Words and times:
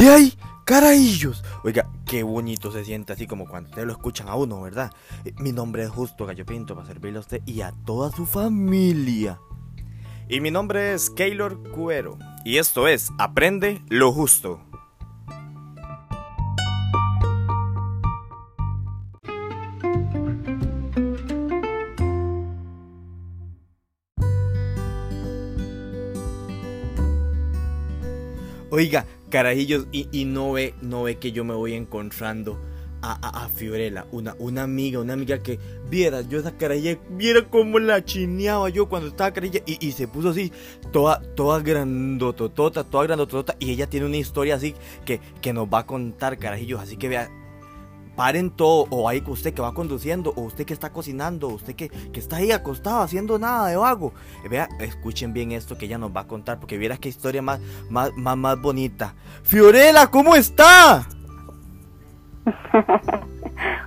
De 0.00 0.08
ahí, 0.08 0.32
carajillos. 0.64 1.44
Oiga, 1.62 1.86
qué 2.06 2.22
bonito 2.22 2.72
se 2.72 2.86
siente 2.86 3.12
así 3.12 3.26
como 3.26 3.46
cuando 3.46 3.68
ustedes 3.68 3.86
lo 3.86 3.92
escuchan 3.92 4.28
a 4.30 4.34
uno, 4.34 4.62
¿verdad? 4.62 4.90
Eh, 5.26 5.34
Mi 5.40 5.52
nombre 5.52 5.82
es 5.82 5.90
Justo 5.90 6.24
Gallo 6.24 6.46
Pinto 6.46 6.74
para 6.74 6.86
servirle 6.86 7.18
a 7.18 7.20
usted 7.20 7.42
y 7.44 7.60
a 7.60 7.74
toda 7.84 8.10
su 8.10 8.24
familia. 8.24 9.38
Y 10.26 10.40
mi 10.40 10.50
nombre 10.50 10.94
es 10.94 11.10
Keylor 11.10 11.70
Cuero. 11.72 12.16
Y 12.46 12.56
esto 12.56 12.88
es 12.88 13.10
Aprende 13.18 13.82
lo 13.90 14.10
Justo. 14.10 14.62
Oiga, 28.70 29.04
carajillos, 29.30 29.86
y, 29.92 30.08
y 30.12 30.26
no 30.26 30.52
ve, 30.52 30.74
no 30.82 31.04
ve 31.04 31.18
que 31.18 31.32
yo 31.32 31.44
me 31.44 31.54
voy 31.54 31.74
encontrando 31.74 32.60
a, 33.02 33.12
a, 33.12 33.44
a 33.44 33.48
Fiorella, 33.48 34.06
una, 34.12 34.36
una 34.38 34.64
amiga, 34.64 35.00
una 35.00 35.14
amiga 35.14 35.38
que 35.38 35.58
viera, 35.88 36.20
yo 36.20 36.38
esa 36.38 36.56
carajilla, 36.56 36.98
viera 37.10 37.48
cómo 37.48 37.78
la 37.78 38.04
chineaba 38.04 38.68
yo 38.68 38.88
cuando 38.88 39.08
estaba 39.08 39.32
carajilla 39.32 39.62
y, 39.64 39.84
y 39.86 39.92
se 39.92 40.06
puso 40.06 40.30
así, 40.30 40.52
toda, 40.92 41.22
toda 41.34 41.60
grandototota, 41.60 42.84
toda 42.84 43.04
grandototota, 43.04 43.56
y 43.58 43.70
ella 43.70 43.86
tiene 43.86 44.06
una 44.06 44.18
historia 44.18 44.56
así 44.56 44.74
que, 45.04 45.20
que 45.40 45.52
nos 45.52 45.66
va 45.66 45.80
a 45.80 45.86
contar, 45.86 46.36
carajillos, 46.36 46.80
así 46.80 46.96
que 46.96 47.08
vea, 47.08 47.30
paren 48.20 48.50
todo, 48.50 48.86
o 48.90 49.08
ahí 49.08 49.24
usted 49.26 49.54
que 49.54 49.62
va 49.62 49.72
conduciendo, 49.72 50.34
o 50.36 50.42
usted 50.42 50.66
que 50.66 50.74
está 50.74 50.90
cocinando, 50.90 51.48
o 51.48 51.54
usted 51.54 51.74
que, 51.74 51.88
que 51.88 52.20
está 52.20 52.36
ahí 52.36 52.52
acostado 52.52 53.00
haciendo 53.00 53.38
nada 53.38 53.68
de 53.68 53.78
vago. 53.78 54.12
Eh, 54.44 54.48
Vea, 54.50 54.68
escuchen 54.78 55.32
bien 55.32 55.52
esto 55.52 55.78
que 55.78 55.86
ella 55.86 55.96
nos 55.96 56.14
va 56.14 56.20
a 56.20 56.26
contar, 56.26 56.60
porque 56.60 56.76
vieras 56.76 56.98
qué 56.98 57.08
historia 57.08 57.40
más, 57.40 57.60
más, 57.88 58.12
más, 58.18 58.36
más 58.36 58.60
bonita. 58.60 59.14
Fiorella, 59.42 60.06
¿cómo 60.08 60.36
está? 60.36 61.08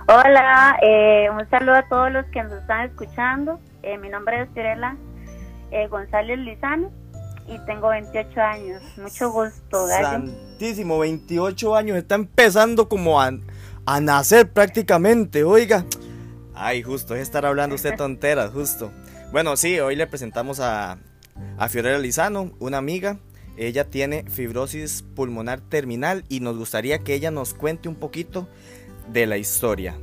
Hola, 0.08 0.80
eh, 0.82 1.28
un 1.30 1.48
saludo 1.48 1.76
a 1.76 1.88
todos 1.88 2.10
los 2.10 2.26
que 2.32 2.42
nos 2.42 2.54
están 2.54 2.86
escuchando. 2.86 3.60
Eh, 3.84 3.98
mi 3.98 4.08
nombre 4.08 4.42
es 4.42 4.48
Fiorella 4.52 4.96
eh, 5.70 5.86
González 5.86 6.40
Lizano 6.40 6.90
y 7.46 7.56
tengo 7.66 7.90
28 7.90 8.40
años. 8.40 8.82
Mucho 8.96 9.30
gusto, 9.30 9.86
Gallo. 9.86 10.26
Santísimo, 10.26 10.98
28 10.98 11.76
años, 11.76 11.96
está 11.96 12.16
empezando 12.16 12.88
como 12.88 13.20
a, 13.20 13.30
a 13.86 14.00
nacer 14.00 14.52
prácticamente, 14.52 15.44
oiga. 15.44 15.84
Ay, 16.54 16.82
justo, 16.82 17.14
es 17.14 17.22
estar 17.22 17.44
hablando 17.44 17.74
usted 17.74 17.96
tonteras, 17.96 18.52
justo. 18.52 18.92
Bueno, 19.32 19.56
sí, 19.56 19.80
hoy 19.80 19.96
le 19.96 20.06
presentamos 20.06 20.60
a, 20.60 20.98
a 21.58 21.68
Fiorella 21.68 21.98
Lizano, 21.98 22.52
una 22.60 22.78
amiga. 22.78 23.18
Ella 23.56 23.84
tiene 23.88 24.24
fibrosis 24.28 25.04
pulmonar 25.14 25.60
terminal 25.60 26.24
y 26.28 26.40
nos 26.40 26.56
gustaría 26.56 27.00
que 27.00 27.14
ella 27.14 27.30
nos 27.30 27.54
cuente 27.54 27.88
un 27.88 27.94
poquito 27.96 28.48
de 29.12 29.26
la 29.26 29.36
historia. 29.36 29.96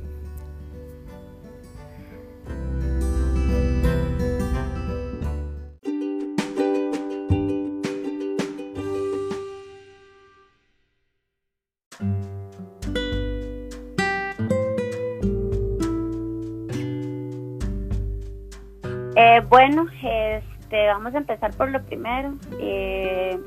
Bueno, 19.52 19.84
este, 20.02 20.86
vamos 20.86 21.14
a 21.14 21.18
empezar 21.18 21.54
por 21.54 21.70
lo 21.70 21.82
primero. 21.82 22.32
Eh, 22.58 23.38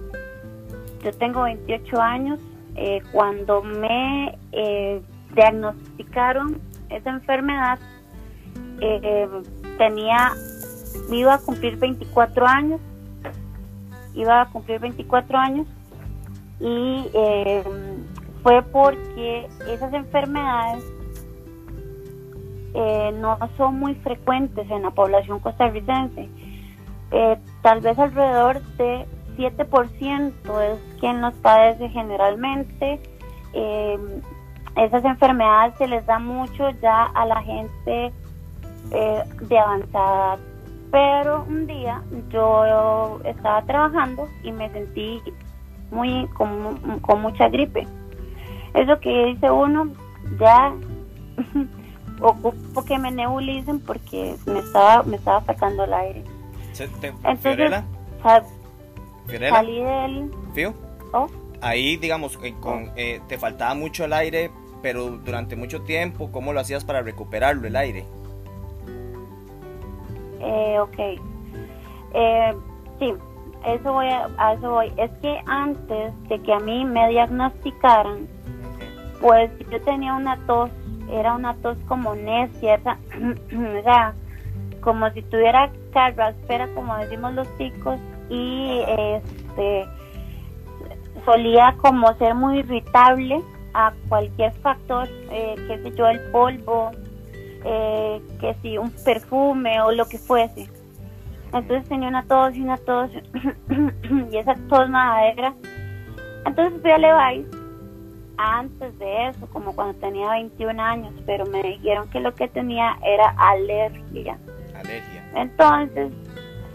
yo 1.04 1.12
tengo 1.14 1.42
28 1.42 2.00
años. 2.00 2.40
Eh, 2.76 3.02
cuando 3.12 3.64
me 3.64 4.38
eh, 4.52 5.02
diagnosticaron 5.34 6.62
esa 6.92 7.10
enfermedad, 7.10 7.80
eh, 8.82 9.28
tenía, 9.80 10.34
iba 11.12 11.34
a 11.34 11.40
cumplir 11.40 11.76
24 11.78 12.46
años. 12.46 12.80
Iba 14.14 14.42
a 14.42 14.50
cumplir 14.50 14.80
24 14.82 15.40
años 15.40 15.68
y 16.60 17.10
eh, 17.16 17.64
fue 18.44 18.62
porque 18.62 19.48
esas 19.68 19.92
enfermedades 19.92 20.84
eh, 22.76 23.12
no 23.20 23.38
son 23.58 23.80
muy 23.80 23.96
frecuentes 23.96 24.70
en 24.70 24.84
la 24.84 24.92
población 24.92 25.40
costarricense. 25.40 26.30
Eh, 27.12 27.38
tal 27.62 27.80
vez 27.80 27.98
alrededor 27.98 28.62
de 28.78 29.06
7% 29.38 30.34
es 30.62 31.00
quien 31.00 31.22
los 31.22 31.34
padece 31.36 31.90
generalmente. 31.90 33.00
Eh, 33.54 33.98
esas 34.76 35.06
enfermedades 35.06 35.76
se 35.78 35.88
les 35.88 36.06
da 36.06 36.20
mucho 36.20 36.70
ya 36.82 37.04
a 37.04 37.26
la 37.26 37.42
gente 37.42 38.12
eh, 38.92 39.24
de 39.42 39.58
avanzada. 39.58 40.38
Pero 40.92 41.46
un 41.48 41.68
día 41.68 42.02
yo 42.30 43.20
estaba 43.24 43.62
trabajando 43.64 44.28
y 44.44 44.52
me 44.52 44.70
sentí 44.72 45.22
muy 45.92 46.28
con, 46.34 47.00
con 47.00 47.22
mucha 47.22 47.48
gripe. 47.48 47.88
Eso 48.74 49.00
que 49.00 49.28
dice 49.28 49.50
uno, 49.50 49.88
ya 50.40 50.74
ocupo 52.22 52.84
que 52.86 52.98
me 52.98 53.12
nebulicen 53.12 53.80
porque 53.80 54.36
me 54.46 54.60
estaba 54.60 55.04
me 55.04 55.18
estaba 55.18 55.42
faltando 55.42 55.84
el 55.84 55.94
aire. 55.94 56.24
Te- 56.78 57.08
Entonces, 57.08 57.40
Fiorella, 57.42 57.84
sa- 58.22 58.44
Fiorella, 59.28 59.56
salí 59.56 59.82
del... 59.82 60.32
Fío, 60.54 60.74
oh, 61.14 61.28
ahí 61.62 61.98
digamos, 61.98 62.38
eh, 62.44 62.54
con, 62.60 62.92
eh, 62.96 63.22
te 63.28 63.38
faltaba 63.38 63.74
mucho 63.76 64.06
el 64.06 64.14
aire, 64.14 64.52
pero 64.82 65.06
durante 65.10 65.56
mucho 65.56 65.82
tiempo, 65.84 66.32
¿cómo 66.32 66.54
lo 66.54 66.60
hacías 66.60 66.84
para 66.84 67.02
recuperarlo, 67.02 67.68
el 67.68 67.76
aire? 67.76 68.06
eh, 70.42 70.80
ok. 70.80 71.00
Eh, 72.14 72.56
sí, 73.00 73.14
eso 73.66 73.94
voy 73.94 74.08
a, 74.08 74.30
a 74.38 74.54
eso 74.54 74.70
voy. 74.72 74.92
Es 74.98 75.12
que 75.22 75.40
antes 75.48 76.14
de 76.30 76.40
que 76.42 76.54
a 76.54 76.60
mí 76.60 76.86
me 76.86 77.10
diagnosticaran, 77.10 78.28
pues 79.22 79.50
yo 79.72 79.82
tenía 79.82 80.14
una 80.14 80.38
tos, 80.46 80.70
era 81.12 81.34
una 81.34 81.54
tos 81.56 81.78
como 81.88 82.16
necia, 82.16 82.80
o 82.84 83.84
sea, 83.84 84.14
como 84.82 85.10
si 85.12 85.22
tuviera 85.24 85.72
carraspera, 85.92 86.68
como 86.74 86.96
decimos 86.98 87.34
los 87.34 87.48
chicos, 87.58 88.00
y 88.30 88.82
este 88.88 89.88
solía 91.26 91.76
como 91.78 92.14
ser 92.18 92.36
muy 92.36 92.60
irritable 92.60 93.42
a 93.74 93.94
cualquier 94.08 94.54
factor, 94.54 95.08
eh, 95.32 95.56
qué 95.68 95.80
sé 95.82 95.96
yo, 95.96 96.08
el 96.08 96.20
polvo, 96.32 96.92
eh, 97.64 98.22
que 98.40 98.56
si 98.62 98.78
un 98.78 98.92
perfume 99.04 99.82
o 99.82 99.92
lo 99.92 100.06
que 100.06 100.18
fuese. 100.18 100.70
Entonces 101.52 101.88
tenía 101.90 102.10
una 102.10 102.24
tos 102.24 102.56
y 102.56 102.62
una 102.62 102.78
tos, 102.78 103.10
y 104.32 104.38
esa 104.38 104.56
tos 104.70 104.90
madera. 104.90 105.54
Entonces 106.46 106.80
fui 106.82 106.92
a 106.92 106.98
Levi's 106.98 107.55
antes 108.38 108.98
de 109.00 109.28
eso, 109.28 109.48
como 109.48 109.76
cuando 109.76 109.94
tenía 110.00 110.30
21 110.32 110.80
años, 110.82 111.14
pero 111.26 111.46
me 111.46 111.62
dijeron 111.64 112.10
que 112.10 112.20
lo 112.20 112.34
que 112.36 112.48
tenía 112.48 112.98
era 113.04 113.30
alergia. 113.38 114.38
Alergia. 114.76 115.24
Entonces, 115.36 116.12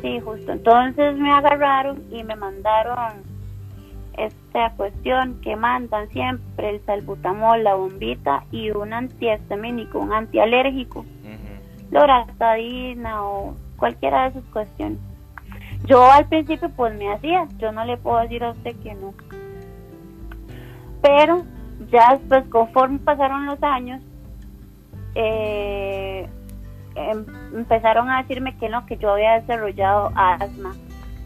sí, 0.03 0.21
justo. 0.21 0.53
Entonces 0.53 1.17
me 1.17 1.31
agarraron 1.33 2.03
y 2.11 2.23
me 2.25 2.37
mandaron 2.37 3.31
esta 4.17 4.73
cuestión 4.77 5.41
que 5.41 5.57
mandan 5.57 6.09
siempre 6.11 6.71
el 6.71 6.85
salbutamol, 6.85 7.63
la 7.65 7.75
bombita 7.75 8.45
y 8.51 8.71
un 8.71 8.93
antihistamínico, 8.93 9.99
un 9.99 10.13
antialérgico, 10.13 11.01
Ujú. 11.01 11.87
loratadina 11.91 13.23
o 13.25 13.55
cualquiera 13.77 14.25
de 14.25 14.29
esas 14.39 14.45
cuestiones. 14.53 14.99
Yo 15.87 16.11
al 16.11 16.27
principio 16.27 16.69
pues 16.71 16.95
me 16.99 17.11
hacía, 17.13 17.49
yo 17.59 17.73
no 17.73 17.85
le 17.85 17.97
puedo 17.97 18.21
decir 18.21 18.45
a 18.45 18.51
usted 18.51 18.77
que 18.83 18.95
no. 18.95 19.15
Pero 21.03 21.45
ya 21.91 22.17
después, 22.17 22.45
conforme 22.49 22.99
pasaron 22.99 23.47
los 23.47 23.63
años, 23.63 24.01
eh, 25.15 26.29
em- 26.95 27.27
empezaron 27.55 28.11
a 28.11 28.23
decirme 28.23 28.57
que 28.59 28.69
no, 28.69 28.87
que 28.87 28.97
yo 28.97 29.13
había 29.13 29.41
desarrollado 29.41 30.13
asma. 30.15 30.75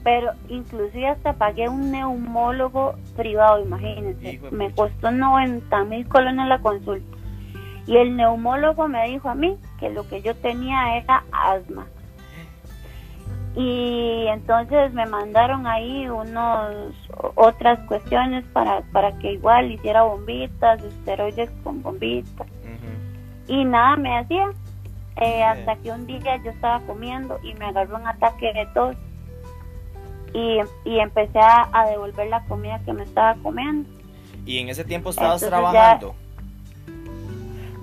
Pero 0.03 0.33
inclusive 0.49 1.09
hasta 1.09 1.33
pagué 1.33 1.69
un 1.69 1.91
neumólogo 1.91 2.95
privado, 3.17 3.62
imagínense. 3.65 4.39
Me 4.53 4.71
costó 4.73 5.11
90 5.11 5.85
mil 5.85 6.06
colones 6.09 6.47
la 6.47 6.59
consulta. 6.61 7.17
Y 7.87 7.97
el 7.97 8.17
neumólogo 8.17 8.87
me 8.89 9.09
dijo 9.09 9.29
a 9.29 9.35
mí 9.35 9.56
que 9.79 9.91
lo 9.91 10.06
que 10.09 10.23
yo 10.23 10.35
tenía 10.37 10.97
era 10.99 11.25
asma. 11.33 11.87
Y 13.56 14.27
entonces 14.27 14.93
me 14.95 15.06
mandaron 15.06 15.67
ahí 15.67 16.09
unos 16.09 16.95
otras 17.37 17.79
cuestiones 17.87 18.45
para, 18.53 18.81
para 18.93 19.17
que 19.19 19.35
igual 19.35 19.71
hiciera 19.71 20.03
bombitas, 20.03 20.83
esteroides 20.83 21.51
con 21.62 21.83
bombitas. 21.83 22.49
Y 23.47 23.65
nada 23.65 23.97
me 23.97 24.19
hacía. 24.19 24.51
Eh, 25.17 25.45
hasta 25.45 25.77
que 25.77 25.93
un 25.93 26.09
día 26.09 26.43
yo 26.43 26.51
estaba 26.51 26.81
comiendo 26.81 27.39
y 27.45 27.55
me 27.55 27.67
agarró 27.67 27.97
un 27.97 28.06
ataque 28.09 28.53
de 28.53 28.67
tos. 28.75 28.97
Y, 30.33 30.59
y 30.85 30.99
empecé 30.99 31.39
a, 31.39 31.69
a 31.73 31.87
devolver 31.87 32.27
la 32.29 32.45
comida 32.47 32.81
que 32.85 32.93
me 32.93 33.05
estaba 33.05 33.37
comiendo. 33.41 33.89
¿Y 34.45 34.59
en 34.59 34.69
ese 34.69 34.85
tiempo 34.85 35.11
estabas 35.11 35.41
trabajando? 35.41 36.17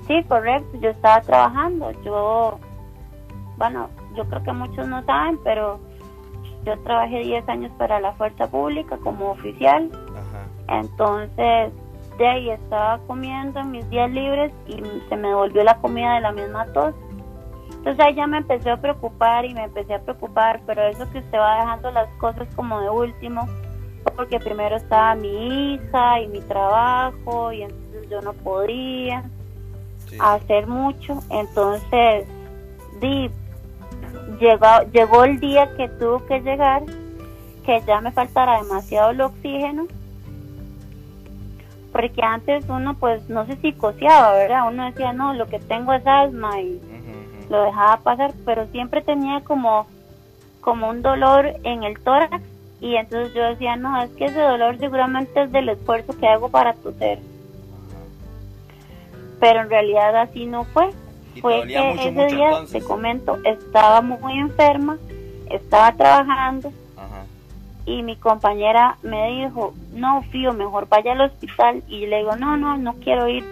Sí, 0.08 0.22
correcto, 0.28 0.78
yo 0.82 0.90
estaba 0.90 1.22
trabajando. 1.22 1.92
Yo, 2.04 2.60
bueno, 3.56 3.90
yo 4.16 4.26
creo 4.26 4.44
que 4.44 4.52
muchos 4.54 4.88
no 4.88 5.04
saben, 5.04 5.40
pero 5.44 5.80
yo 6.66 6.78
trabajé 6.80 7.20
10 7.20 7.48
años 7.50 7.72
para 7.78 8.00
la 8.00 8.14
fuerza 8.14 8.48
pública 8.48 8.98
como 8.98 9.32
oficial. 9.32 9.90
Entonces, 10.68 11.72
de 12.18 12.28
ahí 12.28 12.50
estaba 12.50 13.00
comiendo 13.08 13.60
en 13.60 13.72
mis 13.72 13.90
días 13.90 14.10
libres 14.12 14.52
y 14.68 14.82
se 15.10 15.16
me 15.16 15.30
devolvió 15.30 15.64
la 15.64 15.78
comida 15.78 16.16
de 16.16 16.22
la 16.22 16.32
misma 16.32 16.66
tos. 16.68 16.94
Entonces 17.72 18.06
ahí 18.06 18.14
ya 18.14 18.28
me 18.28 18.38
empecé 18.38 18.70
a 18.70 18.78
preocupar 18.78 19.44
y 19.44 19.56
me 19.56 19.64
empecé 19.64 19.96
a 19.96 20.00
preocupar, 20.00 20.62
pero 20.68 20.84
eso 20.84 21.10
que 21.12 21.18
usted 21.18 21.40
va 21.40 21.62
dejando 21.62 21.90
las 21.92 22.08
cosas 22.20 22.48
como 22.56 22.80
de 22.80 22.90
último, 22.92 23.48
porque 24.16 24.40
primero 24.40 24.76
estaba 24.76 25.16
mi 25.16 25.74
hija 25.74 26.20
y 26.22 26.28
mi 26.28 26.42
trabajo 26.42 27.52
y 27.52 27.64
entonces 27.64 28.08
yo 28.10 28.22
no 28.22 28.34
podía 28.34 29.24
hacer 30.20 30.68
mucho. 30.68 31.24
Entonces, 31.32 32.28
di, 33.00 33.32
llegó, 34.40 34.68
llegó 34.92 35.24
el 35.24 35.40
día 35.40 35.76
que 35.76 35.88
tuvo 35.90 36.26
que 36.26 36.42
llegar, 36.42 36.84
que 37.66 37.82
ya 37.86 38.02
me 38.02 38.12
faltara 38.12 38.62
demasiado 38.62 39.12
el 39.12 39.22
oxígeno, 39.22 39.88
porque 41.92 42.22
antes 42.24 42.66
uno 42.70 42.96
pues 42.96 43.30
no 43.30 43.46
se 43.46 43.56
psicoseaba, 43.58 44.34
¿verdad? 44.34 44.68
Uno 44.68 44.86
decía, 44.86 45.14
no, 45.14 45.34
lo 45.34 45.48
que 45.48 45.60
tengo 45.60 45.94
es 45.94 46.06
asma 46.06 46.62
y 46.62 46.82
lo 47.50 47.64
dejaba 47.64 47.98
pasar, 47.98 48.34
pero 48.46 48.66
siempre 48.68 49.02
tenía 49.02 49.42
como, 49.42 49.88
como 50.62 50.90
un 50.90 51.02
dolor 51.02 51.54
en 51.64 51.84
el 51.84 52.00
tórax 52.00 52.42
y 52.80 52.96
entonces 52.96 53.34
yo 53.36 53.44
decía, 53.44 53.76
no, 53.76 54.02
es 54.02 54.10
que 54.12 54.26
ese 54.26 54.40
dolor 54.40 54.78
seguramente 54.80 55.44
es 55.44 55.52
del 55.52 55.70
esfuerzo 55.70 56.18
que 56.18 56.28
hago 56.28 56.50
para 56.50 56.74
toser. 56.74 57.20
Pero 59.40 59.62
en 59.62 59.70
realidad 59.70 60.16
así 60.16 60.46
no 60.46 60.64
fue. 60.66 60.90
Fue 61.40 61.66
que 61.68 61.92
ese 61.94 62.36
día, 62.36 62.52
te 62.70 62.82
comento, 62.82 63.38
estaba 63.46 64.02
muy 64.02 64.38
enferma, 64.38 64.98
estaba 65.50 65.94
trabajando 65.94 66.72
y 67.86 68.04
mi 68.04 68.16
compañera 68.16 68.98
me 69.02 69.30
dijo, 69.30 69.74
no, 69.94 70.24
Fío, 70.24 70.54
mejor 70.54 70.88
vaya 70.88 71.14
al 71.14 71.22
hospital. 71.22 71.84
Y 71.88 72.06
le 72.06 72.20
digo, 72.20 72.36
no, 72.36 72.58
no, 72.58 72.78
no 72.78 72.94
quiero 72.96 73.28
ir 73.28 73.44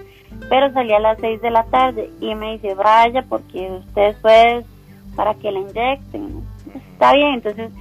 pero 0.47 0.71
salí 0.73 0.93
a 0.93 0.99
las 0.99 1.17
6 1.19 1.41
de 1.41 1.51
la 1.51 1.63
tarde 1.65 2.09
y 2.19 2.35
me 2.35 2.53
dice, 2.53 2.73
vaya 2.75 3.23
porque 3.27 3.69
usted 3.71 4.15
fue 4.21 4.63
para 5.15 5.33
que 5.33 5.51
la 5.51 5.59
inyecten. 5.59 6.43
Está 6.93 7.13
bien, 7.13 7.35
entonces 7.35 7.71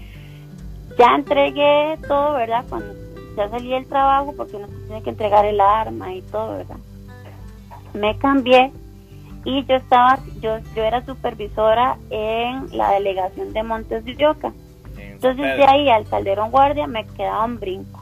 ya 0.99 1.15
entregué 1.15 1.99
todo, 2.07 2.35
¿verdad? 2.35 2.65
Cuando 2.69 2.95
ya 3.37 3.49
salí 3.49 3.71
del 3.71 3.87
trabajo 3.87 4.35
porque 4.37 4.57
uno 4.57 4.67
tiene 4.87 5.03
que 5.03 5.11
entregar 5.11 5.45
el 5.45 5.61
arma 5.61 6.13
y 6.15 6.23
todo, 6.23 6.57
¿verdad? 6.59 6.77
Me 7.95 8.17
cambié 8.19 8.73
y 9.45 9.65
yo 9.65 9.77
estaba, 9.77 10.19
yo, 10.41 10.59
yo 10.75 10.85
era 10.85 11.05
supervisora 11.05 11.97
en 12.11 12.77
la 12.77 12.93
delegación 12.93 13.53
de 13.53 13.63
Montes 13.63 14.05
de 14.05 14.17
Yoca. 14.17 14.53
Entonces 14.97 15.57
de 15.57 15.65
ahí 15.65 15.89
al 15.89 16.07
Calderón 16.07 16.51
Guardia 16.51 16.87
me 16.87 17.07
quedaba 17.07 17.45
un 17.45 17.59
brinco. 17.59 18.01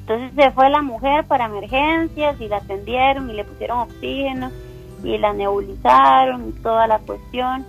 Entonces 0.00 0.32
se 0.34 0.50
fue 0.52 0.70
la 0.70 0.82
mujer 0.82 1.24
para 1.24 1.46
emergencias 1.46 2.40
y 2.40 2.48
la 2.48 2.58
atendieron 2.58 3.30
y 3.30 3.34
le 3.34 3.44
pusieron 3.44 3.80
oxígeno 3.80 4.50
y 5.04 5.18
la 5.18 5.32
nebulizaron 5.32 6.48
y 6.48 6.52
toda 6.62 6.86
la 6.86 6.98
cuestión. 6.98 7.64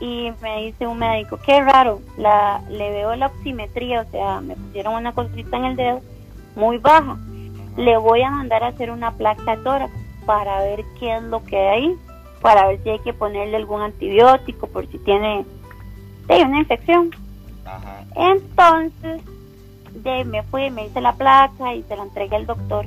Y 0.00 0.30
me 0.42 0.64
dice 0.66 0.86
un 0.86 0.98
médico, 0.98 1.38
qué 1.44 1.62
raro, 1.62 2.00
la, 2.18 2.60
le 2.68 2.90
veo 2.90 3.16
la 3.16 3.26
oximetría, 3.26 4.02
o 4.02 4.10
sea, 4.10 4.40
me 4.42 4.54
pusieron 4.54 4.94
una 4.94 5.12
cosita 5.12 5.56
en 5.56 5.64
el 5.64 5.76
dedo 5.76 6.00
muy 6.54 6.78
baja. 6.78 7.16
Le 7.76 7.96
voy 7.96 8.22
a 8.22 8.30
mandar 8.30 8.62
a 8.62 8.68
hacer 8.68 8.90
una 8.90 9.12
placa 9.12 9.56
tórax 9.62 9.92
para 10.26 10.60
ver 10.60 10.84
qué 10.98 11.16
es 11.16 11.22
lo 11.22 11.42
que 11.44 11.56
hay 11.56 11.84
ahí, 11.84 11.96
para 12.42 12.66
ver 12.66 12.82
si 12.82 12.90
hay 12.90 12.98
que 12.98 13.14
ponerle 13.14 13.56
algún 13.56 13.80
antibiótico 13.80 14.66
por 14.66 14.86
si 14.88 14.98
tiene, 14.98 15.44
una 16.28 16.58
infección. 16.58 17.10
Entonces 18.14 19.22
de, 20.02 20.24
me 20.24 20.42
fui, 20.44 20.70
me 20.70 20.86
hice 20.86 21.00
la 21.00 21.12
placa 21.12 21.74
y 21.74 21.82
se 21.84 21.96
la 21.96 22.02
entregué 22.02 22.36
al 22.36 22.46
doctor. 22.46 22.86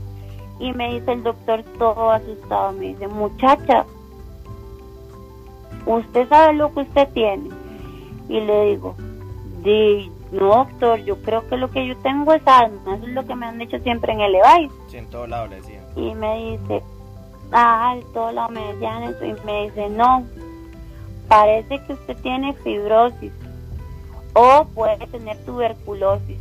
Y 0.59 0.74
me 0.74 0.94
dice 0.94 1.13
el 1.13 1.24
doctor 1.24 1.63
todo 1.77 2.12
asustado, 2.12 2.74
me 2.74 2.88
dice, 2.88 3.07
muchacha, 3.07 3.86
¿usted 5.86 6.27
sabe 6.27 6.53
lo 6.53 6.74
que 6.74 6.81
usted 6.81 7.07
tiene? 7.13 7.50
Y 8.27 8.41
le 8.41 8.65
digo, 8.71 8.95
no 10.31 10.47
doctor, 10.47 11.00
yo 11.00 11.21
creo 11.21 11.47
que 11.47 11.57
lo 11.57 11.71
que 11.71 11.88
yo 11.88 11.97
tengo 11.97 12.33
es 12.33 12.41
asma, 12.45 12.95
eso 12.95 13.07
es 13.07 13.13
lo 13.13 13.25
que 13.25 13.36
me 13.36 13.45
han 13.45 13.57
dicho 13.57 13.80
siempre 13.80 14.12
en 14.13 14.21
el 14.21 14.36
EVAIS. 14.36 14.71
Sí, 14.88 14.97
en 14.97 15.07
todo 15.07 15.27
lado 15.27 15.47
le. 15.47 15.59
Y 15.95 16.13
me 16.13 16.51
dice, 16.51 16.83
ah, 17.51 17.96
en 17.96 18.13
todo 18.13 18.31
lado 18.31 18.50
me 18.50 18.74
decían 18.74 19.04
eso, 19.04 19.25
y 19.25 19.34
me 19.46 19.66
dice, 19.66 19.90
no, 19.90 20.25
parece 21.28 21.80
que 21.86 21.94
usted 21.94 22.18
tiene 22.18 22.54
fibrosis 22.54 23.31
o 24.34 24.66
puede 24.74 24.98
tener 25.07 25.38
tuberculosis 25.46 26.38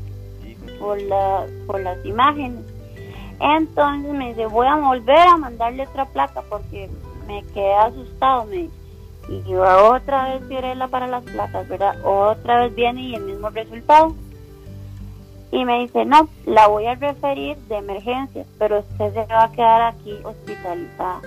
por, 0.79 1.01
la, 1.03 1.47
por 1.67 1.81
las 1.81 2.05
imágenes. 2.05 2.65
Entonces 3.41 4.13
me 4.13 4.29
dice, 4.29 4.47
voy 4.47 4.67
a 4.67 4.77
volver 4.77 5.19
a 5.19 5.37
mandarle 5.37 5.85
otra 5.85 6.07
placa 6.07 6.43
porque 6.49 6.91
me 7.27 7.45
quedé 7.55 7.75
asustado, 7.75 8.47
me 8.47 8.69
Y 9.29 9.43
yo 9.49 9.63
otra 9.93 10.35
vez 10.35 10.49
Fiorella 10.49 10.89
para 10.89 11.07
las 11.07 11.23
placas, 11.25 11.69
¿verdad? 11.69 11.97
Otra 12.05 12.63
vez 12.63 12.75
viene 12.75 13.03
y 13.03 13.15
el 13.15 13.23
mismo 13.23 13.51
resultado. 13.51 14.15
Y 15.50 15.65
me 15.65 15.81
dice, 15.81 16.05
no, 16.05 16.29
la 16.45 16.67
voy 16.67 16.87
a 16.87 16.95
referir 16.95 17.56
de 17.69 17.77
emergencia, 17.77 18.45
pero 18.59 18.81
usted 18.81 19.15
se 19.15 19.25
va 19.27 19.45
a 19.45 19.53
quedar 19.53 19.83
aquí 19.83 20.15
hospitalizada. 20.23 21.23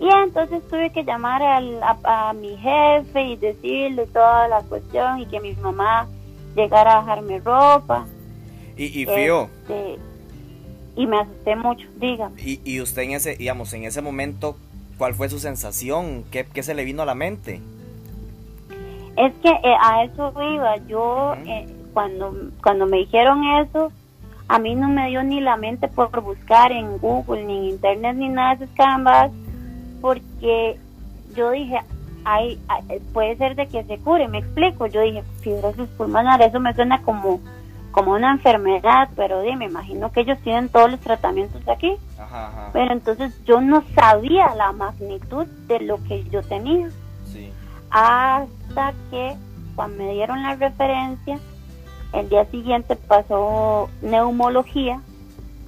Y 0.00 0.08
entonces 0.08 0.62
tuve 0.68 0.90
que 0.90 1.02
llamar 1.02 1.42
a, 1.42 1.58
a, 2.04 2.32
mi 2.32 2.56
jefe 2.56 3.22
y 3.22 3.36
decirle 3.36 4.06
toda 4.06 4.48
la 4.48 4.62
cuestión 4.62 5.20
y 5.20 5.26
que 5.26 5.40
mi 5.40 5.54
mamá 5.54 6.08
llegar 6.54 6.86
a 6.86 6.96
bajarme 6.96 7.40
ropa. 7.40 8.06
Y, 8.76 8.84
y 8.84 9.06
fío. 9.06 9.48
Este, 9.62 9.98
y 10.96 11.06
me 11.06 11.20
asusté 11.20 11.56
mucho, 11.56 11.86
diga. 11.96 12.30
Y, 12.38 12.60
y 12.64 12.80
usted 12.80 13.02
en 13.02 13.12
ese, 13.12 13.36
digamos, 13.36 13.72
en 13.72 13.84
ese 13.84 14.00
momento, 14.00 14.56
¿cuál 14.98 15.14
fue 15.14 15.28
su 15.28 15.40
sensación? 15.40 16.24
¿Qué, 16.30 16.46
qué 16.46 16.62
se 16.62 16.74
le 16.74 16.84
vino 16.84 17.02
a 17.02 17.06
la 17.06 17.14
mente? 17.14 17.60
Es 19.16 19.32
que 19.42 19.48
eh, 19.48 19.76
a 19.80 20.04
eso 20.04 20.32
iba. 20.40 20.76
Yo, 20.86 21.34
eh, 21.44 21.66
cuando, 21.98 22.32
cuando 22.62 22.86
me 22.86 22.98
dijeron 22.98 23.42
eso, 23.42 23.90
a 24.46 24.60
mí 24.60 24.76
no 24.76 24.88
me 24.88 25.08
dio 25.08 25.20
ni 25.24 25.40
la 25.40 25.56
mente 25.56 25.88
por 25.88 26.20
buscar 26.20 26.70
en 26.70 26.96
Google, 26.98 27.42
ni 27.42 27.56
en 27.56 27.64
Internet, 27.64 28.14
ni 28.14 28.28
nada 28.28 28.54
de 28.54 28.66
esas 28.66 28.76
carambas, 28.76 29.32
porque 30.00 30.78
yo 31.34 31.50
dije, 31.50 31.80
hay, 32.24 32.60
puede 33.12 33.36
ser 33.36 33.56
de 33.56 33.66
que 33.66 33.82
se 33.82 33.98
cure, 33.98 34.28
me 34.28 34.38
explico. 34.38 34.86
Yo 34.86 35.00
dije, 35.00 35.24
fibrosis 35.40 35.88
pulmonar, 35.96 36.40
eso 36.40 36.60
me 36.60 36.72
suena 36.72 37.02
como, 37.02 37.40
como 37.90 38.12
una 38.12 38.30
enfermedad, 38.30 39.08
pero 39.16 39.42
me 39.56 39.64
imagino 39.64 40.12
que 40.12 40.20
ellos 40.20 40.38
tienen 40.44 40.68
todos 40.68 40.92
los 40.92 41.00
tratamientos 41.00 41.66
aquí. 41.66 41.96
Pero 42.72 42.92
entonces 42.92 43.44
yo 43.44 43.60
no 43.60 43.82
sabía 43.96 44.54
la 44.54 44.70
magnitud 44.70 45.48
de 45.66 45.80
lo 45.80 46.00
que 46.04 46.22
yo 46.30 46.44
tenía. 46.44 46.90
Hasta 47.90 48.92
que 49.10 49.34
cuando 49.74 50.04
me 50.04 50.12
dieron 50.12 50.44
la 50.44 50.54
referencia, 50.54 51.40
el 52.12 52.28
día 52.28 52.44
siguiente 52.46 52.96
pasó 52.96 53.88
neumología 54.02 55.00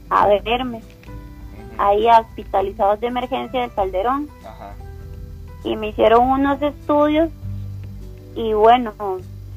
a 0.09 0.26
verme. 0.26 0.82
Ahí 1.78 2.06
hospitalizados 2.09 3.00
de 3.00 3.06
emergencia 3.06 3.61
del 3.61 3.73
Calderón 3.73 4.28
y 5.64 5.76
me 5.76 5.88
hicieron 5.88 6.28
unos 6.28 6.61
estudios 6.61 7.30
y 8.35 8.52
bueno, 8.52 8.92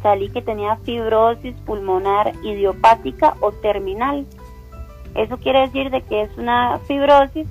salí 0.02 0.30
que 0.30 0.42
tenía 0.42 0.78
fibrosis 0.78 1.56
pulmonar 1.66 2.34
idiopática 2.44 3.36
o 3.42 3.52
terminal. 3.52 4.26
Eso 5.16 5.38
quiere 5.38 5.62
decir 5.62 5.90
de 5.92 6.02
que 6.02 6.24
es 6.24 6.38
una 6.38 6.80
fibrosis 6.88 7.48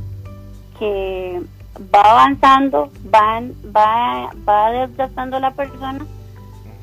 que 0.79 1.41
va 1.95 2.01
avanzando, 2.03 2.91
va, 3.15 3.41
va, 3.75 4.31
va 4.49 4.71
desgastando 4.73 5.37
a 5.37 5.41
la 5.41 5.51
persona 5.53 6.05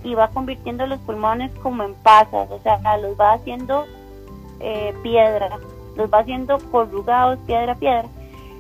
y 0.04 0.16
va 0.16 0.30
convirtiendo 0.30 0.86
los 0.88 1.00
pulmones 1.02 1.52
como 1.62 1.84
en 1.84 1.94
pasas, 1.96 2.50
o 2.52 2.60
sea, 2.62 2.80
los 2.98 3.20
va 3.20 3.34
haciendo 3.34 3.86
eh, 4.60 4.94
piedra, 5.04 5.58
los 5.96 6.12
va 6.12 6.20
haciendo 6.20 6.58
corrugados 6.72 7.40
piedra 7.46 7.74
a 7.74 7.76
piedra. 7.76 8.10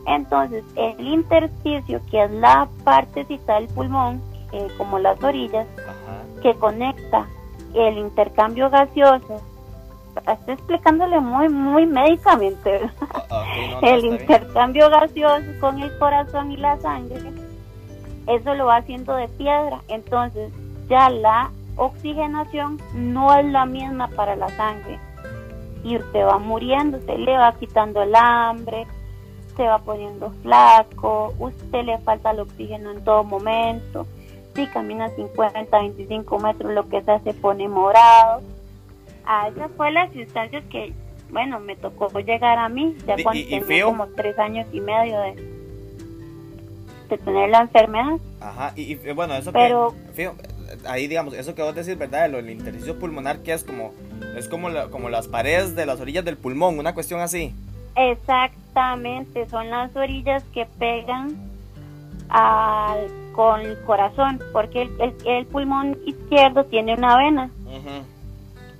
Entonces, 0.06 0.64
el 0.76 1.08
intersticio, 1.08 2.02
que 2.10 2.24
es 2.24 2.32
la 2.32 2.68
partecita 2.84 3.56
del 3.56 3.68
pulmón, 3.68 4.22
eh, 4.52 4.68
como 4.78 5.00
las 5.00 5.22
orillas, 5.24 5.68
que 6.42 6.56
conecta 6.56 7.28
el 7.74 7.98
intercambio 7.98 8.70
gaseoso, 8.70 9.42
estoy 10.28 10.54
explicándole 10.54 11.20
muy, 11.20 11.50
muy 11.50 11.86
médicamente, 11.86 12.90
el 13.82 14.06
intercambio 14.06 14.90
gaseoso 14.90 15.48
con 15.60 15.80
el 15.80 15.96
corazón 16.00 16.52
y 16.52 16.58
la 16.58 16.80
sangre, 16.80 17.32
eso 18.28 18.54
lo 18.56 18.68
va 18.68 18.78
haciendo 18.78 19.14
de 19.16 19.28
piedra. 19.28 19.82
Entonces, 19.88 20.52
ya 20.90 21.10
la 21.10 21.52
oxigenación 21.76 22.80
no 22.94 23.34
es 23.38 23.46
la 23.46 23.66
misma 23.66 24.08
para 24.10 24.36
la 24.36 24.50
sangre. 24.50 25.00
y 25.82 25.96
usted 25.96 26.26
va 26.26 26.38
muriendo, 26.40 27.00
se 27.06 27.18
le 27.18 27.38
va 27.38 27.54
quitando 27.54 28.02
el 28.02 28.14
hambre, 28.14 28.86
se 29.56 29.64
va 29.66 29.80
poniendo 29.80 30.30
flaco, 30.42 31.34
usted 31.40 31.84
le 31.86 31.98
falta 32.00 32.32
el 32.32 32.42
oxígeno 32.42 32.92
en 32.92 33.02
todo 33.06 33.24
momento, 33.24 34.06
si 34.56 34.68
camina 34.68 35.08
50, 35.12 35.80
25 35.80 36.40
metros, 36.40 36.74
lo 36.74 36.88
que 36.90 37.02
sea 37.04 37.20
se 37.20 37.34
pone 37.34 37.70
morado. 37.70 38.42
A 39.26 39.48
esas 39.48 39.72
fue 39.78 39.92
las 39.94 40.12
sustancias 40.12 40.66
que, 40.70 40.92
bueno, 41.32 41.62
me 41.62 41.78
tocó 41.78 42.10
llegar 42.20 42.58
a 42.60 42.68
mí, 42.68 42.98
ya 43.08 43.16
cuando 43.24 43.40
y- 43.40 43.44
y 43.56 43.62
tenía 43.62 43.86
como 43.86 44.08
tres 44.08 44.38
años 44.38 44.68
y 44.74 44.82
medio 44.82 45.18
de, 45.22 45.36
de 47.10 47.18
tener 47.20 47.50
la 47.50 47.62
enfermedad. 47.62 48.18
Ajá, 48.42 48.74
y, 48.76 48.94
y, 48.94 49.12
bueno, 49.14 49.34
eso 49.36 49.52
Pero- 49.54 49.94
que, 50.08 50.12
fío, 50.14 50.34
ahí 50.88 51.08
digamos, 51.08 51.34
eso 51.34 51.56
que 51.56 51.62
vos 51.62 51.76
decís, 51.76 51.98
¿verdad? 51.98 52.30
Del 52.30 52.50
intersticio 52.50 52.98
pulmonar, 53.00 53.40
que 53.40 53.54
es 53.54 53.64
como, 53.64 53.94
es 54.36 54.48
como, 54.48 54.70
la- 54.70 54.88
como 54.90 55.10
las 55.10 55.28
paredes 55.28 55.76
de 55.76 55.86
las 55.86 56.00
orillas 56.00 56.26
del 56.26 56.38
pulmón, 56.38 56.78
una 56.80 56.94
cuestión 56.94 57.20
así. 57.22 57.54
Exactamente, 57.96 59.48
son 59.50 59.70
las 59.70 59.96
orillas 59.96 60.44
que 60.54 60.66
pegan 60.78 61.36
al, 62.30 63.08
con 63.34 63.62
el 63.62 63.80
corazón, 63.82 64.40
porque 64.54 64.84
el, 64.84 65.02
el- 65.02 65.16
el 65.28 65.46
pulmón 65.48 65.98
izquierdo 66.06 66.64
tiene 66.66 66.94
una 66.94 67.18
vena, 67.18 67.50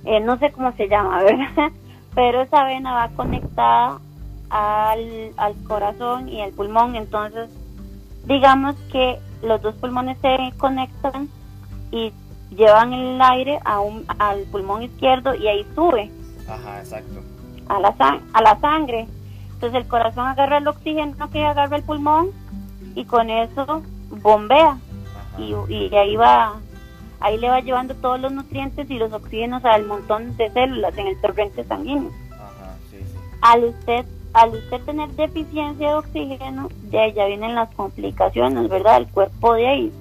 eh, 0.04 0.20
no 0.20 0.38
sé 0.38 0.50
cómo 0.52 0.72
se 0.76 0.88
llama, 0.88 1.22
¿verdad? 1.22 1.70
Pero 2.14 2.42
esa 2.42 2.64
vena 2.64 2.92
va 2.92 3.08
conectada 3.16 3.98
al, 4.50 5.32
al 5.36 5.54
corazón 5.64 6.28
y 6.28 6.40
al 6.42 6.50
pulmón, 6.52 6.96
entonces 6.96 7.50
digamos 8.26 8.76
que 8.92 9.18
los 9.42 9.60
dos 9.62 9.74
pulmones 9.76 10.18
se 10.20 10.36
conectan 10.58 11.28
y 11.92 12.12
llevan 12.54 12.92
el 12.92 13.20
aire 13.20 13.60
a 13.64 13.80
un, 13.80 14.04
al 14.18 14.40
pulmón 14.44 14.82
izquierdo 14.82 15.34
y 15.34 15.46
ahí 15.48 15.66
sube 15.74 16.10
Ajá, 16.48 16.80
exacto. 16.80 17.20
a 17.68 17.78
la, 17.80 17.96
sang- 17.96 18.20
a 18.32 18.42
la 18.42 18.58
sangre. 18.60 19.06
Entonces 19.54 19.82
el 19.82 19.88
corazón 19.88 20.26
agarra 20.26 20.58
el 20.58 20.66
oxígeno 20.68 21.30
que 21.30 21.44
agarra 21.44 21.76
el 21.76 21.82
pulmón 21.82 22.30
y 22.94 23.04
con 23.04 23.30
eso 23.30 23.82
bombea 24.22 24.78
y, 25.38 25.54
y 25.68 25.94
ahí 25.94 26.16
va, 26.16 26.54
ahí 27.20 27.38
le 27.38 27.48
va 27.48 27.60
llevando 27.60 27.94
todos 27.94 28.18
los 28.20 28.32
nutrientes 28.32 28.90
y 28.90 28.98
los 28.98 29.12
oxígenos 29.12 29.64
al 29.64 29.86
montón 29.86 30.36
de 30.36 30.50
células 30.50 30.96
en 30.98 31.06
el 31.06 31.20
torrente 31.20 31.62
sanguíneo. 31.64 32.10
Ajá, 32.32 32.74
sí, 32.90 32.96
sí. 32.98 33.18
Al 33.42 33.64
usted, 33.64 34.04
al 34.32 34.50
usted 34.50 34.80
tener 34.82 35.08
deficiencia 35.10 35.88
de 35.88 35.94
oxígeno, 35.94 36.68
ya, 36.90 37.06
ya 37.08 37.26
vienen 37.26 37.54
las 37.54 37.68
complicaciones, 37.74 38.68
¿verdad? 38.68 38.96
El 38.98 39.06
cuerpo 39.08 39.54
de 39.54 39.68
ahí, 39.68 39.92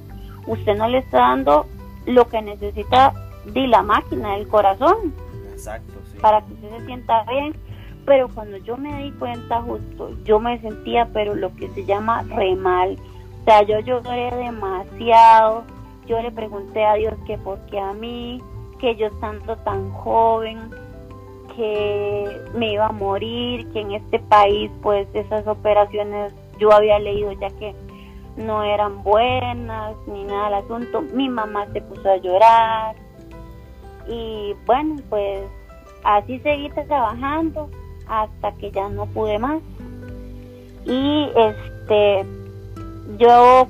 usted 0.48 0.76
no 0.78 0.88
le 0.88 1.00
está 1.00 1.20
dando 1.20 1.66
lo 2.10 2.28
que 2.28 2.42
necesita 2.42 3.14
de 3.46 3.68
la 3.68 3.82
máquina, 3.84 4.36
el 4.36 4.48
corazón 4.48 5.14
Exacto, 5.52 5.94
sí. 6.12 6.18
para 6.20 6.42
que 6.42 6.54
usted 6.54 6.70
se 6.78 6.86
sienta 6.86 7.24
bien. 7.24 7.54
Pero 8.06 8.28
cuando 8.30 8.58
yo 8.58 8.76
me 8.78 9.04
di 9.04 9.12
cuenta 9.12 9.62
justo, 9.62 10.12
yo 10.24 10.40
me 10.40 10.60
sentía, 10.62 11.08
pero 11.14 11.36
lo 11.36 11.54
que 11.56 11.70
se 11.70 11.86
llama 11.86 12.24
re 12.24 12.56
mal. 12.56 12.98
O 13.42 13.46
sea, 13.46 13.62
yo 13.62 13.80
lloré 13.82 14.36
demasiado. 14.36 15.64
Yo 16.08 16.20
le 16.22 16.32
pregunté 16.32 16.84
a 16.84 16.96
Dios 16.96 17.14
que 17.28 17.38
por 17.38 17.60
qué 17.68 17.80
a 17.80 17.94
mí, 17.94 18.42
que 18.80 18.96
yo 18.96 19.08
estando 19.08 19.56
tan 19.58 19.92
joven, 19.92 20.58
que 21.56 22.42
me 22.56 22.74
iba 22.74 22.88
a 22.88 22.92
morir, 22.92 23.70
que 23.72 23.82
en 23.82 23.92
este 23.92 24.18
país 24.18 24.72
pues 24.82 25.08
esas 25.14 25.46
operaciones 25.46 26.34
yo 26.58 26.72
había 26.72 26.98
leído 26.98 27.32
ya 27.34 27.50
que 27.50 27.76
no 28.40 28.64
eran 28.64 29.04
buenas 29.04 29.96
ni 30.08 30.24
nada 30.24 30.46
del 30.46 30.54
asunto. 30.66 31.02
Mi 31.14 31.30
mamá 31.30 31.68
se 31.74 31.82
puso 31.82 32.10
a 32.10 32.18
llorar 32.18 32.96
y 34.08 34.56
bueno 34.66 34.96
pues 35.10 35.42
así 36.04 36.40
seguí 36.40 36.70
trabajando 36.72 37.70
hasta 38.08 38.52
que 38.54 38.72
ya 38.72 38.90
no 38.90 39.06
pude 39.06 39.38
más 39.38 39.62
y 40.86 41.30
este 41.36 42.26
yo 43.20 43.68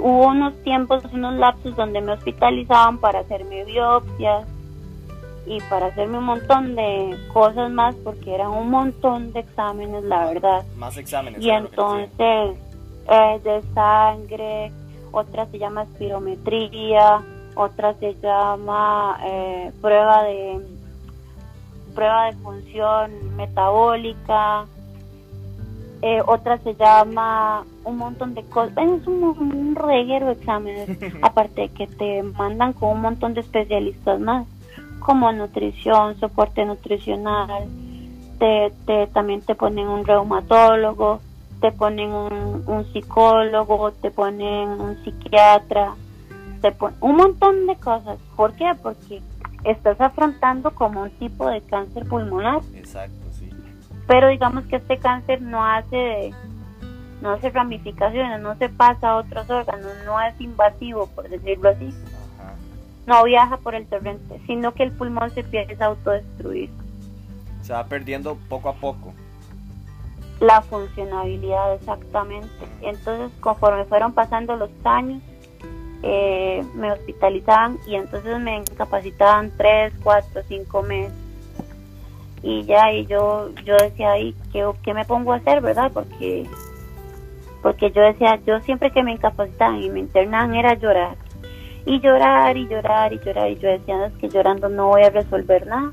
hubo 0.00 0.26
unos 0.28 0.54
tiempos 0.62 1.04
unos 1.12 1.34
lapsos 1.34 1.76
donde 1.76 2.00
me 2.00 2.12
hospitalizaban 2.12 2.96
para 2.98 3.18
hacerme 3.20 3.64
biopsias 3.64 4.46
y 5.46 5.60
para 5.68 5.86
hacerme 5.86 6.18
un 6.18 6.24
montón 6.24 6.76
de 6.76 7.18
cosas 7.32 7.70
más 7.70 7.94
porque 7.96 8.34
eran 8.34 8.52
un 8.52 8.70
montón 8.70 9.32
de 9.34 9.40
exámenes 9.40 10.04
la 10.04 10.24
verdad 10.26 10.64
Más 10.78 10.96
exámenes. 10.96 11.42
y 11.42 11.50
entonces 11.50 12.56
eh, 13.08 13.40
de 13.44 13.62
sangre, 13.74 14.72
otra 15.12 15.46
se 15.46 15.58
llama 15.58 15.82
espirometría, 15.84 17.20
otra 17.56 17.94
se 17.94 18.14
llama 18.22 19.18
eh, 19.24 19.72
prueba 19.80 20.22
de 20.24 20.60
prueba 21.94 22.26
de 22.26 22.32
función 22.38 23.36
metabólica, 23.36 24.64
eh, 26.02 26.22
otra 26.26 26.56
se 26.58 26.74
llama 26.76 27.64
un 27.84 27.96
montón 27.98 28.34
de 28.34 28.42
cosas, 28.44 28.72
es 28.78 29.06
un, 29.06 29.22
un 29.24 29.74
reguero 29.74 30.26
de 30.26 30.32
exámenes, 30.32 30.88
aparte 31.22 31.62
de 31.62 31.68
que 31.70 31.86
te 31.88 32.22
mandan 32.22 32.72
con 32.72 32.90
un 32.90 33.00
montón 33.02 33.34
de 33.34 33.40
especialistas 33.40 34.20
más, 34.20 34.46
como 35.00 35.32
nutrición, 35.32 36.18
soporte 36.20 36.64
nutricional, 36.64 37.64
te, 38.38 38.72
te- 38.86 39.06
también 39.08 39.40
te 39.42 39.54
ponen 39.54 39.88
un 39.88 40.04
reumatólogo, 40.06 41.20
te 41.60 41.72
ponen 41.72 42.10
un, 42.10 42.64
un 42.66 42.92
psicólogo, 42.92 43.92
te 43.92 44.10
ponen 44.10 44.68
un 44.80 44.96
psiquiatra, 45.04 45.94
te 46.62 46.72
pon- 46.72 46.94
un 47.00 47.16
montón 47.16 47.66
de 47.66 47.76
cosas. 47.76 48.18
¿Por 48.36 48.52
qué? 48.54 48.72
Porque 48.82 49.20
estás 49.64 50.00
afrontando 50.00 50.70
como 50.72 51.02
un 51.02 51.10
tipo 51.10 51.48
de 51.48 51.60
cáncer 51.62 52.06
pulmonar, 52.06 52.60
Exacto, 52.74 53.26
sí. 53.38 53.50
pero 54.06 54.28
digamos 54.28 54.64
que 54.64 54.76
este 54.76 54.98
cáncer 54.98 55.42
no 55.42 55.64
hace 55.64 56.32
no 57.20 57.32
hace 57.32 57.50
ramificaciones, 57.50 58.40
no 58.40 58.56
se 58.56 58.70
pasa 58.70 59.10
a 59.10 59.16
otros 59.16 59.48
órganos, 59.50 59.90
no 60.06 60.18
es 60.22 60.40
invasivo, 60.40 61.06
por 61.08 61.28
decirlo 61.28 61.68
así, 61.68 61.92
Ajá. 62.38 62.54
no 63.06 63.24
viaja 63.24 63.58
por 63.58 63.74
el 63.74 63.84
torrente, 63.86 64.40
sino 64.46 64.72
que 64.72 64.84
el 64.84 64.92
pulmón 64.92 65.28
se 65.30 65.40
empieza 65.40 65.84
a 65.84 65.88
autodestruir. 65.88 66.70
Se 67.60 67.74
va 67.74 67.84
perdiendo 67.84 68.38
poco 68.48 68.70
a 68.70 68.74
poco. 68.74 69.12
La 70.40 70.62
funcionabilidad 70.62 71.74
exactamente. 71.74 72.48
Entonces, 72.80 73.30
conforme 73.40 73.84
fueron 73.84 74.12
pasando 74.14 74.56
los 74.56 74.70
años, 74.84 75.20
eh, 76.02 76.64
me 76.74 76.90
hospitalizaban 76.92 77.78
y 77.86 77.94
entonces 77.94 78.40
me 78.40 78.56
incapacitaban 78.56 79.52
tres, 79.58 79.92
cuatro, 80.02 80.40
cinco 80.48 80.82
meses. 80.82 81.12
Y 82.42 82.64
ya, 82.64 82.90
y 82.90 83.04
yo, 83.04 83.50
yo 83.66 83.76
decía, 83.76 84.12
ahí 84.12 84.34
¿qué, 84.50 84.66
¿qué 84.82 84.94
me 84.94 85.04
pongo 85.04 85.34
a 85.34 85.36
hacer, 85.36 85.60
verdad? 85.60 85.90
Porque, 85.92 86.48
porque 87.62 87.90
yo 87.90 88.00
decía, 88.00 88.40
yo 88.46 88.60
siempre 88.60 88.90
que 88.92 89.02
me 89.02 89.12
incapacitaban 89.12 89.82
y 89.82 89.90
me 89.90 90.00
internaban 90.00 90.54
era 90.54 90.72
llorar. 90.72 91.18
Y 91.84 92.00
llorar, 92.00 92.56
y 92.56 92.66
llorar, 92.66 93.12
y 93.12 93.18
llorar. 93.18 93.50
Y 93.50 93.58
yo 93.58 93.68
decía, 93.68 93.98
"No, 93.98 94.06
es 94.06 94.12
que 94.14 94.30
llorando 94.30 94.70
no 94.70 94.88
voy 94.88 95.02
a 95.02 95.10
resolver 95.10 95.66
nada. 95.66 95.90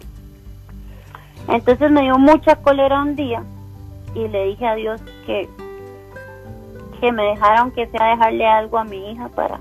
Entonces 1.49 1.91
me 1.91 2.03
dio 2.03 2.17
mucha 2.17 2.55
cólera 2.57 3.01
un 3.01 3.17
día 3.17 3.43
y 4.17 4.27
le 4.27 4.45
dije 4.45 4.65
a 4.65 4.75
Dios 4.75 5.01
que, 5.25 5.47
que 6.99 7.11
me 7.11 7.23
dejara 7.23 7.59
aunque 7.59 7.85
sea 7.87 8.09
dejarle 8.09 8.47
algo 8.47 8.79
a 8.79 8.83
mi 8.83 9.11
hija 9.11 9.29
para, 9.29 9.59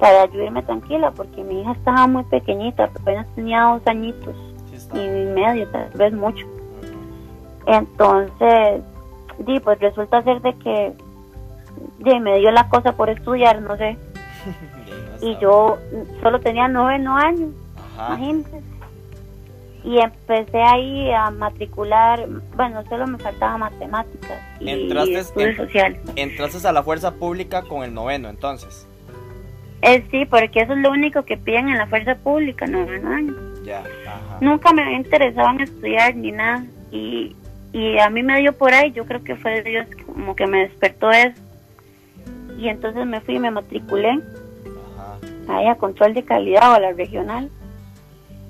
para 0.00 0.26
yo 0.26 0.42
irme 0.42 0.62
tranquila, 0.62 1.12
porque 1.12 1.44
mi 1.44 1.60
hija 1.60 1.72
estaba 1.72 2.08
muy 2.08 2.24
pequeñita, 2.24 2.84
apenas 2.84 3.26
tenía 3.36 3.62
dos 3.62 3.86
añitos 3.86 4.34
y 4.94 4.98
medio, 4.98 5.68
tal 5.68 5.90
vez 5.94 6.12
mucho. 6.12 6.44
Entonces, 7.66 8.82
di, 9.38 9.60
pues 9.60 9.78
resulta 9.78 10.22
ser 10.22 10.42
de 10.42 10.54
que 10.54 10.92
di, 11.98 12.20
me 12.20 12.38
dio 12.38 12.50
la 12.50 12.68
cosa 12.68 12.92
por 12.92 13.10
estudiar, 13.10 13.62
no 13.62 13.76
sé, 13.76 13.96
Y 15.22 15.34
no 15.34 15.40
yo 15.40 15.78
solo 16.20 16.40
tenía 16.40 16.68
noveno 16.68 17.16
años, 17.16 17.50
Ajá. 17.76 18.08
imagínense. 18.16 18.62
Y 19.86 20.00
empecé 20.00 20.60
ahí 20.60 21.12
a 21.12 21.30
matricular, 21.30 22.26
bueno, 22.56 22.82
solo 22.88 23.06
me 23.06 23.18
faltaba 23.18 23.56
matemáticas 23.56 24.42
y, 24.58 24.68
Entraste 24.68 25.14
estudios 25.18 25.50
en- 25.50 25.56
sociales. 25.56 26.00
Entraste 26.16 26.66
a 26.66 26.72
la 26.72 26.82
fuerza 26.82 27.14
pública 27.14 27.62
con 27.62 27.84
el 27.84 27.94
noveno, 27.94 28.28
entonces. 28.28 28.86
Eh, 29.82 30.02
sí, 30.10 30.24
porque 30.24 30.62
eso 30.62 30.72
es 30.72 30.80
lo 30.80 30.90
único 30.90 31.24
que 31.24 31.36
piden 31.36 31.68
en 31.68 31.78
la 31.78 31.86
fuerza 31.86 32.16
pública, 32.16 32.66
noveno 32.66 33.10
año. 33.10 33.32
Ya. 33.64 33.78
Ajá. 33.80 34.38
Nunca 34.40 34.72
me 34.72 34.82
había 34.82 34.96
interesado 34.96 35.50
en 35.50 35.60
estudiar 35.60 36.16
ni 36.16 36.32
nada. 36.32 36.64
Y, 36.90 37.36
y 37.72 37.96
a 38.00 38.10
mí 38.10 38.24
me 38.24 38.40
dio 38.40 38.52
por 38.54 38.74
ahí, 38.74 38.90
yo 38.90 39.04
creo 39.06 39.22
que 39.22 39.36
fue 39.36 39.62
Dios 39.62 39.86
como 40.04 40.34
que 40.34 40.48
me 40.48 40.62
despertó 40.62 41.12
eso. 41.12 41.40
Y 42.58 42.68
entonces 42.68 43.06
me 43.06 43.20
fui 43.20 43.36
y 43.36 43.38
me 43.38 43.52
matriculé 43.52 44.18
Ajá. 44.98 45.18
ahí 45.48 45.68
a 45.68 45.76
control 45.76 46.12
de 46.14 46.24
calidad 46.24 46.72
o 46.72 46.74
a 46.74 46.80
la 46.80 46.92
regional. 46.92 47.50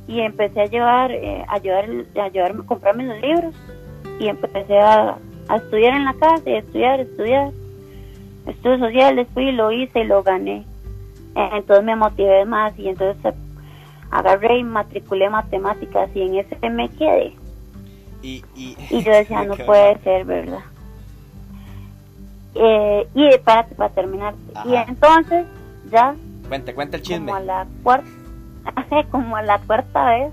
Y 0.09 0.21
empecé 0.21 0.61
a 0.63 0.67
llevar, 0.67 1.11
eh, 1.13 1.45
a 1.49 1.59
llevar, 1.59 1.89
a 2.21 2.29
llevarme, 2.29 2.63
a 2.63 2.67
comprarme 2.67 3.05
los 3.05 3.21
libros. 3.21 3.55
Y 4.21 4.29
empecé 4.29 4.79
a, 4.79 5.17
a 5.49 5.57
estudiar 5.57 5.95
en 5.95 6.05
la 6.05 6.15
casa 6.15 6.43
y 6.49 6.53
a 6.55 6.59
estudiar, 6.59 7.01
estudiar. 7.01 7.51
Estudios 8.47 8.79
sociales, 8.81 9.27
fui, 9.35 9.51
lo 9.53 9.73
hice 9.73 10.01
y 10.01 10.05
lo 10.05 10.23
gané. 10.23 10.65
Eh, 11.35 11.49
Entonces 11.55 11.85
me 11.85 11.97
motivé 11.97 12.45
más 12.45 12.79
y 12.79 12.89
entonces 12.89 13.35
agarré 14.11 14.59
y 14.59 14.65
matriculé 14.65 15.29
matemáticas 15.29 16.09
y 16.15 16.23
en 16.23 16.37
ese 16.37 16.71
me 16.71 16.89
quedé. 16.91 17.35
Y, 18.23 18.43
y, 18.55 18.77
Y 18.91 19.03
yo 19.03 19.11
decía, 19.19 19.45
no 19.45 19.57
puede 19.57 19.99
ser, 19.99 20.25
¿verdad? 20.25 20.61
Eh, 22.55 23.07
y 23.15 23.27
espérate, 23.29 23.75
para 23.75 23.93
terminar. 23.93 24.35
Y 24.65 24.75
entonces, 24.75 25.47
ya 25.91 26.15
Cuente, 26.49 26.73
cuente 26.75 26.97
el 26.97 27.03
chisme. 27.03 27.27
como 27.27 27.35
a 27.35 27.41
la 27.41 27.67
cuarta, 27.83 28.09
como 29.11 29.37
a 29.37 29.43
la 29.43 29.59
cuarta 29.59 30.11
vez, 30.11 30.33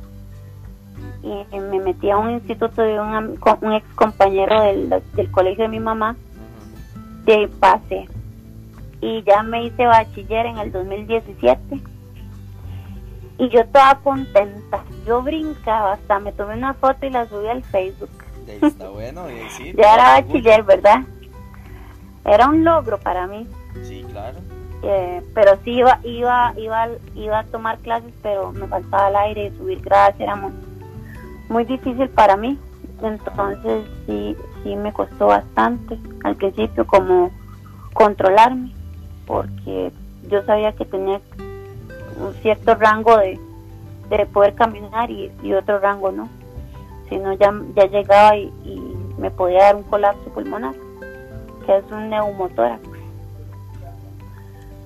y 1.24 1.58
me 1.58 1.80
metí 1.80 2.10
a 2.10 2.18
un 2.18 2.32
instituto 2.32 2.82
de 2.82 3.00
un, 3.00 3.40
un 3.62 3.74
ex 3.74 3.88
compañero 3.96 4.62
del, 4.64 5.02
del 5.14 5.32
colegio 5.32 5.64
de 5.64 5.70
mi 5.70 5.80
mamá, 5.80 6.16
de 7.26 7.48
pase. 7.60 8.08
Y 9.02 9.24
ya 9.24 9.44
me 9.44 9.66
hice 9.66 9.86
bachiller 9.86 10.46
en 10.46 10.58
el 10.58 10.72
2017. 10.72 11.82
Y 13.38 13.50
yo 13.50 13.66
toda 13.68 14.00
contenta, 14.04 14.84
yo 15.06 15.22
brincaba, 15.22 15.94
hasta 15.94 16.20
me 16.20 16.32
tomé 16.32 16.56
una 16.56 16.74
foto 16.74 17.06
y 17.06 17.10
la 17.10 17.28
subí 17.28 17.48
al 17.48 17.64
Facebook. 17.64 18.10
De 18.46 18.54
ahí 18.54 18.60
está 18.62 18.90
bueno, 18.90 19.30
y 19.30 19.34
ahí 19.34 19.50
sí. 19.50 19.74
Ya 19.78 19.94
era 19.96 20.22
bachiller, 20.22 20.64
¿verdad? 20.64 21.04
Era 22.26 22.48
un 22.48 22.64
logro 22.64 23.00
para 23.00 23.28
mí. 23.28 23.48
Sí, 23.84 24.06
claro. 24.10 24.38
Eh, 24.86 25.22
pero 25.34 25.58
sí 25.64 25.72
iba, 25.72 26.00
iba, 26.04 26.54
iba, 26.58 26.90
iba 27.16 27.40
a 27.40 27.44
tomar 27.46 27.78
clases, 27.80 28.14
pero 28.22 28.52
me 28.52 28.68
faltaba 28.68 29.08
el 29.08 29.16
aire 29.16 29.46
y 29.46 29.58
subir 29.58 29.82
gradas 29.82 30.16
era 30.20 30.36
muy, 30.36 30.52
muy 31.48 31.64
difícil 31.64 32.10
para 32.10 32.36
mí. 32.36 32.60
Entonces 33.02 33.86
sí, 34.06 34.36
sí 34.62 34.76
me 34.76 34.92
costó 34.92 35.28
bastante 35.28 35.98
al 36.24 36.36
principio 36.36 36.86
como 36.86 37.32
controlarme, 37.94 38.74
porque 39.26 39.92
yo 40.30 40.44
sabía 40.44 40.74
que 40.74 40.86
tenía 40.86 41.22
un 42.20 42.34
cierto 42.42 42.76
rango 42.76 43.18
de, 43.18 43.40
de 44.10 44.26
poder 44.26 44.54
caminar 44.54 45.10
y, 45.10 45.32
otro 45.54 45.80
rango 45.80 46.12
no. 46.12 46.28
Si 47.08 47.18
no, 47.18 47.34
ya, 47.34 47.54
ya 47.76 47.86
llegaba 47.86 48.36
y, 48.36 48.52
y 48.66 48.98
me 49.18 49.32
podía 49.32 49.64
dar 49.64 49.76
un 49.78 49.84
colapso 49.84 50.30
pulmonar, 50.34 50.76
que 51.66 51.78
es 51.78 51.84
un 51.90 52.10
neumotórax. 52.10 52.93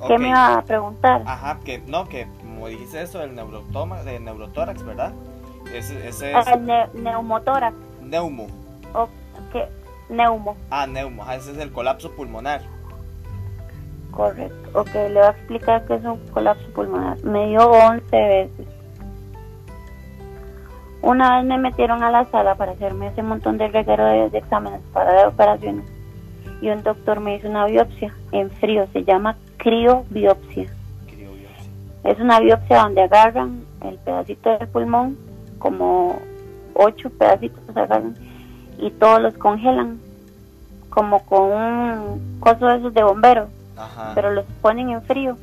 ¿Qué 0.06 0.18
me 0.18 0.30
iba 0.30 0.58
a 0.58 0.62
preguntar? 0.62 1.24
Ajá, 1.26 1.58
que 1.66 1.80
no, 1.88 2.08
que 2.08 2.28
como 2.42 2.68
dijiste 2.68 3.02
eso 3.02 3.20
del 3.20 3.34
neurotoma, 3.34 4.04
de 4.04 4.20
neurotórax, 4.20 4.84
¿verdad? 4.84 5.12
Ese, 5.74 6.08
ese 6.08 6.38
es 6.38 6.48
El 6.48 6.66
ne- 6.66 6.88
neumotórax. 6.94 7.76
neumo. 8.02 8.48
O, 8.94 9.08
¿qué? 9.52 9.68
Neumo, 10.10 10.56
Ah, 10.70 10.88
neumo, 10.88 11.24
ajá, 11.24 11.36
ese 11.36 11.52
es 11.52 11.58
el 11.58 11.72
colapso 11.72 12.12
pulmonar. 12.12 12.62
correcto. 14.12 14.80
Ok, 14.80 14.94
le 14.94 15.14
voy 15.14 15.24
a 15.24 15.30
explicar 15.30 15.86
qué 15.86 15.96
es 15.96 16.04
un 16.06 16.18
colapso 16.32 16.66
pulmonar. 16.74 17.22
Me 17.24 17.48
dio 17.48 17.70
11 17.70 18.04
veces. 18.12 18.68
Una 21.02 21.38
vez 21.38 21.46
me 21.46 21.58
metieron 21.58 22.04
a 22.04 22.10
la 22.12 22.26
sala 22.26 22.56
para 22.56 22.72
hacerme 22.72 23.08
ese 23.08 23.22
montón 23.22 23.58
de 23.58 23.68
reguero 23.68 24.04
de, 24.06 24.30
de 24.30 24.38
exámenes 24.40 24.82
para 24.94 25.14
dar 25.14 25.28
operaciones. 25.28 25.86
Y 26.62 26.70
un 26.70 26.82
doctor 26.84 27.20
me 27.20 27.36
hizo 27.36 27.48
una 27.48 27.66
biopsia 27.66 28.14
en 28.32 28.50
frío, 28.50 28.88
se 28.94 29.04
llama 29.04 29.38
criobiopsia. 29.58 30.68
Criobiopsia. 31.08 31.72
Es 32.04 32.20
una 32.20 32.40
biopsia 32.40 32.84
donde 32.84 33.02
agarran 33.02 33.64
el 33.82 33.96
pedacito 33.98 34.58
del 34.58 34.68
pulmón, 34.68 35.18
como 35.60 36.20
ocho 36.74 37.10
pedacitos 37.10 37.60
agarran, 37.76 38.16
y 38.78 38.92
todos 38.92 39.22
los 39.22 39.34
congelan, 39.36 40.00
como 40.90 41.24
con 41.26 41.52
un 41.52 42.40
coso 42.40 42.68
de 42.68 42.78
esos 42.78 42.94
de 42.94 43.04
bomberos, 43.04 43.50
Ajá. 43.76 44.12
pero 44.16 44.32
los 44.32 44.46
ponen 44.62 44.90
en 44.90 45.02
frío. 45.04 45.38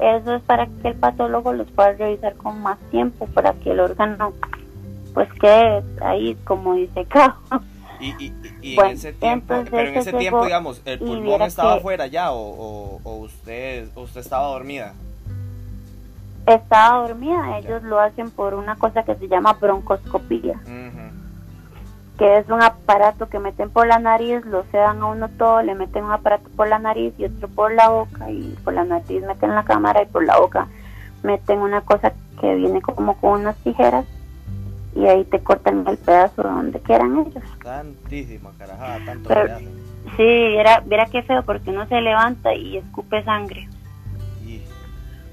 Eso 0.00 0.34
es 0.34 0.42
para 0.42 0.66
que 0.66 0.88
el 0.88 0.94
patólogo 0.94 1.52
los 1.52 1.70
pueda 1.70 1.92
revisar 1.92 2.34
con 2.34 2.60
más 2.62 2.78
tiempo, 2.90 3.26
para 3.28 3.52
que 3.54 3.70
el 3.70 3.80
órgano 3.80 4.32
pues 5.14 5.32
quede 5.34 5.82
ahí 6.00 6.36
como 6.44 6.74
disecado. 6.74 7.34
Y, 8.04 8.24
y, 8.24 8.26
y- 8.62 8.72
y 8.72 8.74
Bueno, 8.76 8.90
en 8.90 8.96
ese 8.96 9.12
tiempo, 9.12 9.54
pero 9.70 9.88
en 9.88 9.96
ese 9.96 10.12
tiempo, 10.18 10.44
digamos, 10.44 10.82
el 10.84 10.98
pulmón 10.98 11.42
estaba 11.42 11.74
afuera 11.78 12.06
ya 12.06 12.32
o, 12.32 12.38
o, 12.38 13.00
o 13.04 13.16
usted, 13.16 13.88
usted 13.96 14.20
estaba 14.20 14.48
dormida. 14.48 14.92
Estaba 16.46 17.06
dormida, 17.08 17.58
ellos 17.58 17.82
lo 17.84 17.98
hacen 18.00 18.30
por 18.30 18.54
una 18.54 18.76
cosa 18.76 19.02
que 19.02 19.14
se 19.14 19.28
llama 19.28 19.54
broncoscopía. 19.54 20.60
Que 22.18 22.38
es 22.38 22.48
un 22.48 22.62
aparato 22.62 23.28
que 23.28 23.40
meten 23.40 23.70
por 23.70 23.86
la 23.88 23.98
nariz, 23.98 24.44
lo 24.44 24.62
sedan 24.70 25.00
a 25.02 25.06
uno 25.06 25.28
todo, 25.30 25.62
le 25.62 25.74
meten 25.74 26.04
un 26.04 26.12
aparato 26.12 26.48
por 26.56 26.68
la 26.68 26.78
nariz 26.78 27.12
y 27.18 27.24
otro 27.24 27.48
por 27.48 27.72
la 27.74 27.88
boca 27.88 28.30
y 28.30 28.56
por 28.62 28.72
la 28.74 28.84
nariz 28.84 29.22
meten 29.24 29.54
la 29.54 29.64
cámara 29.64 30.02
y 30.02 30.06
por 30.06 30.24
la 30.24 30.38
boca 30.38 30.68
meten 31.24 31.58
una 31.58 31.80
cosa 31.80 32.12
que 32.40 32.54
viene 32.54 32.80
como 32.82 33.16
con 33.16 33.40
unas 33.40 33.56
tijeras 33.56 34.04
y 34.94 35.06
ahí 35.06 35.24
te 35.24 35.40
cortan 35.40 35.84
el 35.88 35.96
pedazo 35.98 36.42
donde 36.42 36.80
quieran 36.80 37.18
ellos. 37.18 37.44
Tantísima 37.62 38.50
carajada, 38.58 39.04
tanto 39.04 39.28
Pero-. 39.28 39.58
Sí, 40.16 40.22
era, 40.22 40.80
viera 40.80 41.06
qué 41.06 41.22
feo 41.22 41.42
porque 41.44 41.70
uno 41.70 41.86
se 41.88 42.00
levanta 42.00 42.54
y 42.54 42.76
escupe 42.76 43.24
sangre. 43.24 43.68
Y, 44.46 44.60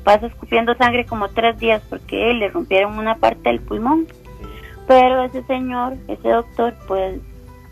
Pasa 0.04 0.28
escupiendo 0.28 0.74
sangre 0.76 1.06
como 1.06 1.28
tres 1.30 1.60
días 1.60 1.82
porque 1.89 2.34
le 2.34 2.50
rompieron 2.50 2.97
una 2.97 3.15
parte 3.15 3.50
del 3.50 3.60
pulmón. 3.62 4.08
sí. 4.08 4.45
Pero 4.88 5.24
ese 5.26 5.43
señor, 5.43 5.93
ese 6.08 6.30
doctor, 6.30 6.74
pues 6.88 7.19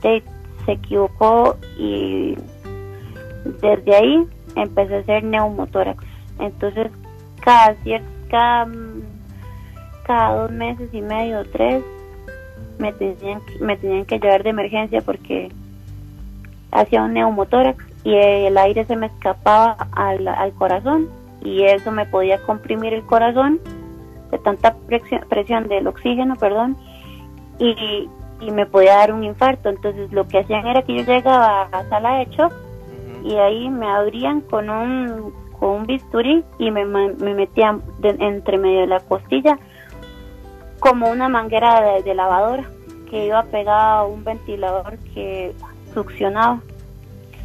se, 0.01 0.21
se 0.65 0.71
equivocó 0.73 1.57
y 1.77 2.37
desde 3.61 3.95
ahí 3.95 4.27
empecé 4.55 4.97
a 4.97 4.99
hacer 4.99 5.23
neumotórax. 5.23 6.03
Entonces, 6.39 6.91
cada, 7.41 7.75
cier- 7.77 8.03
cada, 8.29 8.67
cada 10.09 10.41
dos 10.41 10.51
meses 10.51 10.89
y 10.91 11.01
medio 11.03 11.41
o 11.41 11.45
tres 11.45 11.83
me 12.79 12.91
tenían, 12.93 13.41
que- 13.45 13.59
me 13.63 13.77
tenían 13.77 14.05
que 14.05 14.17
llevar 14.19 14.41
de 14.41 14.49
emergencia 14.49 15.01
porque 15.01 15.51
hacía 16.71 17.03
un 17.03 17.13
neumotórax 17.13 17.77
y 18.03 18.15
el 18.15 18.57
aire 18.57 18.85
se 18.85 18.95
me 18.95 19.05
escapaba 19.05 19.75
al, 19.91 20.27
al 20.27 20.51
corazón 20.53 21.07
y 21.43 21.63
eso 21.63 21.91
me 21.91 22.05
podía 22.07 22.41
comprimir 22.41 22.93
el 22.95 23.03
corazón 23.03 23.59
de 24.31 24.37
tanta 24.39 24.73
presión, 24.87 25.21
presión 25.29 25.67
del 25.67 25.85
oxígeno, 25.87 26.35
perdón, 26.37 26.75
y, 27.59 28.09
y 28.41 28.51
me 28.51 28.65
podía 28.65 28.95
dar 28.95 29.13
un 29.13 29.23
infarto. 29.23 29.69
Entonces 29.69 30.11
lo 30.11 30.27
que 30.27 30.39
hacían 30.39 30.65
era 30.65 30.81
que 30.81 30.95
yo 30.95 31.03
llegaba 31.03 31.67
a 31.71 31.83
sala 31.89 32.17
de 32.19 32.25
shock 32.25 32.53
y 33.23 33.35
ahí 33.35 33.69
me 33.69 33.87
abrían 33.87 34.41
con 34.41 34.69
un, 34.71 35.33
con 35.59 35.69
un 35.81 35.85
bisturí 35.85 36.43
y 36.57 36.71
me, 36.71 36.85
me 36.85 37.33
metían 37.35 37.81
de- 37.99 38.15
entre 38.19 38.57
medio 38.57 38.81
de 38.81 38.87
la 38.87 38.99
costilla 39.01 39.57
como 40.79 41.09
una 41.09 41.29
manguera 41.29 41.81
de, 41.81 42.03
de 42.03 42.15
lavadora 42.15 42.63
que 43.09 43.25
iba 43.25 43.43
pegada 43.43 43.99
a 43.99 44.05
un 44.05 44.23
ventilador 44.23 44.97
que 45.13 45.53
succionaba. 45.93 46.59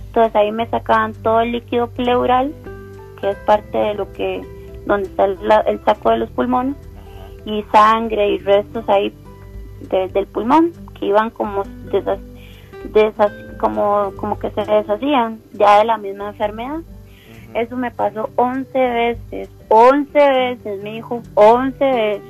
Entonces 0.06 0.34
ahí 0.36 0.52
me 0.52 0.66
sacaban 0.68 1.12
todo 1.14 1.40
el 1.40 1.52
líquido 1.52 1.88
pleural, 1.88 2.52
que 3.20 3.30
es 3.30 3.36
parte 3.38 3.76
de 3.76 3.94
lo 3.94 4.12
que, 4.12 4.42
donde 4.86 5.08
está 5.08 5.24
el, 5.24 5.38
la- 5.42 5.60
el 5.60 5.82
saco 5.84 6.10
de 6.10 6.18
los 6.18 6.30
pulmones, 6.30 6.76
y 7.46 7.62
sangre 7.72 8.28
y 8.30 8.38
restos 8.38 8.88
ahí 8.88 9.12
de- 9.90 10.08
del 10.08 10.26
pulmón, 10.26 10.72
que 10.98 11.06
iban 11.06 11.30
como 11.30 11.62
desas, 11.90 12.18
desas- 12.92 13.56
como, 13.58 14.12
como 14.16 14.38
que 14.38 14.50
se 14.50 14.64
deshacían 14.64 15.40
ya 15.52 15.78
de 15.78 15.84
la 15.86 15.96
misma 15.98 16.28
enfermedad. 16.28 16.80
Eso 17.54 17.76
me 17.76 17.90
pasó 17.90 18.30
11 18.36 18.78
veces, 18.78 19.48
11 19.68 20.12
veces, 20.18 20.82
mi 20.82 20.96
hijo, 20.98 21.22
11 21.34 21.84
veces. 21.84 22.22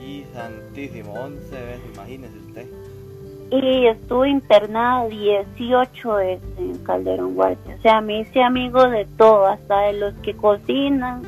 Santísimo, 0.75 1.13
11 1.13 1.51
veces, 1.51 1.81
imagínese 1.95 2.37
usted. 2.49 2.67
Y 3.53 3.87
estuve 3.87 4.29
internada 4.29 5.07
18 5.07 6.15
veces 6.15 6.59
en 6.59 6.79
Calderón 6.79 7.37
Guardia. 7.37 7.77
O 7.79 7.83
sea, 7.83 8.01
me 8.01 8.21
hice 8.21 8.43
amigo 8.43 8.83
de 8.89 9.05
todo, 9.17 9.47
hasta 9.47 9.83
de 9.83 9.93
los 9.93 10.15
que 10.15 10.35
cocinan, 10.35 11.23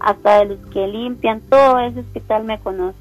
hasta 0.00 0.40
de 0.40 0.56
los 0.56 0.66
que 0.72 0.88
limpian, 0.88 1.40
todo 1.42 1.78
ese 1.78 2.00
hospital 2.00 2.42
me 2.42 2.58
conoce. 2.58 2.98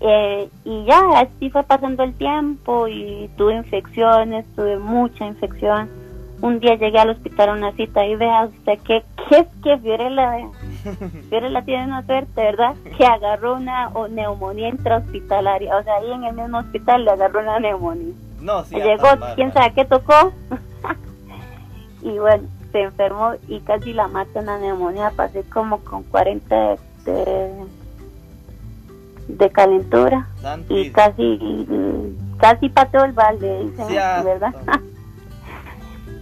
Eh, 0.00 0.48
y 0.64 0.84
ya, 0.86 1.02
así 1.20 1.50
fue 1.50 1.62
pasando 1.64 2.02
el 2.04 2.14
tiempo 2.14 2.88
y 2.88 3.28
tuve 3.36 3.54
infecciones, 3.54 4.46
tuve 4.56 4.78
mucha 4.78 5.26
infección. 5.26 5.90
Un 6.40 6.58
día 6.60 6.76
llegué 6.76 6.98
al 6.98 7.10
hospital 7.10 7.50
a 7.50 7.52
una 7.52 7.72
cita 7.72 8.06
y 8.06 8.16
vea 8.16 8.46
usted 8.46 8.78
que, 8.78 9.02
que 9.28 9.40
es 9.40 9.46
que 9.62 9.76
Fiorella, 9.76 10.38
vea. 10.84 11.10
Fiorella 11.28 11.62
tiene 11.62 11.84
una 11.84 12.04
suerte, 12.06 12.40
¿verdad? 12.40 12.74
Que 12.96 13.04
agarró 13.04 13.54
una 13.56 13.90
neumonía 14.10 14.68
intrahospitalaria. 14.68 15.76
O 15.76 15.82
sea, 15.82 15.96
ahí 15.96 16.12
en 16.12 16.24
el 16.24 16.34
mismo 16.34 16.58
hospital 16.58 17.04
le 17.04 17.10
agarró 17.12 17.40
una 17.40 17.58
neumonía. 17.60 18.14
No, 18.40 18.64
sí. 18.64 18.76
Llegó, 18.76 19.08
quién 19.34 19.52
sabe 19.52 19.72
qué 19.74 19.84
tocó. 19.84 20.32
y 22.02 22.18
bueno, 22.18 22.44
se 22.72 22.82
enfermó 22.82 23.32
y 23.48 23.60
casi 23.60 23.92
la 23.92 24.08
mata 24.08 24.40
una 24.40 24.58
neumonía. 24.58 25.10
Pasé 25.16 25.42
como 25.44 25.78
con 25.78 26.02
40 26.04 26.76
de, 27.04 27.66
calentura 29.50 30.28
y 30.68 30.90
casi 30.90 31.66
casi 32.38 32.68
pateó 32.68 33.04
el 33.04 33.12
balde, 33.12 33.64
dicen, 33.64 33.88
¿verdad? 33.88 34.54
no. 34.66 34.88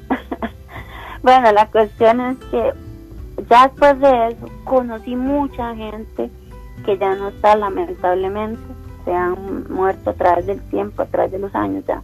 bueno, 1.22 1.52
la 1.52 1.66
cuestión 1.66 2.20
es 2.20 2.38
que 2.50 2.72
ya 3.48 3.68
después 3.68 4.00
de 4.00 4.28
eso 4.28 4.48
conocí 4.64 5.16
mucha 5.16 5.74
gente 5.74 6.30
que 6.84 6.98
ya 6.98 7.14
no 7.14 7.28
está 7.28 7.56
lamentablemente, 7.56 8.60
se 9.04 9.12
han 9.12 9.72
muerto 9.72 10.10
a 10.10 10.14
través 10.14 10.46
del 10.46 10.60
tiempo, 10.68 11.02
a 11.02 11.06
través 11.06 11.32
de 11.32 11.38
los 11.38 11.54
años 11.54 11.84
ya. 11.86 12.02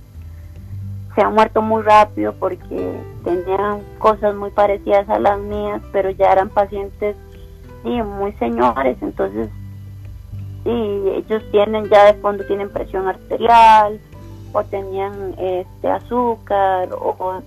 Se 1.14 1.20
han 1.20 1.34
muerto 1.34 1.60
muy 1.60 1.82
rápido 1.82 2.34
porque 2.38 2.98
tenían 3.24 3.82
cosas 3.98 4.34
muy 4.34 4.50
parecidas 4.50 5.08
a 5.08 5.18
las 5.18 5.38
mías, 5.40 5.82
pero 5.92 6.10
ya 6.10 6.32
eran 6.32 6.48
pacientes 6.48 7.16
muy 7.84 8.32
señores, 8.34 8.96
entonces 9.00 9.48
sí, 10.64 10.70
ellos 10.70 11.42
tienen 11.50 11.88
ya 11.88 12.06
de 12.06 12.14
fondo 12.14 12.44
tienen 12.46 12.70
presión 12.70 13.08
arterial 13.08 14.00
o 14.52 14.62
tenían 14.64 15.34
este 15.38 15.90
azúcar 15.90 16.90
o, 16.92 17.42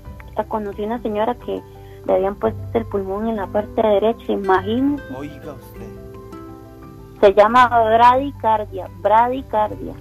conocí 0.50 0.84
una 0.84 1.02
señora 1.02 1.36
que 1.36 1.62
le 2.06 2.14
habían 2.14 2.36
puesto 2.36 2.60
el 2.74 2.86
pulmón 2.86 3.28
en 3.28 3.38
la 3.38 3.48
parte 3.48 3.82
derecha, 3.82 4.32
imagínese. 4.32 5.04
Oiga 5.16 5.54
usted. 5.54 5.88
Se 7.22 7.34
llama 7.34 7.68
bradicardia, 7.68 8.88
bradicardia. 9.02 9.94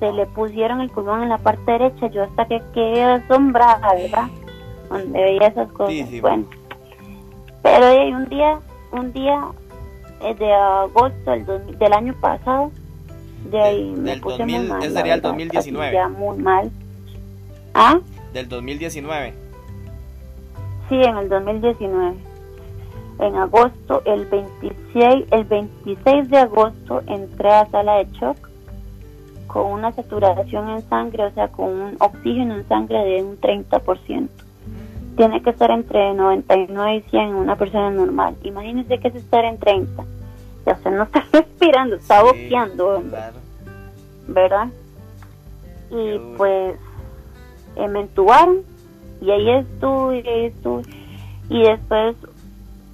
Se 0.00 0.12
le 0.12 0.26
pusieron 0.26 0.80
el 0.80 0.90
pulmón 0.90 1.22
en 1.22 1.28
la 1.28 1.38
parte 1.38 1.72
derecha, 1.72 2.06
yo 2.08 2.24
hasta 2.24 2.46
que 2.46 2.62
quedé 2.72 3.02
asombrada, 3.02 3.94
¿verdad? 3.94 4.28
Donde 4.88 5.22
veía 5.22 5.48
esas 5.48 5.70
cosas. 5.72 6.20
Bueno, 6.20 6.44
pero 7.62 7.86
hay 7.86 8.12
un 8.12 8.28
día, 8.28 8.60
un 8.92 9.12
día 9.12 9.44
eh, 10.20 10.34
de 10.34 10.52
agosto 10.52 11.30
del, 11.30 11.78
del 11.78 11.92
año 11.92 12.14
pasado, 12.20 12.70
de 13.50 13.60
ahí 13.60 13.94
me 13.96 14.16
puse 14.18 14.44
muy 14.44 14.66
mal. 14.66 14.82
Ese 14.82 14.94
sería 14.94 15.14
el 15.14 15.22
2019. 15.22 15.92
Ya 15.92 16.08
muy 16.08 16.38
mal. 16.38 16.70
¿Ah? 17.74 17.98
Del 18.32 18.48
2019. 18.48 19.45
Sí, 20.88 20.94
en 20.94 21.16
el 21.16 21.28
2019. 21.28 22.16
En 23.18 23.34
agosto, 23.34 24.02
el 24.04 24.26
26, 24.26 25.26
el 25.30 25.44
26 25.44 26.30
de 26.30 26.36
agosto 26.36 27.02
entré 27.06 27.50
a 27.50 27.66
sala 27.70 27.94
de 27.96 28.06
shock 28.12 28.36
con 29.46 29.72
una 29.72 29.90
saturación 29.92 30.68
en 30.68 30.88
sangre, 30.88 31.24
o 31.24 31.30
sea, 31.32 31.48
con 31.48 31.70
un 31.70 31.96
oxígeno 31.98 32.56
en 32.56 32.68
sangre 32.68 32.98
de 33.04 33.22
un 33.22 33.40
30%. 33.40 34.28
Tiene 35.16 35.42
que 35.42 35.50
estar 35.50 35.70
entre 35.70 36.12
99 36.14 36.96
y 36.96 37.10
100 37.10 37.22
en 37.22 37.34
una 37.34 37.56
persona 37.56 37.90
normal. 37.90 38.36
Imagínense 38.42 38.98
que 38.98 39.08
es 39.08 39.14
estar 39.14 39.44
en 39.44 39.58
30. 39.58 40.04
Ya 40.66 40.76
se 40.76 40.90
no 40.90 41.04
está 41.04 41.24
respirando, 41.32 41.96
está 41.96 42.22
boqueando, 42.22 43.02
¿verdad? 44.28 44.68
Y 45.90 46.18
pues 46.36 46.76
eh, 47.76 47.88
me 47.88 48.00
entubaron 48.00 48.75
y 49.20 49.30
ahí 49.30 49.50
estuve, 49.50 50.20
y 50.20 50.28
ahí 50.28 50.44
estuve. 50.46 50.82
Y 51.48 51.62
después 51.62 52.16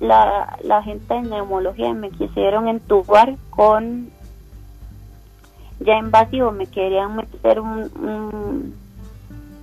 la, 0.00 0.58
la 0.62 0.82
gente 0.82 1.14
de 1.14 1.22
neumología 1.22 1.94
me 1.94 2.10
quisieron 2.10 2.68
entubar 2.68 3.36
con 3.50 4.10
ya 5.80 5.98
invasivo, 5.98 6.52
me 6.52 6.66
querían 6.66 7.16
meter 7.16 7.60
un, 7.60 8.74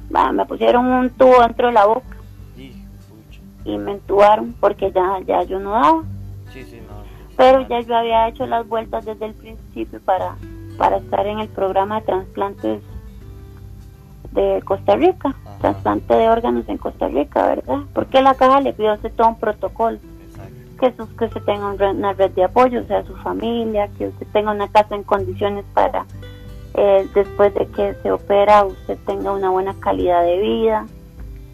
me 0.10 0.46
pusieron 0.46 0.86
un 0.86 1.10
tubo 1.12 1.42
dentro 1.42 1.68
de 1.68 1.74
la 1.74 1.86
boca 1.86 2.18
y 3.66 3.78
me 3.78 3.92
entubaron 3.92 4.56
porque 4.60 4.92
ya, 4.92 5.20
ya 5.26 5.44
yo 5.44 5.60
no 5.60 5.72
daba. 5.72 6.04
Pero 7.38 7.68
ya 7.68 7.80
yo 7.82 7.96
había 7.96 8.28
hecho 8.28 8.46
las 8.46 8.68
vueltas 8.68 9.06
desde 9.06 9.28
el 9.28 9.34
principio 9.34 10.00
para, 10.02 10.36
para 10.78 10.98
estar 10.98 11.26
en 11.26 11.40
el 11.40 11.48
programa 11.50 12.00
de 12.00 12.06
trasplantes 12.06 12.82
de 14.32 14.62
Costa 14.66 14.96
Rica, 14.96 15.36
trasplante 15.60 16.14
de 16.14 16.30
órganos 16.30 16.68
en 16.68 16.78
Costa 16.78 17.08
Rica, 17.08 17.48
¿verdad? 17.48 17.80
Porque 17.94 18.22
la 18.22 18.34
caja 18.34 18.62
le 18.62 18.74
pidió 18.74 18.92
hacer 18.92 19.12
todo 19.12 19.30
un 19.30 19.40
protocolo. 19.40 20.00
Que, 20.80 20.94
que 20.94 21.30
se 21.30 21.42
tenga 21.42 21.72
una 21.72 22.14
red 22.14 22.32
de 22.32 22.46
apoyo, 22.46 22.82
o 22.82 22.86
sea, 22.86 23.04
su 23.04 23.14
familia, 23.18 23.90
que 23.98 24.08
usted 24.08 24.26
tenga 24.32 24.52
una 24.52 24.70
casa 24.70 24.96
en 24.96 25.04
condiciones 25.04 25.66
para, 25.74 26.06
eh, 26.76 27.06
después 27.14 27.54
de 27.54 27.68
que 27.68 27.96
se 28.02 28.12
opera, 28.12 28.64
usted 28.64 28.98
tenga 29.06 29.34
una 29.34 29.50
buena 29.50 29.74
calidad 29.82 30.24
de 30.24 30.40
vida. 30.40 30.86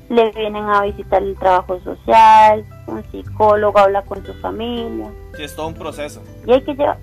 Le 0.10 0.30
vienen 0.32 0.66
a 0.66 0.84
visitar 0.84 1.24
el 1.24 1.36
trabajo 1.36 1.80
social, 1.80 2.64
un 2.86 3.04
psicólogo 3.06 3.80
habla 3.80 4.04
con 4.04 4.24
su 4.24 4.34
familia. 4.36 5.10
Sí, 5.36 5.44
es 5.44 5.56
todo 5.56 5.68
un 5.70 5.74
proceso. 5.74 6.22
Y 6.46 6.52
hay 6.52 6.62
que 6.62 6.76
llevar, 6.76 7.00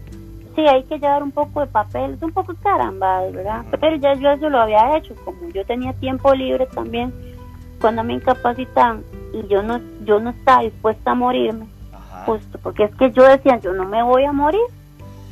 sí, 0.55 0.67
hay 0.67 0.83
que 0.85 0.99
llevar 0.99 1.23
un 1.23 1.33
poco 1.33 1.61
de 1.61 1.67
papel, 1.67 2.15
es 2.15 2.23
un 2.23 2.33
poco 2.33 2.55
caramba, 2.63 3.23
¿verdad? 3.31 3.65
Pero 3.81 3.97
ya 3.97 4.15
yo 4.15 4.31
eso 4.31 4.49
lo 4.49 4.61
había 4.61 4.97
hecho, 4.97 5.15
como 5.25 5.49
yo 5.51 5.65
tenía 5.65 5.93
tiempo 5.95 6.35
libre 6.35 6.67
también, 6.67 7.13
cuando 7.81 8.05
me 8.05 8.15
incapacitan 8.15 9.03
y 9.33 9.47
yo 9.49 9.63
no, 9.63 9.81
yo 10.05 10.21
no 10.21 10.31
estaba 10.31 10.63
dispuesta 10.63 11.11
a 11.11 11.15
morirme, 11.15 11.67
justo, 12.27 12.59
porque 12.63 12.85
es 12.85 12.95
que 12.97 13.11
yo 13.13 13.25
decía, 13.25 13.59
yo 13.59 13.73
no 13.73 13.85
me 13.85 14.03
voy 14.03 14.25
a 14.25 14.33
morir. 14.33 14.61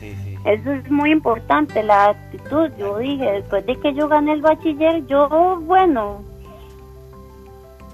Sí, 0.01 0.15
sí. 0.25 0.37
Eso 0.45 0.73
es 0.73 0.91
muy 0.91 1.13
importante, 1.13 1.83
la 1.83 2.07
actitud. 2.07 2.71
Yo 2.79 2.97
dije, 2.99 3.33
después 3.33 3.67
de 3.67 3.77
que 3.77 3.93
yo 3.93 4.09
gané 4.09 4.33
el 4.33 4.41
bachiller, 4.41 5.07
yo, 5.07 5.61
bueno, 5.61 6.23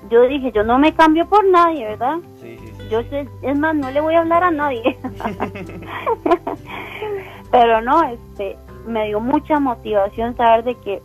yo 0.09 0.23
dije, 0.29 0.53
yo 0.53 0.63
no 0.63 0.79
me 0.79 0.95
cambio 0.95 1.27
por 1.27 1.45
nadie, 1.45 1.85
¿verdad? 1.85 2.19
Sí, 2.41 2.57
sí, 2.59 2.73
Yo 2.89 3.03
sé, 3.05 3.29
es 3.43 3.59
más, 3.59 3.75
no 3.75 3.91
le 3.91 4.01
voy 4.01 4.15
a 4.15 4.21
hablar 4.21 4.45
a 4.45 4.51
nadie. 4.51 4.83
Pero 7.51 7.81
no, 7.81 8.03
este, 8.05 8.57
me 8.87 9.07
dio 9.07 9.21
mucha 9.21 9.59
motivación 9.61 10.37
saber 10.37 10.65
de 10.65 10.75
que 10.77 11.03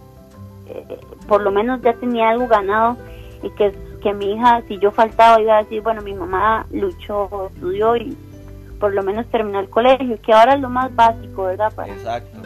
eh, 0.67 0.99
por 1.27 1.41
lo 1.41 1.51
menos 1.51 1.81
ya 1.81 1.93
tenía 1.93 2.29
algo 2.29 2.47
ganado 2.47 2.97
y 3.43 3.49
que, 3.51 3.73
que 4.01 4.13
mi 4.13 4.33
hija, 4.33 4.61
si 4.67 4.77
yo 4.79 4.91
faltaba, 4.91 5.41
iba 5.41 5.57
a 5.57 5.63
decir, 5.63 5.81
bueno, 5.81 6.01
mi 6.01 6.13
mamá 6.13 6.65
luchó, 6.71 7.49
estudió 7.53 7.95
y 7.95 8.17
por 8.79 8.93
lo 8.93 9.03
menos 9.03 9.27
terminó 9.27 9.59
el 9.59 9.69
colegio, 9.69 10.19
que 10.21 10.33
ahora 10.33 10.55
es 10.55 10.61
lo 10.61 10.69
más 10.69 10.93
básico, 10.95 11.43
¿verdad? 11.43 11.71
Para, 11.73 11.93
Exacto. 11.93 12.39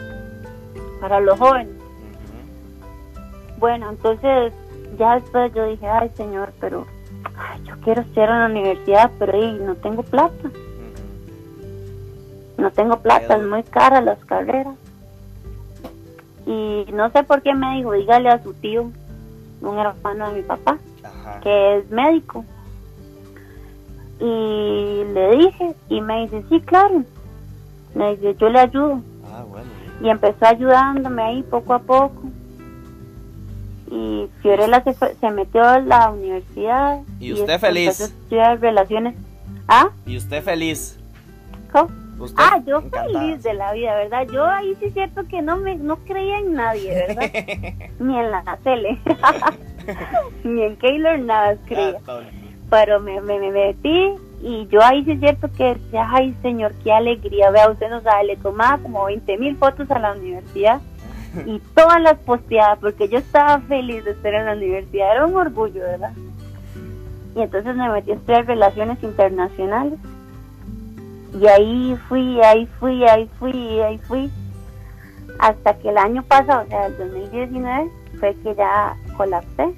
Para 1.00 1.20
los 1.20 1.38
jóvenes. 1.38 1.74
Bueno, 3.58 3.90
entonces 3.90 4.52
ya 4.98 5.14
después 5.14 5.52
yo 5.54 5.66
dije, 5.66 5.86
ay 5.86 6.10
señor, 6.14 6.52
pero 6.60 6.86
yo 7.64 7.74
quiero 7.82 8.02
estudiar 8.02 8.30
en 8.30 8.38
la 8.40 8.46
universidad, 8.46 9.10
pero 9.18 9.32
ahí 9.32 9.58
no 9.60 9.74
tengo 9.76 10.02
plata. 10.02 10.50
No 12.58 12.70
tengo 12.70 12.98
plata, 13.00 13.36
es 13.36 13.42
muy 13.42 13.62
cara 13.64 14.00
las 14.00 14.18
carreras. 14.24 14.74
Y 16.46 16.86
no 16.92 17.10
sé 17.10 17.22
por 17.24 17.42
qué 17.42 17.54
me 17.54 17.76
dijo, 17.76 17.92
dígale 17.92 18.30
a 18.30 18.42
su 18.42 18.54
tío, 18.54 18.90
un 19.60 19.78
hermano 19.78 20.28
de 20.28 20.36
mi 20.36 20.42
papá, 20.42 20.78
que 21.42 21.78
es 21.78 21.90
médico. 21.90 22.44
Y 24.20 25.04
le 25.12 25.36
dije, 25.36 25.74
y 25.88 26.00
me 26.00 26.22
dice, 26.22 26.44
sí, 26.48 26.60
claro. 26.60 27.04
Me 27.94 28.16
dice, 28.16 28.36
yo 28.38 28.48
le 28.48 28.60
ayudo. 28.60 29.00
Ah, 29.30 29.44
y 30.02 30.08
empezó 30.08 30.46
ayudándome 30.46 31.22
ahí 31.22 31.42
poco 31.42 31.74
a 31.74 31.78
poco 31.78 32.22
y 33.90 34.28
Fiorella 34.42 34.82
se, 34.82 34.94
se 34.94 35.30
metió 35.30 35.62
a 35.62 35.78
la 35.78 36.10
universidad. 36.10 37.00
¿Y 37.20 37.32
usted 37.32 37.58
feliz? 37.58 38.00
estudiar 38.00 38.60
relaciones. 38.60 39.14
¿Ah? 39.68 39.90
¿Y 40.04 40.16
usted 40.16 40.42
feliz? 40.42 40.98
¿Cómo? 41.72 41.88
Ah, 42.36 42.60
yo 42.66 42.82
feliz 42.82 43.42
de 43.42 43.54
la 43.54 43.72
vida, 43.72 43.94
¿verdad? 43.94 44.26
Yo 44.32 44.44
ahí 44.44 44.74
sí 44.78 44.86
es 44.86 44.94
cierto 44.94 45.26
que 45.28 45.42
no 45.42 45.56
me 45.56 45.76
no 45.76 45.96
creía 46.04 46.38
en 46.38 46.54
nadie, 46.54 46.94
¿verdad? 46.94 47.30
Ni 47.98 48.18
en 48.18 48.30
la 48.30 48.58
tele, 48.62 48.98
ni 50.44 50.62
en 50.62 50.76
Keylor 50.76 51.18
nada 51.18 51.56
creía. 51.66 51.98
Pero 52.70 53.00
me, 53.00 53.20
me, 53.20 53.38
me, 53.38 53.52
metí 53.52 54.14
y 54.42 54.66
yo 54.68 54.82
ahí 54.82 55.04
sí 55.04 55.12
es 55.12 55.20
cierto 55.20 55.48
que 55.56 55.74
decía, 55.74 56.08
ay 56.10 56.34
señor, 56.42 56.74
qué 56.82 56.92
alegría, 56.92 57.50
vea, 57.50 57.70
usted 57.70 57.88
no 57.88 58.00
sabe, 58.00 58.24
le 58.24 58.36
tomaba 58.36 58.78
como 58.78 59.04
20 59.04 59.38
mil 59.38 59.56
fotos 59.56 59.88
a 59.90 59.98
la 59.98 60.12
universidad 60.12 60.80
y 61.46 61.58
todas 61.74 62.00
las 62.00 62.18
posteaba 62.18 62.76
porque 62.76 63.08
yo 63.08 63.18
estaba 63.18 63.60
feliz 63.60 64.04
de 64.04 64.12
estar 64.12 64.34
en 64.34 64.46
la 64.46 64.52
universidad, 64.54 65.12
era 65.12 65.26
un 65.26 65.36
orgullo, 65.36 65.80
¿verdad? 65.80 66.12
Y 67.36 67.42
entonces 67.42 67.76
me 67.76 67.88
metí 67.88 68.10
a 68.10 68.14
estudiar 68.14 68.46
relaciones 68.46 69.00
internacionales 69.02 69.98
y 71.34 71.46
ahí 71.46 71.96
fui, 72.08 72.40
ahí 72.42 72.66
fui, 72.78 73.04
ahí 73.04 73.30
fui, 73.38 73.80
ahí 73.80 73.98
fui, 73.98 74.30
hasta 75.38 75.74
que 75.78 75.88
el 75.88 75.98
año 75.98 76.22
pasado, 76.22 76.64
o 76.64 76.68
sea, 76.68 76.86
el 76.86 76.96
2019, 76.96 77.90
fue 78.18 78.34
que 78.42 78.54
ya 78.54 78.96
colapsé. 79.16 79.74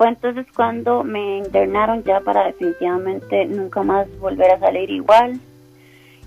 Fue 0.00 0.08
entonces 0.08 0.46
cuando 0.56 1.04
me 1.04 1.36
internaron 1.36 2.02
ya 2.04 2.20
para 2.20 2.46
definitivamente 2.46 3.44
nunca 3.44 3.82
más 3.82 4.08
volver 4.18 4.50
a 4.50 4.58
salir 4.58 4.88
igual. 4.88 5.38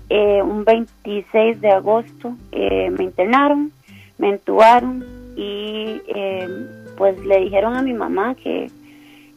Eh, 0.08 0.40
un 0.42 0.64
26 0.64 1.60
de 1.60 1.70
agosto 1.72 2.36
eh, 2.52 2.88
me 2.96 3.02
internaron, 3.02 3.72
me 4.16 4.28
entubaron 4.28 5.04
y 5.34 6.00
eh, 6.06 6.48
pues 6.96 7.18
le 7.26 7.40
dijeron 7.40 7.74
a 7.74 7.82
mi 7.82 7.94
mamá 7.94 8.36
que, 8.36 8.70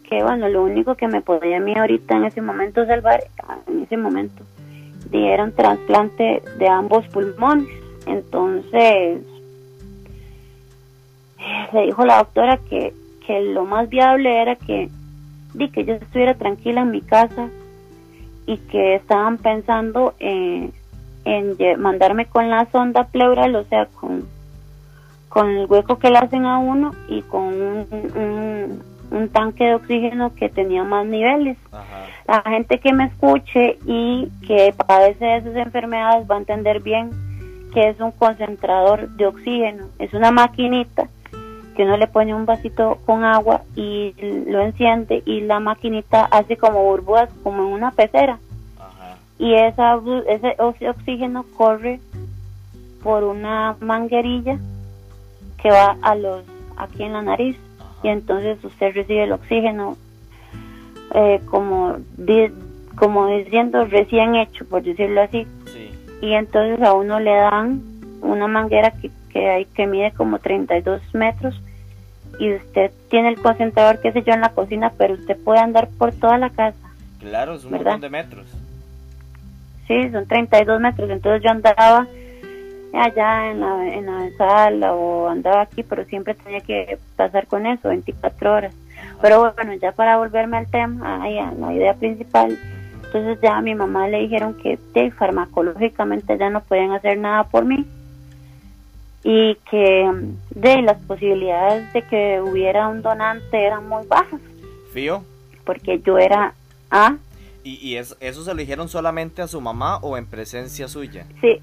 que 0.08 0.21
bueno, 0.21 0.47
lo 0.50 0.65
único 0.65 0.93
que 0.93 1.08
me 1.08 1.21
podía 1.21 1.58
a 1.58 1.60
mí 1.60 1.73
ahorita 1.76 2.17
en 2.17 2.26
ese 2.26 2.41
momento 2.41 2.86
salvar, 2.86 3.23
en 3.65 3.82
ese 3.82 3.97
momento, 3.97 4.43
dieron 5.10 5.52
trasplante 5.52 6.43
de 6.60 6.67
ambos 6.67 7.08
pulmones. 7.08 7.69
Entonces, 8.06 9.19
le 11.73 11.82
dijo 11.82 12.06
la 12.06 12.19
doctora 12.19 12.60
que, 12.69 12.93
que 13.28 13.42
lo 13.42 13.66
más 13.66 13.90
viable 13.90 14.42
era 14.42 14.56
que, 14.56 14.90
di, 15.54 15.68
que 15.68 15.84
yo 15.84 15.96
estuviera 15.96 16.34
tranquila 16.34 16.82
en 16.82 16.92
mi 16.92 17.02
casa 17.02 17.50
y 18.46 18.58
que 18.58 18.96
estaban 18.96 19.38
pensando 19.38 20.13
en, 20.20 20.72
en 21.26 21.58
mandarme 21.82 22.26
con 22.26 22.50
la 22.50 22.66
sonda 22.72 23.04
pleural, 23.04 23.54
o 23.58 23.66
sea, 23.66 23.88
con, 23.88 24.26
con 25.28 25.50
el 25.50 25.66
hueco 25.66 26.00
que 26.00 26.10
le 26.10 26.20
hacen 26.20 26.46
a 26.46 26.58
uno 26.58 26.96
y 27.10 27.22
con 27.24 27.44
un, 27.44 27.88
un, 27.92 28.84
un 29.12 29.30
tanque 29.30 29.66
de 29.66 29.76
oxígeno 29.76 30.34
que 30.34 30.48
tenía 30.48 30.86
más 30.86 31.06
niveles. 31.06 31.58
Ajá. 31.74 32.06
La 32.28 32.42
gente 32.50 32.80
que 32.80 32.94
me 32.94 33.06
escuche 33.06 33.78
y 33.86 34.30
que 34.48 34.74
padece 34.86 35.26
de 35.26 35.38
esas 35.38 35.56
enfermedades 35.58 36.30
va 36.32 36.36
a 36.36 36.40
entender 36.40 36.80
bien 36.82 37.12
que 37.74 37.90
es 37.90 38.00
un 38.00 38.12
concentrador 38.12 39.10
de 39.10 39.28
oxígeno. 39.28 39.88
Es 40.00 40.13
una 40.13 40.32
maquinita 40.32 41.10
que 41.78 41.84
uno 41.84 41.96
le 41.96 42.08
pone 42.08 42.34
un 42.34 42.46
vasito 42.48 42.98
con 43.06 43.24
agua 43.24 43.62
y 43.76 44.13
lo 44.48 44.62
enciende 44.62 45.22
y 45.26 45.42
la 45.42 45.60
maquinita 45.60 46.26
hace 46.26 46.58
como 46.58 46.84
burbujas, 46.84 47.30
como 47.44 47.62
en 47.68 47.72
una 47.74 47.92
pecera. 47.92 48.40
Ajá. 48.80 49.18
Y 49.38 49.54
esa, 49.54 49.98
ese 50.28 50.56
ox- 50.58 50.82
oxígeno 50.82 51.46
corre 51.56 52.00
por 53.04 53.24
una 53.24 53.76
manguerilla 53.80 54.58
que 55.62 55.70
va 55.70 55.96
a 56.02 56.16
los 56.16 56.44
aquí 56.78 57.04
en 57.04 57.13
la 57.13 57.22
nariz 57.22 57.56
y 58.04 58.08
entonces 58.10 58.58
usted 58.63 58.94
recibe 58.96 59.24
el 59.26 59.32
oxígeno 59.34 59.98
eh, 61.13 61.40
como 61.46 61.98
di- 62.18 62.52
como 62.96 63.28
diciendo 63.28 63.86
recién 63.86 64.36
hecho 64.36 64.66
por 64.68 64.82
decirlo 64.84 65.22
así 65.22 65.46
Sí. 65.68 65.92
y 66.22 66.34
entonces 66.34 66.82
a 66.86 66.94
uno 66.94 67.20
le 67.20 67.32
dan 67.36 67.82
una 68.22 68.48
manguera 68.48 68.92
que, 68.92 69.12
que 69.30 69.48
hay 69.50 69.66
que 69.66 69.86
mide 69.88 70.12
como 70.12 70.40
32 70.40 71.02
metros 71.13 71.60
y 72.39 72.54
usted 72.54 72.91
tiene 73.10 73.30
el 73.30 73.41
concentrador 73.41 74.00
qué 74.02 74.12
sé 74.12 74.23
yo 74.23 74.34
en 74.34 74.41
la 74.41 74.50
cocina 74.50 74.91
pero 74.97 75.15
usted 75.15 75.38
puede 75.38 75.60
andar 75.60 75.88
por 75.97 76.12
toda 76.13 76.38
la 76.38 76.50
casa 76.50 76.88
Claro, 77.19 77.56
es 77.56 77.65
un 77.65 77.71
¿Verdad? 77.71 77.93
montón 77.93 78.02
de 78.02 78.10
metros. 78.10 78.45
Sí, 79.88 80.10
son 80.12 80.28
32 80.28 80.80
metros, 80.80 81.10
entonces 81.10 81.43
yo 81.43 81.50
andaba 81.50 82.08
allá 82.93 83.52
en 83.52 83.60
la, 83.60 83.93
en 83.93 84.06
la 84.06 84.38
sala 84.38 84.93
o 84.93 85.30
andaba 85.30 85.62
aquí, 85.62 85.84
pero 85.84 86.04
siempre 86.06 86.36
tenía 86.36 86.62
que 86.62 86.97
pasar 87.15 87.47
con 87.47 87.65
eso, 87.65 87.89
24 87.89 88.54
horas. 88.54 88.76
Pero 89.21 89.54
bueno, 89.54 89.73
ya 89.76 89.91
para 89.93 90.17
volverme 90.17 90.58
al 90.58 90.67
tema, 90.67 91.23
ahí 91.23 91.38
a 91.38 91.52
la 91.52 91.73
idea 91.73 91.93
principal, 91.93 92.58
entonces 93.06 93.39
ya 93.41 93.58
a 93.58 93.62
mi 93.62 93.73
mamá 93.76 94.08
le 94.08 94.19
dijeron 94.19 94.56
que 94.56 94.78
de, 94.93 95.12
farmacológicamente 95.12 96.38
ya 96.38 96.50
no 96.50 96.62
podían 96.62 96.91
hacer 96.91 97.17
nada 97.17 97.45
por 97.45 97.63
mí 97.65 97.86
y 99.30 99.56
que 99.70 100.10
de 100.52 100.82
las 100.84 100.98
posibilidades 101.00 101.92
de 101.92 102.02
que 102.04 102.40
hubiera 102.42 102.88
un 102.88 103.02
donante 103.02 103.62
eran 103.66 103.88
muy 103.90 104.06
bajas, 104.08 104.40
Fío. 104.94 105.22
porque 105.66 106.00
yo 106.00 106.18
era 106.18 106.54
A, 106.90 107.18
¿Y, 107.66 107.76
y 107.86 107.98
es- 107.98 108.16
eso 108.22 108.44
se 108.46 108.54
lo 108.54 108.60
dijeron 108.62 108.88
solamente 108.88 109.42
a 109.42 109.48
su 109.50 109.60
mamá 109.60 109.98
o 109.98 110.16
en 110.16 110.26
presencia 110.26 110.88
suya? 110.88 111.26
Sí, 111.42 111.60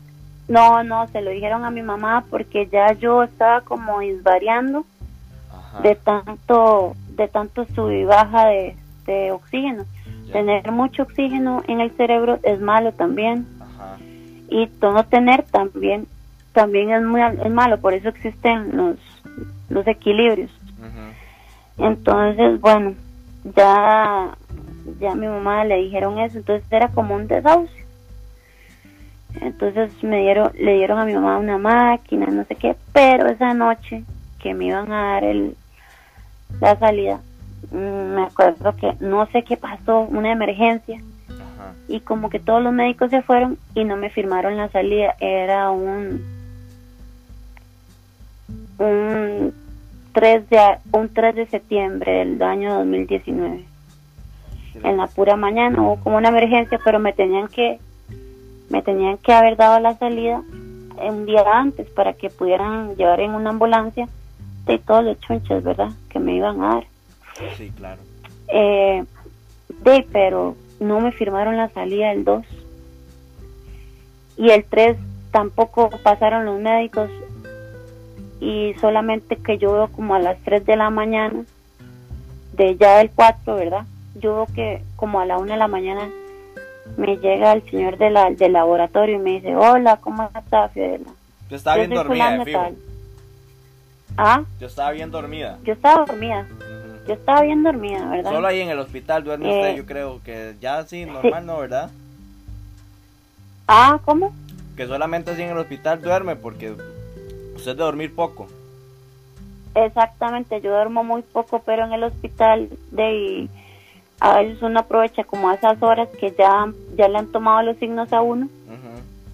no, 0.48 0.85
no, 0.85 1.07
se 1.09 1.22
lo 1.22 1.31
dijeron 1.31 1.64
a 1.64 1.70
mi 1.70 1.81
mamá 1.81 2.27
porque 2.29 2.68
ya 2.70 2.92
yo 2.92 3.22
estaba 3.22 3.62
como 3.62 4.00
disvariando 4.00 4.85
Ajá. 5.50 5.81
de 5.81 5.94
tanto, 5.94 6.94
de 7.16 7.29
tanto 7.29 7.64
sub 7.74 7.90
y 7.90 8.05
baja 8.05 8.48
de, 8.48 8.77
de 9.07 9.33
oxígeno. 9.33 9.87
Ya. 10.27 10.33
Tener 10.35 10.70
mucho 10.70 11.05
oxígeno 11.05 11.62
en 11.68 11.81
el 11.81 11.90
cerebro 11.92 12.38
es 12.42 12.61
malo 12.61 12.92
también 12.92 13.46
Ajá. 13.61 13.96
y 14.50 14.68
no 14.83 15.05
tener 15.07 15.44
también, 15.44 16.07
también 16.55 16.90
es 16.90 17.03
muy 17.03 17.21
es 17.21 17.51
malo, 17.51 17.79
por 17.79 17.93
eso 17.93 18.09
existen 18.09 18.75
los, 18.75 18.97
los 19.69 19.87
equilibrios. 19.87 20.51
Entonces, 21.77 22.61
bueno, 22.61 22.95
ya, 23.57 24.31
ya 25.01 25.12
a 25.12 25.14
mi 25.17 25.27
mamá 25.27 25.64
le 25.64 25.79
dijeron 25.79 26.21
eso, 26.21 26.38
entonces 26.38 26.64
era 26.71 26.88
como 26.88 27.17
un 27.17 27.27
desahucio. 27.27 27.85
Entonces 29.40 29.90
me 30.05 30.21
dieron, 30.21 30.53
le 30.57 30.75
dieron 30.75 30.99
a 30.99 31.05
mi 31.05 31.14
mamá 31.14 31.38
una 31.38 31.59
máquina, 31.59 32.27
no 32.27 32.45
sé 32.45 32.55
qué, 32.55 32.77
pero 32.93 33.27
esa 33.27 33.53
noche 33.53 34.05
que 34.38 34.55
me 34.55 34.67
iban 34.67 34.93
a 34.93 35.14
dar 35.14 35.25
el, 35.25 35.57
la 36.61 36.79
salida, 36.79 37.21
mm, 37.73 38.14
me 38.14 38.23
acuerdo 38.23 38.77
que 38.77 38.95
no 39.01 39.27
sé 39.27 39.43
qué 39.43 39.57
pasó, 39.57 40.03
una 40.03 40.31
emergencia, 40.31 41.01
Ajá. 41.29 41.73
y 41.88 41.99
como 41.99 42.31
que 42.31 42.38
todos 42.38 42.62
los 42.62 42.73
médicos 42.73 43.11
se 43.11 43.23
fueron 43.23 43.59
y 43.75 43.83
no 43.83 43.97
me 43.97 44.11
firmaron 44.11 44.57
la 44.57 44.69
salida, 44.69 45.17
era 45.19 45.73
un 45.73 46.34
un 48.78 49.52
3 50.12 50.50
de 50.50 50.60
un 50.92 51.08
3 51.08 51.34
de 51.34 51.46
septiembre 51.46 52.24
del 52.24 52.42
año 52.42 52.74
2019. 52.74 53.64
En 54.82 54.96
la 54.96 55.06
pura 55.06 55.37
mañana 55.37 55.80
hubo 55.80 55.96
como 55.96 56.16
una 56.16 56.28
emergencia, 56.28 56.80
pero 56.84 56.98
me 56.98 57.12
tenían 57.12 57.48
que 57.48 57.78
me 58.70 58.82
tenían 58.82 59.18
que 59.18 59.32
haber 59.32 59.56
dado 59.56 59.78
la 59.80 59.96
salida 59.96 60.42
un 60.98 61.26
día 61.26 61.44
antes 61.52 61.88
para 61.90 62.12
que 62.14 62.30
pudieran 62.30 62.94
llevar 62.96 63.20
en 63.20 63.32
una 63.32 63.50
ambulancia 63.50 64.08
de 64.66 64.78
todos 64.78 65.04
los 65.04 65.20
chunches, 65.20 65.62
¿verdad? 65.62 65.90
Que 66.08 66.18
me 66.18 66.34
iban 66.37 66.62
a 66.62 66.74
dar. 66.74 66.84
Sí, 67.56 67.70
claro. 67.76 68.00
Eh, 68.48 69.04
de, 69.82 70.06
pero 70.12 70.56
no 70.80 71.00
me 71.00 71.12
firmaron 71.12 71.56
la 71.56 71.68
salida 71.70 72.12
el 72.12 72.24
2. 72.24 72.44
Y 74.37 74.50
el 74.50 74.64
3 74.64 74.96
tampoco 75.30 75.90
pasaron 76.02 76.44
los 76.44 76.60
médicos. 76.60 77.10
Y 78.44 78.74
solamente 78.80 79.37
que 79.37 79.57
yo 79.57 79.72
veo 79.72 79.88
como 79.88 80.14
a 80.14 80.18
las 80.18 80.37
3 80.44 80.66
de 80.66 80.76
la 80.76 80.90
mañana, 80.90 81.44
de 82.52 82.76
ya 82.76 82.98
del 82.98 83.11
4, 83.11 83.54
¿verdad? 83.57 83.87
Yo 84.16 84.35
veo 84.35 84.46
que 84.54 84.83
como 84.96 85.18
a 85.20 85.24
la 85.24 85.38
1 85.38 85.52
de 85.52 85.59
la 85.59 85.66
mañana 85.68 86.09
me 86.98 87.16
llega 87.16 87.52
el 87.52 87.62
señor 87.70 87.96
de 87.96 88.11
la, 88.11 88.30
del 88.30 88.52
laboratorio 88.52 89.16
y 89.16 89.18
me 89.18 89.30
dice, 89.33 89.57
hola, 89.57 89.96
¿cómo 89.96 90.28
está, 90.38 90.68
Fiorella? 90.68 91.07
Yo 91.48 91.57
estaba 91.57 91.76
Yo 91.76 91.80
bien 91.88 91.94
dormida, 91.94 92.30
de 92.38 92.44
fijo. 92.44 92.61
tal". 92.61 92.74
Ah, 94.18 94.42
Yo 94.61 94.66
estaba 94.66 94.90
bien 94.92 95.11
dormida. 95.11 95.59
yo 95.64 95.72
estaba 95.72 96.04
dormida. 96.04 96.46
Yo 97.09 97.14
estaba 97.14 97.40
bien 97.42 97.62
dormida, 97.62 98.04
¿verdad? 98.11 98.30
Solo 98.30 98.46
ahí 98.46 98.61
en 98.61 98.68
el 98.70 98.78
hospital 98.78 99.24
duerme 99.24 99.46
Eh, 99.46 99.59
usted, 99.61 99.76
yo 99.76 99.87
creo 99.87 100.20
que 100.22 100.54
ya 100.61 100.85
sí, 100.85 101.04
normal, 101.07 101.44
¿no? 101.46 101.59
¿Verdad? 101.61 101.90
Ah, 103.68 103.98
¿cómo? 104.04 104.35
Que 104.76 104.87
solamente 104.87 105.30
así 105.30 105.42
en 105.42 105.50
el 105.50 105.59
hospital 105.59 106.00
duerme 106.02 106.37
porque 106.37 106.74
usted 107.64 107.77
de 107.77 107.83
dormir 107.83 108.14
poco. 108.14 108.46
Exactamente, 109.74 110.61
yo 110.61 110.70
duermo 110.70 111.03
muy 111.03 111.22
poco, 111.22 111.62
pero 111.64 111.85
en 111.85 111.92
el 111.92 112.05
hospital 112.05 112.68
de 112.92 113.48
a 114.20 114.38
veces 114.38 114.62
uno 114.62 114.81
aprovecha 114.81 115.24
como 115.24 115.48
a 115.48 115.55
esas 115.55 115.83
horas 115.83 116.09
que 116.20 116.33
ya, 116.38 116.72
ya 116.96 117.09
le 117.09 117.18
han 117.18 117.33
tomado 117.33 117.62
los 117.62 117.77
signos 117.79 118.12
a 118.12 118.22
uno 118.22 118.48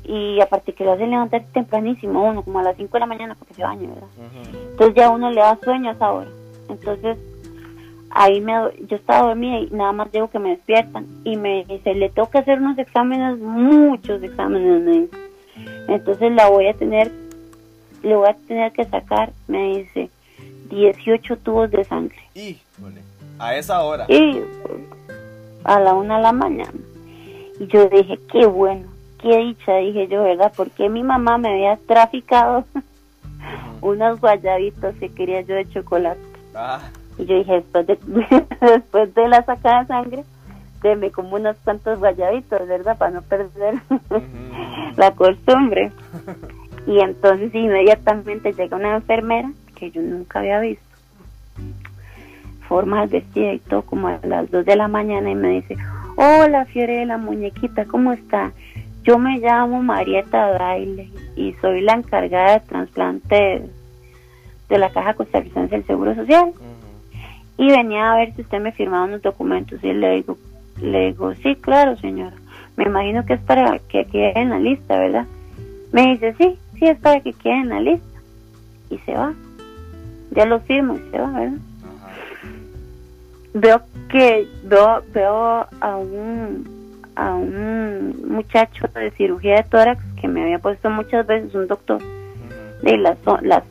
y 0.05 0.41
aparte 0.41 0.73
que 0.73 0.83
lo 0.85 0.93
hacen 0.93 1.11
levantar 1.11 1.45
tempranísimo 1.53 2.25
uno, 2.25 2.43
como 2.43 2.59
a 2.59 2.63
las 2.63 2.77
5 2.77 2.91
de 2.91 3.01
la 3.01 3.07
mañana 3.07 3.35
porque 3.39 3.55
se 3.55 3.63
baña, 3.63 3.89
¿verdad? 3.89 4.09
Entonces 4.71 4.95
ya 4.97 5.11
uno 5.11 5.31
le 5.31 5.41
da 5.41 5.59
sueño 5.63 5.91
a 5.91 5.93
esa 5.93 6.11
hora. 6.11 6.31
Entonces 6.69 7.19
ahí 8.11 8.41
me, 8.41 8.53
yo 8.89 8.97
estaba 8.97 9.29
dormida 9.29 9.61
y 9.61 9.71
nada 9.71 9.93
más 9.93 10.11
digo 10.11 10.29
que 10.31 10.39
me 10.39 10.51
despiertan 10.51 11.07
y 11.25 11.37
me 11.37 11.65
dice, 11.65 11.95
le 11.95 12.09
tengo 12.09 12.31
que 12.31 12.39
hacer 12.39 12.59
unos 12.59 12.79
exámenes, 12.79 13.39
muchos 13.39 14.23
exámenes. 14.23 15.11
Entonces 15.87 16.33
la 16.33 16.49
voy 16.49 16.67
a 16.67 16.75
tener, 16.75 17.13
le 18.03 18.17
voy 18.17 18.29
a 18.29 18.35
tener 18.35 18.73
que 18.73 18.85
sacar, 18.85 19.33
me 19.49 19.79
dice, 19.79 20.11
18 20.71 21.37
tubos 21.39 21.71
de 21.71 21.85
sangre. 21.85 22.19
Híjole, 22.35 23.03
a 23.39 23.57
esa 23.57 23.83
hora. 23.83 24.07
Y 24.09 24.41
a 25.65 25.81
la 25.81 25.95
una 25.95 26.17
de 26.17 26.23
la 26.23 26.33
mañana. 26.33 26.73
Y 27.59 27.67
yo 27.67 27.87
dije, 27.89 28.19
qué 28.33 28.47
bueno, 28.47 28.89
qué 29.21 29.37
dicha, 29.37 29.77
dije 29.77 30.09
yo, 30.09 30.23
¿verdad? 30.23 30.53
Porque 30.57 30.89
mi 30.89 31.03
mamá 31.03 31.39
me 31.39 31.51
había 31.51 31.77
traficado 31.87 32.65
unos 33.83 34.21
guayabitos 34.21 34.95
que 34.97 35.11
quería 35.11 35.43
yo 35.43 35.55
de 35.55 35.69
chocolate. 35.69 36.21
Ah, 36.55 36.81
Y 37.19 37.27
yo 37.27 37.37
dije, 37.37 37.53
después 37.55 37.87
de, 37.87 37.99
después 38.61 39.15
de 39.15 39.29
la 39.29 39.45
sacada 39.45 39.83
de 39.83 39.87
sangre, 39.89 40.25
deme 40.83 41.11
como 41.11 41.37
unos 41.37 41.57
cuantos 41.65 41.99
guayabitos, 41.99 42.67
¿verdad? 42.67 42.97
Para 42.97 43.11
no 43.13 43.23
perder 43.23 43.75
la 44.97 45.11
costumbre. 45.13 45.93
Y 46.87 47.01
entonces 47.01 47.55
inmediatamente 47.55 48.53
llega 48.53 48.77
una 48.77 48.97
enfermera 48.97 49.53
que 49.77 49.91
yo 49.91 50.03
nunca 50.03 50.41
había 50.41 50.61
visto, 50.61 50.85
formal 52.69 53.09
vestida 53.09 53.53
y 53.53 53.59
todo 53.59 53.83
como 53.83 54.09
a 54.09 54.21
las 54.23 54.51
2 54.51 54.65
de 54.65 54.77
la 54.77 54.89
mañana 54.89 55.31
y 55.31 55.35
me 55.35 55.51
dice, 55.51 55.77
hola 56.17 56.65
Fiorella, 56.67 57.17
muñequita, 57.17 57.85
¿cómo 57.87 58.13
está? 58.13 58.53
Yo 59.03 59.19
me 59.19 59.39
llamo 59.39 59.83
Marieta 59.83 60.53
Daile 60.59 61.09
y 61.35 61.55
soy 61.61 61.81
la 61.81 61.95
encargada 61.95 62.55
de 62.55 62.61
trasplante 62.61 63.63
de, 64.69 64.79
la 64.79 64.91
Caja 64.91 65.15
Costarricense 65.15 65.75
del 65.75 65.87
Seguro 65.87 66.15
Social. 66.15 66.53
Y 67.57 67.71
venía 67.71 68.13
a 68.13 68.17
ver 68.17 68.35
si 68.35 68.43
usted 68.43 68.61
me 68.61 68.73
firmaba 68.73 69.05
unos 69.05 69.23
documentos. 69.23 69.83
Y 69.83 69.93
le 69.93 70.17
digo, 70.17 70.39
le 70.81 71.07
digo, 71.07 71.35
sí, 71.37 71.57
claro, 71.57 71.97
señora. 71.97 72.37
Me 72.77 72.85
imagino 72.85 73.25
que 73.25 73.35
es 73.35 73.41
para 73.41 73.79
que 73.79 74.05
quede 74.05 74.39
en 74.39 74.51
la 74.51 74.59
lista, 74.59 74.99
¿verdad? 74.99 75.27
Me 75.93 76.13
dice, 76.13 76.35
sí, 76.39 76.59
sí, 76.81 76.89
es 76.89 76.99
para 76.99 77.21
que 77.21 77.33
quede 77.33 77.61
en 77.61 77.69
la 77.69 77.81
lista. 77.81 78.21
Y 78.91 78.99
se 78.99 79.15
va. 79.15 79.33
Ya 80.33 80.47
lo 80.47 80.61
firmo 80.61 80.95
y 80.95 81.11
se 81.11 81.21
va, 81.21 81.31
¿verdad? 81.31 81.59
Veo 83.55 83.83
que 84.09 84.49
veo, 84.65 85.03
veo 85.13 85.67
a 85.81 85.97
un 85.97 86.81
a 87.17 87.35
un 87.35 88.29
muchacho 88.29 88.87
de 88.95 89.11
cirugía 89.11 89.57
de 89.57 89.63
tórax 89.65 90.03
que 90.21 90.29
me 90.29 90.43
había 90.43 90.59
puesto 90.59 90.89
muchas 90.89 91.27
veces 91.27 91.55
un 91.55 91.67
doctor 91.67 92.01
de 92.83 92.97
las, 92.97 93.19
las 93.43 93.65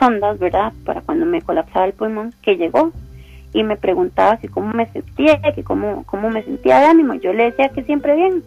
sondas, 0.00 0.38
¿verdad? 0.38 0.72
Para 0.84 1.02
cuando 1.02 1.26
me 1.26 1.42
colapsaba 1.42 1.86
el 1.86 1.92
pulmón, 1.92 2.34
que 2.42 2.56
llegó 2.56 2.92
y 3.52 3.62
me 3.62 3.76
preguntaba 3.76 4.38
si 4.38 4.48
cómo 4.48 4.72
me 4.72 4.86
sentía, 4.86 5.40
que 5.54 5.62
cómo, 5.62 6.04
cómo 6.06 6.30
me 6.30 6.42
sentía 6.42 6.80
de 6.80 6.86
ánimo. 6.86 7.14
Yo 7.14 7.32
le 7.32 7.44
decía 7.44 7.68
que 7.68 7.84
siempre 7.84 8.14
bien. 8.16 8.42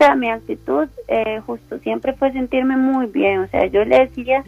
O 0.00 0.02
sea, 0.02 0.14
mi 0.14 0.30
actitud 0.30 0.88
eh, 1.08 1.42
justo 1.44 1.78
siempre 1.80 2.14
fue 2.14 2.32
sentirme 2.32 2.74
muy 2.74 3.04
bien. 3.04 3.40
O 3.40 3.48
sea, 3.48 3.66
yo 3.66 3.84
le 3.84 3.98
decía, 3.98 4.42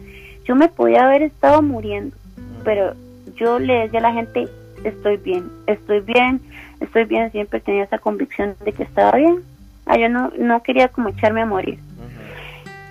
yo 0.45 0.55
me 0.55 0.67
podía 0.67 1.05
haber 1.05 1.21
estado 1.21 1.61
muriendo, 1.61 2.17
pero 2.63 2.95
yo 3.35 3.59
le 3.59 3.81
decía 3.81 3.99
a 3.99 4.01
la 4.01 4.13
gente, 4.13 4.47
estoy 4.83 5.17
bien, 5.17 5.51
estoy 5.67 5.99
bien, 5.99 6.41
estoy 6.79 7.05
bien. 7.05 7.31
Siempre 7.31 7.59
tenía 7.59 7.83
esa 7.83 7.99
convicción 7.99 8.55
de 8.65 8.73
que 8.73 8.81
estaba 8.81 9.11
bien. 9.15 9.43
Ah, 9.85 9.95
yo 9.95 10.09
no, 10.09 10.31
no 10.39 10.63
quería 10.63 10.87
como 10.87 11.09
echarme 11.09 11.43
a 11.43 11.45
morir. 11.45 11.77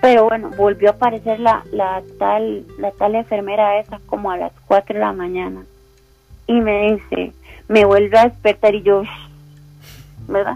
Pero 0.01 0.29
bueno, 0.29 0.49
volvió 0.55 0.91
a 0.91 0.93
aparecer 0.93 1.41
la, 1.41 1.65
la, 1.73 2.01
tal, 2.17 2.65
la 2.79 2.91
tal 2.91 3.15
enfermera 3.15 3.77
esa 3.77 3.99
como 4.05 4.31
a 4.31 4.37
las 4.37 4.53
4 4.67 4.93
de 4.93 5.01
la 5.01 5.11
mañana. 5.11 5.65
Y 6.47 6.61
me 6.61 6.93
dice, 6.93 7.33
me 7.67 7.83
vuelve 7.83 8.17
a 8.17 8.29
despertar 8.29 8.73
y 8.73 8.83
yo, 8.83 9.03
¿verdad? 10.29 10.55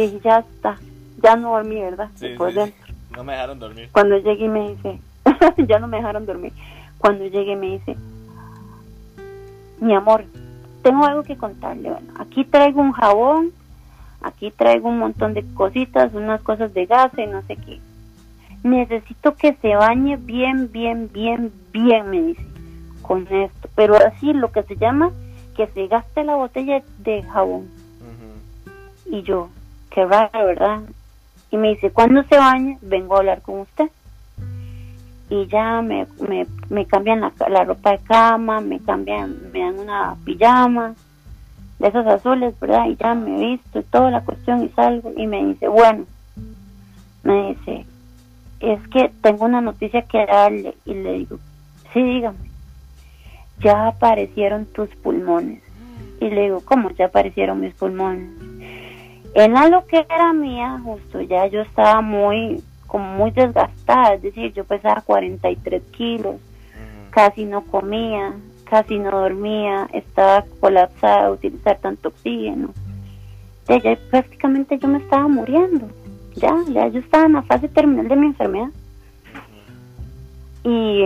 Dije, 0.00 0.20
ya 0.24 0.38
está, 0.40 0.78
ya 1.22 1.36
no 1.36 1.52
dormí, 1.52 1.80
¿verdad? 1.80 2.08
Sí, 2.16 2.30
Por 2.36 2.50
sí. 2.50 2.56
dentro. 2.56 2.94
No 3.16 3.24
me 3.24 3.32
dejaron 3.32 3.58
dormir. 3.58 3.88
Cuando 3.92 4.16
llegué 4.18 4.44
y 4.44 4.48
me 4.48 4.70
dice, 4.70 4.98
ya 5.68 5.78
no 5.78 5.86
me 5.86 5.98
dejaron 5.98 6.26
dormir. 6.26 6.52
Cuando 6.98 7.26
llegué 7.26 7.56
me 7.56 7.72
dice, 7.72 7.96
mi 9.80 9.94
amor, 9.94 10.24
tengo 10.82 11.04
algo 11.04 11.22
que 11.22 11.36
contarle. 11.36 11.90
Bueno, 11.90 12.12
aquí 12.18 12.44
traigo 12.44 12.80
un 12.80 12.92
jabón, 12.92 13.50
aquí 14.22 14.50
traigo 14.50 14.88
un 14.88 14.98
montón 14.98 15.34
de 15.34 15.44
cositas, 15.54 16.14
unas 16.14 16.40
cosas 16.42 16.72
de 16.74 16.86
gas 16.86 17.12
y 17.18 17.26
no 17.26 17.42
sé 17.42 17.56
qué. 17.56 17.80
Necesito 18.62 19.34
que 19.34 19.54
se 19.54 19.74
bañe 19.74 20.16
bien, 20.16 20.70
bien, 20.70 21.10
bien, 21.12 21.52
bien, 21.72 22.08
me 22.10 22.22
dice, 22.22 22.46
con 23.02 23.26
esto. 23.26 23.68
Pero 23.74 23.96
así 23.96 24.32
lo 24.32 24.52
que 24.52 24.62
se 24.62 24.76
llama 24.76 25.10
que 25.56 25.66
se 25.66 25.86
gaste 25.88 26.24
la 26.24 26.36
botella 26.36 26.82
de 26.98 27.22
jabón. 27.24 27.68
Y 29.06 29.22
yo, 29.22 29.50
qué 29.94 30.04
raro, 30.04 30.46
¿verdad? 30.46 30.80
Y 31.50 31.56
me 31.56 31.70
dice, 31.70 31.90
cuando 31.90 32.22
se 32.24 32.36
bañe, 32.36 32.78
vengo 32.80 33.14
a 33.14 33.18
hablar 33.18 33.42
con 33.42 33.60
usted. 33.60 33.90
Y 35.28 35.46
ya 35.46 35.80
me, 35.82 36.06
me, 36.28 36.46
me 36.68 36.86
cambian 36.86 37.20
la, 37.20 37.32
la 37.48 37.64
ropa 37.64 37.92
de 37.92 37.98
cama, 37.98 38.60
me 38.60 38.80
cambian, 38.80 39.50
me 39.52 39.60
dan 39.60 39.78
una 39.78 40.16
pijama 40.24 40.94
de 41.78 41.88
esos 41.88 42.06
azules, 42.06 42.58
¿verdad? 42.60 42.86
Y 42.86 42.96
ya 42.96 43.14
me 43.14 43.50
visto 43.50 43.80
y 43.80 43.82
toda 43.84 44.10
la 44.10 44.20
cuestión 44.22 44.62
y 44.62 44.68
salgo 44.70 45.12
y 45.16 45.26
me 45.26 45.44
dice, 45.46 45.68
bueno, 45.68 46.04
me 47.22 47.48
dice, 47.48 47.86
es 48.60 48.80
que 48.88 49.10
tengo 49.20 49.44
una 49.44 49.60
noticia 49.60 50.02
que 50.02 50.24
darle. 50.24 50.74
Y 50.84 50.94
le 50.94 51.12
digo, 51.14 51.38
sí, 51.92 52.02
dígame, 52.02 52.38
ya 53.58 53.88
aparecieron 53.88 54.66
tus 54.66 54.88
pulmones. 54.96 55.62
Y 56.20 56.30
le 56.30 56.42
digo, 56.42 56.60
¿cómo 56.64 56.90
ya 56.90 57.06
aparecieron 57.06 57.60
mis 57.60 57.74
pulmones? 57.74 58.30
En 59.34 59.54
la 59.54 59.68
lo 59.68 59.86
que 59.86 59.98
era 59.98 60.32
mía, 60.32 60.78
justo 60.84 61.20
ya 61.22 61.46
yo 61.46 61.62
estaba 61.62 62.02
muy, 62.02 62.62
como 62.86 63.04
muy 63.16 63.30
desgastada, 63.30 64.14
es 64.14 64.22
decir, 64.22 64.52
yo 64.52 64.64
pesaba 64.64 65.00
43 65.00 65.82
kilos, 65.90 66.36
casi 67.10 67.46
no 67.46 67.62
comía, 67.62 68.34
casi 68.68 68.98
no 68.98 69.10
dormía, 69.10 69.88
estaba 69.92 70.44
colapsada, 70.60 71.26
de 71.26 71.32
utilizar 71.32 71.78
tanto 71.78 72.08
oxígeno. 72.08 72.70
Ya, 73.68 73.78
ya 73.78 73.98
prácticamente 74.10 74.78
yo 74.78 74.88
me 74.88 74.98
estaba 74.98 75.28
muriendo, 75.28 75.88
ya, 76.34 76.54
ya 76.68 76.88
yo 76.88 77.00
estaba 77.00 77.24
en 77.24 77.32
la 77.34 77.42
fase 77.42 77.68
terminal 77.68 78.08
de 78.08 78.16
mi 78.16 78.26
enfermedad. 78.26 78.68
Y, 80.64 81.04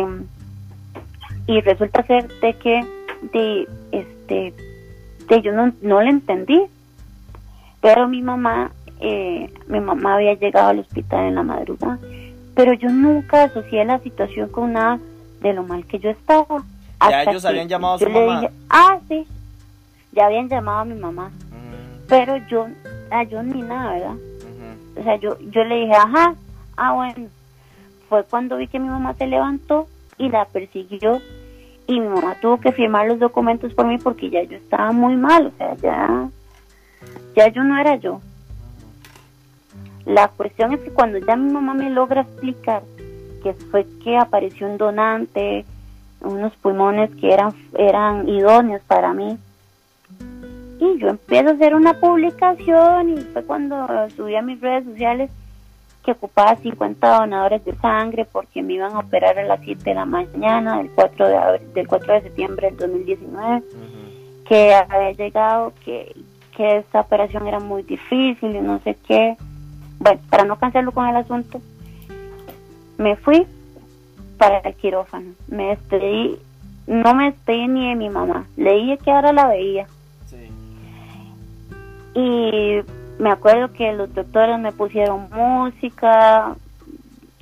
y 1.46 1.60
resulta 1.60 2.02
ser 2.06 2.28
de 2.40 2.54
que 2.54 2.84
de 3.32 3.68
este 3.92 4.52
de 5.28 5.42
yo 5.42 5.52
no, 5.52 5.72
no 5.80 6.02
le 6.02 6.10
entendí 6.10 6.66
pero 7.80 8.08
mi 8.08 8.22
mamá 8.22 8.70
eh, 9.00 9.52
mi 9.68 9.80
mamá 9.80 10.14
había 10.14 10.34
llegado 10.34 10.68
al 10.68 10.78
hospital 10.80 11.26
en 11.26 11.34
la 11.34 11.42
madrugada 11.42 11.98
pero 12.54 12.72
yo 12.72 12.88
nunca 12.88 13.44
asocié 13.44 13.84
la 13.84 13.98
situación 13.98 14.48
con 14.48 14.72
nada 14.72 14.98
de 15.40 15.52
lo 15.52 15.62
mal 15.62 15.84
que 15.86 15.98
yo 15.98 16.10
estaba 16.10 16.62
¿Ya 17.10 17.22
ellos 17.24 17.44
habían 17.44 17.68
llamado 17.68 17.94
a 17.94 17.98
su 17.98 18.08
mamá? 18.08 18.40
dije, 18.40 18.52
ah 18.70 18.98
sí 19.08 19.26
ya 20.12 20.26
habían 20.26 20.48
llamado 20.48 20.78
a 20.80 20.84
mi 20.84 20.94
mamá 20.94 21.26
Ujú. 21.26 22.06
pero 22.08 22.36
yo 22.48 22.68
ah, 23.10 23.22
yo 23.24 23.42
ni 23.42 23.62
nada 23.62 23.92
verdad 23.92 24.16
o 24.98 25.02
sea, 25.02 25.16
yo, 25.16 25.36
yo 25.50 25.64
le 25.64 25.76
dije, 25.76 25.92
ajá, 25.92 26.34
ah, 26.76 26.92
bueno. 26.94 27.28
Fue 28.08 28.24
cuando 28.24 28.56
vi 28.56 28.66
que 28.68 28.78
mi 28.78 28.88
mamá 28.88 29.14
se 29.14 29.26
levantó 29.26 29.88
y 30.16 30.28
la 30.28 30.44
persiguió 30.46 31.20
y 31.86 32.00
mi 32.00 32.08
mamá 32.08 32.36
tuvo 32.40 32.58
que 32.60 32.72
firmar 32.72 33.06
los 33.06 33.18
documentos 33.18 33.74
por 33.74 33.86
mí 33.86 33.98
porque 33.98 34.30
ya 34.30 34.42
yo 34.44 34.56
estaba 34.56 34.92
muy 34.92 35.16
mal, 35.16 35.48
o 35.48 35.52
sea, 35.58 35.74
ya, 35.76 36.28
ya 37.34 37.48
yo 37.48 37.62
no 37.64 37.78
era 37.78 37.96
yo. 37.96 38.20
La 40.04 40.28
cuestión 40.28 40.72
es 40.72 40.80
que 40.80 40.90
cuando 40.90 41.18
ya 41.18 41.36
mi 41.36 41.52
mamá 41.52 41.74
me 41.74 41.90
logra 41.90 42.22
explicar 42.22 42.82
que 43.42 43.52
fue 43.54 43.86
que 44.02 44.16
apareció 44.16 44.66
un 44.68 44.76
donante, 44.78 45.64
unos 46.20 46.52
pulmones 46.56 47.10
que 47.20 47.32
eran, 47.32 47.52
eran 47.76 48.28
idóneos 48.28 48.82
para 48.86 49.12
mí, 49.12 49.36
y 50.78 50.98
yo 50.98 51.08
empiezo 51.08 51.50
a 51.50 51.52
hacer 51.52 51.74
una 51.74 51.94
publicación 52.00 53.10
y 53.10 53.16
fue 53.32 53.42
cuando 53.44 53.86
subí 54.16 54.36
a 54.36 54.42
mis 54.42 54.60
redes 54.60 54.84
sociales 54.84 55.30
que 56.04 56.12
ocupaba 56.12 56.54
50 56.56 57.18
donadores 57.20 57.64
de 57.64 57.74
sangre 57.76 58.26
porque 58.30 58.62
me 58.62 58.74
iban 58.74 58.94
a 58.94 59.00
operar 59.00 59.38
a 59.38 59.44
las 59.44 59.60
7 59.64 59.82
de 59.82 59.94
la 59.94 60.04
mañana 60.04 60.78
del 60.78 60.90
4 60.90 61.28
de, 61.28 61.36
abril- 61.36 61.72
del 61.74 61.88
4 61.88 62.12
de 62.14 62.20
septiembre 62.22 62.66
del 62.68 62.76
2019, 62.76 63.56
Ujú. 63.56 64.44
que 64.48 64.74
había 64.74 65.12
llegado, 65.12 65.72
que, 65.84 66.14
que 66.56 66.78
esta 66.78 67.00
operación 67.00 67.46
era 67.46 67.60
muy 67.60 67.82
difícil 67.82 68.56
y 68.56 68.60
no 68.60 68.80
sé 68.80 68.96
qué. 69.06 69.36
Bueno, 69.98 70.20
para 70.30 70.44
no 70.44 70.56
cansarlo 70.56 70.92
con 70.92 71.06
el 71.06 71.16
asunto, 71.16 71.60
me 72.98 73.16
fui 73.16 73.46
para 74.38 74.58
el 74.58 74.74
quirófano. 74.74 75.32
Me 75.48 75.68
despedí, 75.68 76.38
no 76.86 77.14
me 77.14 77.32
despedí 77.32 77.68
ni 77.68 77.88
de 77.88 77.94
mi 77.94 78.08
mamá. 78.08 78.46
Le 78.56 78.74
dije 78.74 78.98
que 78.98 79.10
ahora 79.10 79.32
la 79.32 79.48
veía. 79.48 79.86
Sí. 80.26 80.50
Y 82.14 83.22
me 83.22 83.30
acuerdo 83.30 83.72
que 83.72 83.92
los 83.92 84.12
doctores 84.14 84.58
me 84.58 84.72
pusieron 84.72 85.28
música, 85.30 86.56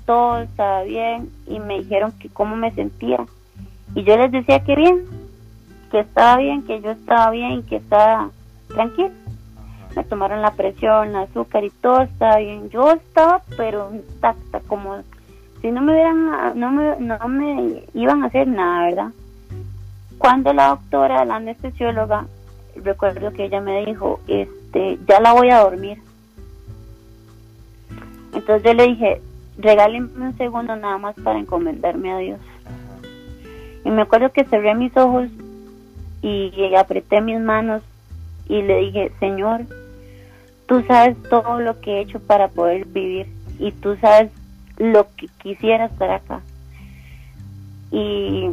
todo 0.07 0.41
estaba 0.41 0.83
bien 0.83 1.31
y 1.47 1.59
me 1.61 1.79
dijeron 1.79 2.13
que 2.19 2.29
cómo 2.29 2.57
me 2.57 2.73
sentía. 2.73 3.25
Y 3.95 4.03
yo 4.03 4.17
les 4.17 4.33
decía 4.33 4.61
que 4.65 4.75
bien, 4.75 5.05
que 5.91 6.01
estaba 6.01 6.39
bien, 6.39 6.63
que 6.63 6.81
yo 6.81 6.91
estaba 6.91 7.31
bien, 7.31 7.63
que 7.63 7.77
estaba 7.77 8.31
tranquila. 8.75 9.11
Ajá. 9.57 9.93
Me 9.97 10.05
tomaron 10.05 10.43
la 10.43 10.51
presión, 10.53 11.09
el 11.09 11.17
azúcar 11.17 11.65
y 11.65 11.71
todo 11.71 12.03
estaba 12.03 12.39
bien. 12.39 12.69
Yo 12.71 12.91
estaba 12.91 13.43
pero 13.57 13.91
intacta, 13.93 14.61
como 14.67 15.03
si 15.65 15.71
no 15.71 15.81
me 15.81 15.93
hubieran, 15.93 16.59
no 16.59 16.71
me, 16.73 16.97
no 16.99 17.29
me 17.29 17.85
iban 17.95 18.23
a 18.23 18.27
hacer 18.27 18.47
nada, 18.47 18.85
¿verdad? 18.85 19.09
Cuando 20.19 20.53
la 20.53 20.69
doctora, 20.69 21.25
la 21.25 21.37
anestesióloga, 21.37 22.27
recuerdo 22.77 23.33
que 23.33 23.45
ella 23.45 23.61
me 23.61 23.85
dijo, 23.87 24.21
este, 24.29 24.99
ya 25.09 25.21
la 25.21 25.33
voy 25.33 25.49
a 25.51 25.61
dormir. 25.61 26.03
Entonces 28.35 28.63
yo 28.63 28.75
le 28.75 28.89
dije, 28.89 29.23
regálenme 29.57 30.27
un 30.27 30.37
segundo 30.37 30.77
nada 30.77 30.99
más 30.99 31.15
para 31.23 31.39
encomendarme 31.39 32.13
a 32.13 32.19
Dios. 32.19 32.41
Y 33.85 33.91
me 33.91 34.03
acuerdo 34.03 34.33
que 34.33 34.45
cerré 34.45 34.75
mis 34.75 34.95
ojos 34.97 35.29
y 36.21 36.75
apreté 36.75 37.21
mis 37.21 37.41
manos 37.41 37.83
y 38.49 38.63
le 38.63 38.81
dije, 38.81 39.13
Señor, 39.21 39.63
tú 40.67 40.83
sabes 40.87 41.17
todo 41.29 41.61
lo 41.61 41.81
que 41.81 41.93
he 41.93 42.01
hecho 42.01 42.21
para 42.21 42.49
poder 42.49 42.87
vivir 42.87 43.27
y 43.59 43.73
tú 43.73 43.97
sabes 44.01 44.31
lo 44.79 45.07
que 45.17 45.29
quisiera 45.43 45.87
estar 45.87 46.11
acá. 46.11 46.41
Y, 47.91 48.51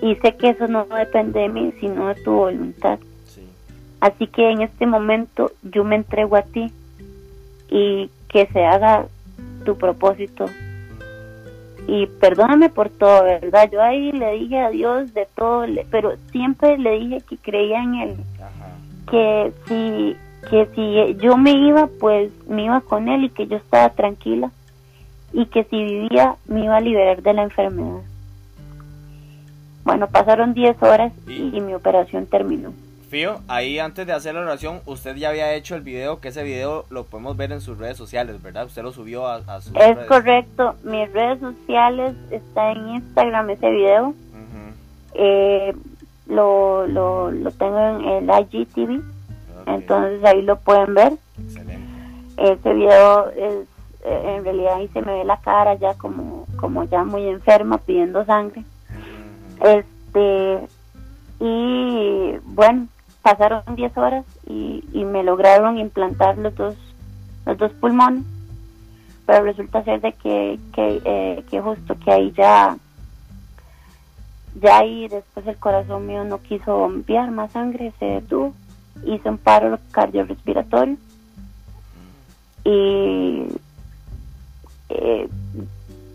y 0.00 0.14
sé 0.16 0.36
que 0.36 0.50
eso 0.50 0.68
no 0.68 0.86
depende 0.86 1.40
de 1.40 1.48
mí, 1.48 1.72
sino 1.80 2.08
de 2.08 2.14
tu 2.22 2.32
voluntad. 2.32 2.98
Sí. 3.26 3.42
Así 4.00 4.26
que 4.28 4.50
en 4.50 4.62
este 4.62 4.86
momento 4.86 5.52
yo 5.62 5.84
me 5.84 5.96
entrego 5.96 6.36
a 6.36 6.42
ti 6.42 6.72
y 7.68 8.10
que 8.28 8.46
se 8.46 8.64
haga 8.64 9.06
tu 9.64 9.76
propósito 9.76 10.46
y 11.86 12.06
perdóname 12.06 12.70
por 12.70 12.88
todo, 12.88 13.24
¿verdad? 13.24 13.70
Yo 13.70 13.82
ahí 13.82 14.12
le 14.12 14.32
dije 14.32 14.58
a 14.58 14.70
Dios 14.70 15.12
de 15.12 15.26
todo, 15.34 15.66
pero 15.90 16.14
siempre 16.32 16.78
le 16.78 16.98
dije 16.98 17.22
que 17.28 17.36
creía 17.36 17.82
en 17.82 17.94
Él, 17.94 18.16
que 19.10 19.52
si 19.66 20.16
que 20.50 20.66
si 20.74 21.16
yo 21.22 21.36
me 21.38 21.52
iba, 21.52 21.86
pues 22.00 22.30
me 22.46 22.64
iba 22.64 22.80
con 22.82 23.08
Él 23.08 23.24
y 23.24 23.30
que 23.30 23.46
yo 23.46 23.56
estaba 23.56 23.88
tranquila 23.90 24.50
y 25.32 25.46
que 25.46 25.64
si 25.64 25.82
vivía 25.82 26.36
me 26.46 26.64
iba 26.64 26.76
a 26.76 26.80
liberar 26.80 27.22
de 27.22 27.32
la 27.32 27.42
enfermedad. 27.44 28.02
Bueno, 29.84 30.06
pasaron 30.08 30.54
10 30.54 30.82
horas 30.82 31.12
y 31.26 31.60
mi 31.60 31.74
operación 31.74 32.26
terminó. 32.26 32.72
Fío, 33.10 33.40
ahí 33.48 33.78
antes 33.78 34.06
de 34.06 34.12
hacer 34.12 34.34
la 34.34 34.40
oración, 34.40 34.80
usted 34.86 35.14
ya 35.16 35.28
había 35.28 35.54
hecho 35.54 35.76
el 35.76 35.82
video, 35.82 36.20
que 36.20 36.28
ese 36.28 36.42
video 36.42 36.84
lo 36.90 37.04
podemos 37.04 37.36
ver 37.36 37.52
en 37.52 37.60
sus 37.60 37.78
redes 37.78 37.96
sociales, 37.96 38.42
¿verdad? 38.42 38.66
Usted 38.66 38.82
lo 38.82 38.92
subió 38.92 39.26
a, 39.26 39.36
a 39.46 39.60
sus 39.60 39.74
Es 39.76 39.96
correcto, 40.08 40.74
mis 40.84 41.12
redes 41.12 41.38
sociales 41.40 42.14
está 42.30 42.72
en 42.72 42.88
Instagram 42.88 43.50
ese 43.50 43.70
video. 43.70 44.14
eh, 45.14 45.74
lo, 46.26 46.86
lo, 46.86 47.30
lo, 47.30 47.50
tengo 47.52 47.78
en 47.78 48.30
el 48.30 48.46
IGTV, 48.52 49.02
entonces 49.66 50.24
ahí 50.24 50.42
lo 50.42 50.56
pueden 50.56 50.94
ver. 50.94 51.12
Excelente. 51.38 51.94
Ese 52.36 52.74
video 52.74 53.30
es, 53.30 53.66
eh, 54.04 54.34
en 54.36 54.44
realidad 54.44 54.74
ahí 54.74 54.88
se 54.88 55.02
me 55.02 55.18
ve 55.18 55.24
la 55.24 55.36
cara 55.38 55.74
ya 55.74 55.94
como, 55.94 56.46
como 56.56 56.84
ya 56.84 57.04
muy 57.04 57.26
enferma 57.28 57.78
pidiendo 57.78 58.24
sangre. 58.24 58.64
Este, 59.60 60.60
y 61.40 62.36
bueno, 62.44 62.88
pasaron 63.22 63.62
10 63.74 63.96
horas 63.96 64.24
y, 64.46 64.84
y, 64.92 65.04
me 65.04 65.22
lograron 65.22 65.78
implantar 65.78 66.36
los 66.38 66.54
dos, 66.54 66.76
los 67.46 67.56
dos 67.56 67.72
pulmones, 67.72 68.24
pero 69.26 69.44
resulta 69.44 69.82
ser 69.84 70.00
de 70.00 70.12
que, 70.12 70.58
que, 70.74 71.00
eh, 71.04 71.44
que 71.50 71.60
justo 71.60 71.96
que 72.04 72.12
ahí 72.12 72.32
ya, 72.36 72.76
ya 74.60 74.78
ahí 74.78 75.08
después 75.08 75.46
el 75.46 75.56
corazón 75.56 76.06
mío 76.06 76.24
no 76.24 76.38
quiso 76.38 76.86
enviar 76.86 77.30
más 77.30 77.52
sangre, 77.52 77.92
se 77.98 78.04
detuvo, 78.04 78.54
hice 79.04 79.28
un 79.28 79.38
paro 79.38 79.78
cardiorrespiratorio. 79.90 80.96
Y 82.64 83.46
eh, 84.88 85.28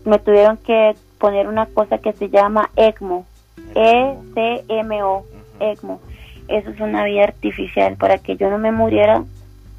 me 0.04 0.18
tuvieron 0.18 0.56
que 0.56 0.96
poner 1.18 1.46
una 1.46 1.66
cosa 1.66 1.98
que 1.98 2.12
se 2.12 2.28
llama 2.28 2.70
ECMO, 2.76 3.26
E-C-M-O, 3.74 5.26
ECMO. 5.60 6.00
Eso 6.48 6.70
es 6.70 6.80
una 6.80 7.04
vía 7.04 7.24
artificial 7.24 7.96
para 7.96 8.18
que 8.18 8.36
yo 8.36 8.50
no 8.50 8.58
me 8.58 8.72
muriera 8.72 9.22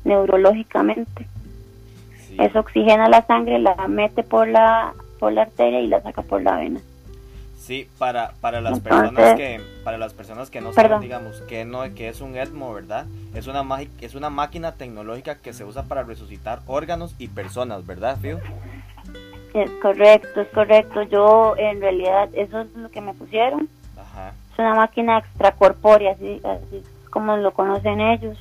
neurológicamente. 0.05 1.27
Eso 2.37 2.59
oxigena 2.59 3.09
la 3.09 3.25
sangre, 3.25 3.59
la 3.59 3.75
mete 3.87 4.23
por 4.23 4.47
la 4.47 4.93
por 5.19 5.33
la 5.33 5.43
arteria 5.43 5.81
y 5.81 5.87
la 5.87 6.01
saca 6.01 6.21
por 6.23 6.41
la 6.41 6.55
vena. 6.55 6.79
Sí, 7.61 7.87
para, 7.97 8.33
para 8.41 8.59
las 8.59 8.79
personas 8.79 9.35
que 9.35 9.61
para 9.83 9.97
las 9.97 10.13
personas 10.13 10.49
que 10.49 10.61
no 10.61 10.73
saben, 10.73 10.99
digamos, 10.99 11.41
que 11.41 11.63
no 11.63 11.83
que 11.93 12.09
es 12.09 12.19
un 12.19 12.35
ECMO, 12.35 12.73
¿verdad? 12.73 13.05
Es 13.35 13.47
una 13.47 13.63
es 14.01 14.15
una 14.15 14.29
máquina 14.29 14.73
tecnológica 14.73 15.35
que 15.35 15.53
se 15.53 15.63
usa 15.63 15.83
para 15.83 16.03
resucitar 16.03 16.59
órganos 16.65 17.15
y 17.19 17.27
personas, 17.27 17.85
¿verdad, 17.85 18.17
Fío? 18.19 18.39
Es 19.53 19.69
correcto, 19.81 20.41
es 20.41 20.47
correcto. 20.49 21.03
Yo 21.03 21.55
en 21.57 21.81
realidad 21.81 22.29
eso 22.33 22.61
es 22.61 22.73
lo 22.75 22.89
que 22.89 23.01
me 23.01 23.13
pusieron. 23.13 23.69
Ajá 23.95 24.33
es 24.51 24.59
una 24.59 24.75
máquina 24.75 25.19
extracorpórea, 25.19 26.11
así, 26.11 26.41
así 26.43 26.83
como 27.09 27.37
lo 27.37 27.51
conocen 27.51 27.99
ellos, 27.99 28.37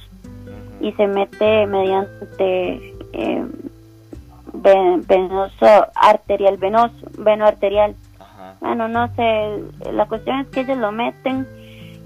y 0.80 0.92
se 0.92 1.06
mete 1.06 1.66
mediante 1.66 2.94
eh, 3.12 3.44
venoso 4.52 5.86
arterial, 5.94 6.56
venoso, 6.56 6.94
veno 7.18 7.46
arterial. 7.46 7.94
Bueno, 8.60 8.88
no 8.88 9.14
sé, 9.14 9.62
la 9.92 10.06
cuestión 10.06 10.40
es 10.40 10.48
que 10.48 10.60
ellos 10.60 10.78
lo 10.78 10.92
meten 10.92 11.46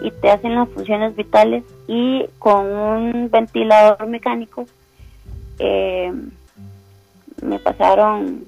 y 0.00 0.10
te 0.10 0.30
hacen 0.30 0.54
las 0.54 0.68
funciones 0.68 1.14
vitales 1.16 1.64
y 1.86 2.26
con 2.38 2.66
un 2.66 3.30
ventilador 3.30 4.06
mecánico 4.06 4.66
eh, 5.58 6.12
me 7.42 7.58
pasaron 7.58 8.44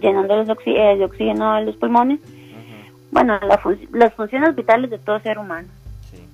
llenando 0.00 0.36
los 0.36 0.48
eh, 0.66 0.96
de 0.96 1.04
oxígeno 1.04 1.52
a 1.52 1.60
los 1.60 1.76
pulmones. 1.76 2.20
Bueno, 3.10 3.38
las 3.92 4.14
funciones 4.14 4.56
vitales 4.56 4.90
de 4.90 4.98
todo 4.98 5.20
ser 5.20 5.38
humano. 5.38 5.68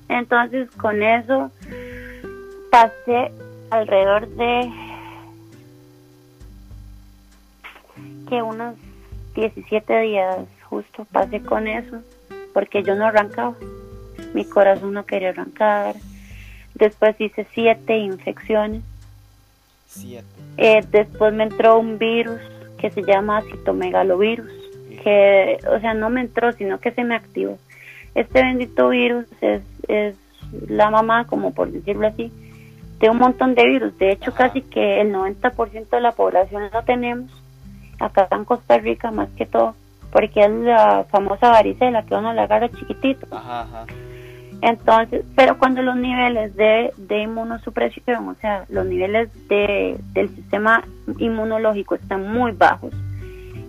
Entonces, 0.09 0.71
con 0.73 1.03
eso 1.03 1.51
pasé 2.71 3.33
alrededor 3.71 4.29
de 4.29 4.73
que 8.29 8.43
unos 8.43 8.77
17 9.35 10.01
días 10.01 10.39
justo 10.69 11.07
pasé 11.11 11.41
con 11.41 11.66
eso, 11.66 12.03
porque 12.53 12.83
yo 12.83 12.95
no 12.95 13.07
arrancaba. 13.07 13.55
Mi 14.35 14.45
corazón 14.45 14.93
no 14.93 15.07
quería 15.07 15.31
arrancar. 15.31 15.95
Después 16.75 17.21
hice 17.21 17.47
siete 17.53 17.99
infecciones. 17.99 18.83
Siete. 19.87 20.27
Eh, 20.57 20.85
después 20.91 21.33
me 21.33 21.45
entró 21.45 21.79
un 21.79 21.99
virus 21.99 22.41
que 22.79 22.91
se 22.91 23.03
llama 23.03 23.43
citomegalovirus 23.43 24.59
que, 25.03 25.59
o 25.69 25.81
sea, 25.81 25.95
no 25.95 26.11
me 26.11 26.21
entró, 26.21 26.53
sino 26.53 26.79
que 26.81 26.91
se 26.91 27.05
me 27.05 27.14
activó. 27.14 27.59
Este 28.14 28.43
bendito 28.43 28.89
virus 28.89 29.27
es, 29.41 29.62
es 29.87 30.16
la 30.69 30.91
mamá, 30.91 31.27
como 31.27 31.53
por 31.53 31.71
decirlo 31.71 32.07
así, 32.07 32.33
de 32.99 33.11
un 33.11 33.19
montón 33.19 33.55
de 33.55 33.66
virus. 33.66 33.97
De 33.99 34.12
hecho, 34.12 34.35
casi 34.35 34.62
que 34.62 35.01
el 35.01 35.12
90% 35.12 35.89
de 35.89 36.01
la 36.01 36.12
población 36.12 36.64
lo 36.73 36.83
tenemos, 36.83 37.31
acá 37.99 38.29
en 38.31 38.45
Costa 38.45 38.79
Rica 38.79 39.11
más 39.11 39.29
que 39.31 39.47
todo, 39.47 39.75
porque 40.13 40.45
es 40.45 40.51
la 40.51 41.05
famosa 41.11 41.51
varicela 41.51 42.05
que 42.05 42.15
uno 42.15 42.33
le 42.33 42.41
agarra 42.41 42.69
chiquitito. 42.69 43.27
Entonces, 44.61 45.25
pero 45.37 45.57
cuando 45.59 45.83
los 45.83 45.97
niveles 45.97 46.57
de, 46.57 46.93
de 46.97 47.23
inmunosupresión, 47.23 48.29
o 48.29 48.35
sea, 48.41 48.65
los 48.69 48.87
niveles 48.87 49.29
de, 49.49 49.97
del 50.13 50.29
sistema 50.35 50.83
inmunológico 51.19 51.95
están 51.95 52.33
muy 52.33 52.53
bajos, 52.53 52.93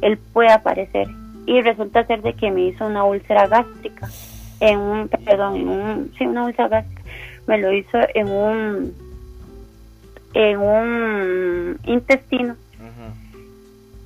él 0.02 0.18
puede 0.34 0.52
aparecer 0.52 1.08
y 1.46 1.62
resulta 1.62 2.06
ser 2.06 2.22
de 2.22 2.34
que 2.34 2.52
me 2.52 2.68
hizo 2.68 2.86
una 2.86 3.04
úlcera 3.04 3.48
gástrica 3.48 4.08
en 4.60 4.80
un 4.80 5.08
perdón 5.08 5.56
en 5.56 5.68
un 5.68 6.12
sí 6.18 6.26
una 6.26 6.46
úlcera 6.46 6.68
gástrica. 6.68 7.02
Me 7.48 7.58
lo 7.58 7.72
hizo 7.74 7.98
en 8.14 8.30
un 8.30 8.94
en 10.34 10.60
un 10.60 11.80
intestino 11.86 12.56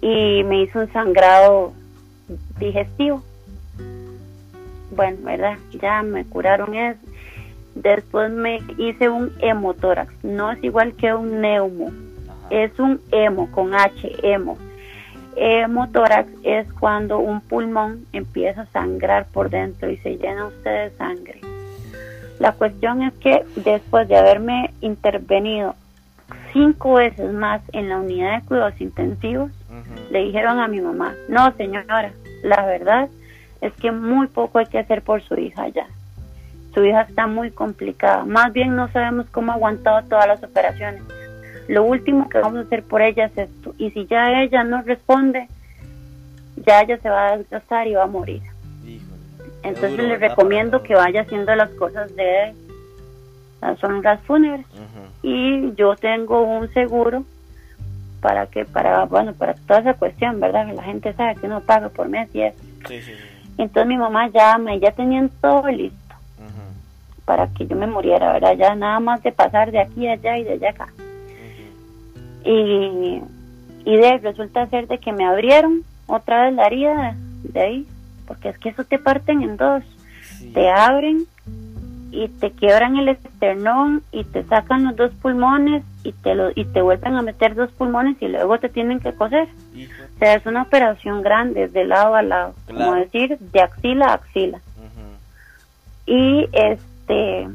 y 0.02 0.44
me 0.44 0.64
hizo 0.64 0.80
un 0.80 0.92
sangrado 0.92 1.74
digestivo. 2.60 3.24
Bueno 4.96 5.18
verdad 5.24 5.58
ya 5.72 6.04
me 6.04 6.26
curaron 6.26 6.76
eso. 6.76 7.00
Después 7.76 8.32
me 8.32 8.62
hice 8.78 9.10
un 9.10 9.32
hemotórax. 9.40 10.14
No 10.24 10.52
es 10.52 10.64
igual 10.64 10.94
que 10.94 11.14
un 11.14 11.42
neumo. 11.42 11.92
Es 12.50 12.78
un 12.80 13.02
hemo 13.12 13.50
con 13.52 13.74
H 13.74 14.16
hemo. 14.22 14.58
Hemotórax 15.36 16.30
es 16.44 16.72
cuando 16.74 17.18
un 17.18 17.42
pulmón 17.42 18.06
empieza 18.14 18.62
a 18.62 18.66
sangrar 18.68 19.26
por 19.28 19.50
dentro 19.50 19.90
y 19.90 19.98
se 19.98 20.18
llena 20.18 20.46
usted 20.46 20.92
de 20.92 20.98
sangre. 20.98 21.42
La 22.40 22.52
cuestión 22.52 23.02
es 23.02 23.14
que 23.16 23.44
después 23.56 24.08
de 24.08 24.18
haberme 24.18 24.74
intervenido 24.82 25.76
cinco 26.52 26.96
veces 26.96 27.32
más 27.34 27.62
en 27.72 27.90
la 27.90 27.98
unidad 27.98 28.42
de 28.42 28.48
cuidados 28.48 28.80
intensivos, 28.80 29.52
le 30.12 30.26
dijeron 30.26 30.60
a 30.60 30.68
mi 30.68 30.82
mamá, 30.82 31.14
no 31.30 31.52
señora, 31.54 32.12
la 32.44 32.64
verdad 32.66 33.10
es 33.62 33.74
que 33.74 33.92
muy 33.92 34.28
poco 34.28 34.60
hay 34.60 34.68
que 34.68 34.78
hacer 34.78 35.02
por 35.02 35.24
su 35.24 35.36
hija 35.36 35.68
ya. 35.70 35.88
Su 36.74 36.84
hija 36.86 37.02
está 37.02 37.28
muy 37.28 37.50
complicada, 37.52 38.24
más 38.26 38.54
bien 38.54 38.76
no 38.76 38.88
sabemos 38.90 39.26
cómo 39.32 39.52
ha 39.52 39.56
aguantado 39.56 40.08
todas 40.08 40.28
las 40.28 40.44
operaciones 40.44 41.02
lo 41.68 41.84
último 41.84 42.30
que 42.30 42.40
vamos 42.40 42.58
a 42.58 42.62
hacer 42.62 42.84
por 42.84 43.02
ella 43.02 43.26
es 43.26 43.38
esto. 43.38 43.74
Y 43.78 43.92
si 43.92 44.06
ya 44.06 44.42
ella 44.42 44.64
no 44.64 44.82
responde, 44.82 45.48
ya 46.58 46.82
ella 46.82 46.98
se 46.98 47.10
va 47.10 47.30
a 47.30 47.38
desgastar 47.38 47.88
y 47.88 47.94
va 47.94 48.04
a 48.04 48.08
morir. 48.08 48.42
Entonces 49.64 49.98
le 49.98 50.18
recomiendo 50.18 50.84
que 50.84 50.96
vaya 50.96 51.22
haciendo 51.22 51.56
las 51.56 51.70
cosas 51.72 52.14
de 52.16 52.54
las 53.62 53.82
honras 53.84 54.20
fúnebres. 54.24 54.66
Y 55.22 55.74
yo 55.76 55.96
tengo 55.96 56.42
un 56.42 56.72
seguro 56.74 57.24
para 58.24 58.48
que, 58.48 58.64
para, 58.64 59.04
bueno, 59.04 59.34
para 59.34 59.54
toda 59.54 59.82
esa 59.82 59.94
cuestión, 59.96 60.40
¿verdad? 60.40 60.66
Que 60.66 60.74
la 60.74 60.84
gente 60.84 61.12
sabe 61.14 61.36
que 61.36 61.46
uno 61.46 61.60
paga 61.60 61.90
por 61.90 62.08
mes 62.08 62.34
y 62.34 62.42
eso. 62.42 62.58
Entonces 63.58 63.86
mi 63.86 63.98
mamá 63.98 64.30
llama 64.30 64.74
y 64.74 64.80
ya 64.80 64.92
tenían 64.92 65.30
todo 65.42 65.68
listo 65.68 65.98
para 67.26 67.48
que 67.48 67.68
yo 67.68 67.76
me 67.76 67.86
muriera, 67.86 68.32
¿verdad? 68.34 68.56
Ya 68.58 68.76
nada 68.76 69.00
más 69.02 69.22
de 69.24 69.32
pasar 69.32 69.72
de 69.72 69.80
aquí 69.80 70.08
a 70.08 70.14
allá 70.14 70.38
y 70.38 70.44
de 70.46 70.54
allá 70.54 70.70
acá. 70.70 70.88
Y, 72.46 73.22
y 73.86 73.98
de 73.98 74.18
resulta 74.20 74.68
ser 74.68 74.88
de 74.88 74.98
que 74.98 75.12
me 75.12 75.26
abrieron 75.26 75.84
otra 76.08 76.44
vez 76.44 76.54
la 76.54 76.68
herida 76.68 77.16
de 77.44 77.60
ahí, 77.60 77.88
porque 78.26 78.50
es 78.50 78.58
que 78.58 78.70
eso 78.70 78.86
te 78.86 79.00
parten 79.00 79.42
en 79.42 79.58
dos. 79.58 79.84
Te 80.54 80.70
abren 80.70 81.26
y 82.12 82.28
te 82.28 82.52
quiebran 82.52 82.98
el 82.98 83.10
esternón 83.10 84.04
y 84.12 84.24
te 84.24 84.44
sacan 84.44 84.86
los 84.86 84.96
dos 84.96 85.12
pulmones 85.22 85.84
y 86.04 86.12
te 86.12 86.36
lo 86.36 86.52
y 86.56 86.66
te 86.66 86.82
vuelven 86.82 87.16
a 87.16 87.22
meter 87.22 87.56
dos 87.56 87.72
pulmones 87.72 88.18
y 88.22 88.28
luego 88.28 88.60
te 88.60 88.70
tienen 88.70 89.00
que 89.00 89.14
coser. 89.14 89.48
Hijo. 89.76 89.94
O 90.16 90.20
sea, 90.20 90.36
es 90.36 90.46
una 90.46 90.64
operación 90.64 91.22
grande, 91.22 91.68
de 91.68 91.86
lado 91.86 92.16
a 92.16 92.22
lado, 92.22 92.56
como 92.68 92.96
decir, 92.96 93.38
de 93.40 93.62
axila 93.62 94.08
a 94.08 94.14
axila. 94.14 94.60
Y 96.06 96.50
este, 96.52 97.48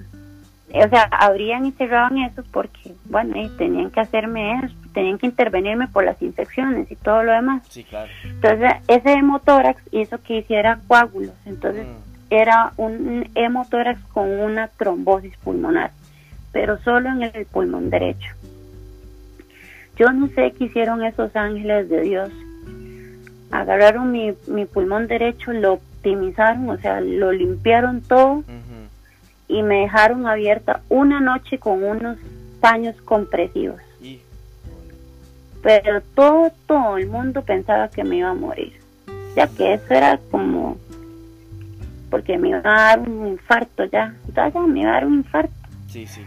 o 0.73 0.89
sea, 0.89 1.03
abrían 1.11 1.67
y 1.67 1.73
cerraban 1.73 2.19
eso 2.19 2.43
porque, 2.51 2.95
bueno, 3.05 3.37
y 3.41 3.49
tenían 3.51 3.91
que 3.91 4.01
hacerme 4.01 4.61
eso, 4.65 4.75
tenían 4.95 5.19
que 5.19 5.27
intervenirme 5.27 5.87
por 5.89 6.05
las 6.05 6.21
infecciones 6.23 6.91
y 6.91 6.97
todo 6.97 7.23
lo 7.23 7.33
demás. 7.33 7.63
Sí, 7.69 7.85
claro. 7.85 8.11
Entonces, 8.25 8.73
ese 8.89 9.13
hemotórax 9.13 9.83
hizo 9.93 10.19
que 10.23 10.39
hiciera 10.39 10.79
coágulos. 10.89 11.35
Entonces, 11.45 11.87
Mm. 11.87 12.09
era 12.31 12.73
un 12.77 13.29
hemotórax 13.35 14.01
con 14.13 14.29
una 14.31 14.69
trombosis 14.69 15.37
pulmonar, 15.39 15.91
pero 16.53 16.79
solo 16.83 17.09
en 17.11 17.23
el 17.23 17.47
pulmón 17.47 17.91
derecho. 17.91 18.29
Yo 19.99 20.13
no 20.13 20.29
sé 20.29 20.53
qué 20.57 20.65
hicieron 20.65 21.03
esos 21.03 21.35
ángeles 21.35 21.89
de 21.89 22.01
Dios. 22.03 22.31
Agarraron 23.51 24.13
mi, 24.13 24.33
mi 24.47 24.65
pulmón 24.67 25.07
derecho, 25.09 25.53
lo 25.53 25.75
optimizaron, 25.75 26.69
o 26.71 26.77
sea, 26.79 27.01
lo 27.01 27.33
limpiaron 27.33 28.03
todo 28.03 28.45
y 29.49 29.63
me 29.63 29.81
dejaron 29.81 30.27
abierta 30.27 30.83
una 30.91 31.21
noche 31.21 31.59
con 31.59 31.83
unos 31.83 32.19
paños 32.61 32.95
compresivos. 33.05 33.81
Pero 35.63 36.01
todo, 36.15 36.53
todo 36.67 36.99
el 36.99 37.09
mundo 37.09 37.43
pensaba 37.43 37.89
que 37.89 38.05
me 38.05 38.17
iba 38.19 38.31
a 38.31 38.35
morir, 38.35 38.75
ya 39.35 39.49
que 39.49 39.75
eso 39.75 39.93
era 39.95 40.19
como 40.31 40.77
porque 42.11 42.39
me 42.39 42.51
iba 42.51 42.59
a 42.59 42.63
dar 42.63 43.01
un 43.01 43.27
infarto 43.27 43.85
ya, 43.87 44.15
ya, 44.35 44.49
ya 44.49 44.61
me 44.61 44.81
iba 44.81 44.91
a 44.91 44.95
dar 44.95 45.07
un 45.07 45.17
infarto 45.17 45.53
Sí, 45.89 46.07
sí. 46.07 46.23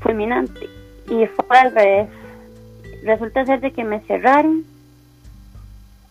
fulminante. 0.00 0.66
Y 1.08 1.26
fue 1.26 1.58
al 1.58 1.74
revés. 1.74 2.08
Resulta 3.04 3.44
ser 3.44 3.60
de 3.60 3.72
que 3.72 3.84
me 3.84 4.00
cerraron 4.00 4.64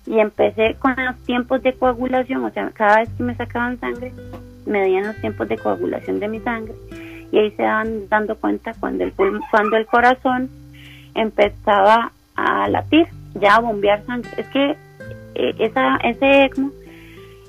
y 0.06 0.20
empecé 0.20 0.76
con 0.80 0.96
los 0.98 1.18
tiempos 1.24 1.62
de 1.62 1.74
coagulación, 1.74 2.44
o 2.44 2.52
sea, 2.52 2.70
cada 2.72 2.98
vez 2.98 3.10
que 3.18 3.24
me 3.24 3.36
sacaban 3.36 3.80
sangre, 3.80 4.12
medían 4.66 5.08
los 5.08 5.16
tiempos 5.18 5.48
de 5.48 5.58
coagulación 5.58 6.20
de 6.20 6.28
mi 6.28 6.40
sangre 6.40 6.74
y 7.32 7.38
ahí 7.38 7.52
se 7.52 7.64
dan 7.64 8.10
dando 8.10 8.36
cuenta 8.36 8.74
cuando 8.80 9.04
el 9.04 9.14
cuando 9.14 9.78
el 9.78 9.86
corazón 9.86 10.50
empezaba 11.16 12.12
a 12.36 12.68
latir, 12.68 13.08
ya 13.36 13.56
a 13.56 13.60
bombear 13.60 14.06
sangre. 14.06 14.30
Es 14.38 14.48
que 14.48 14.76
eh, 15.36 15.56
esa 15.60 15.98
ese 15.98 16.46
ECMO 16.46 16.72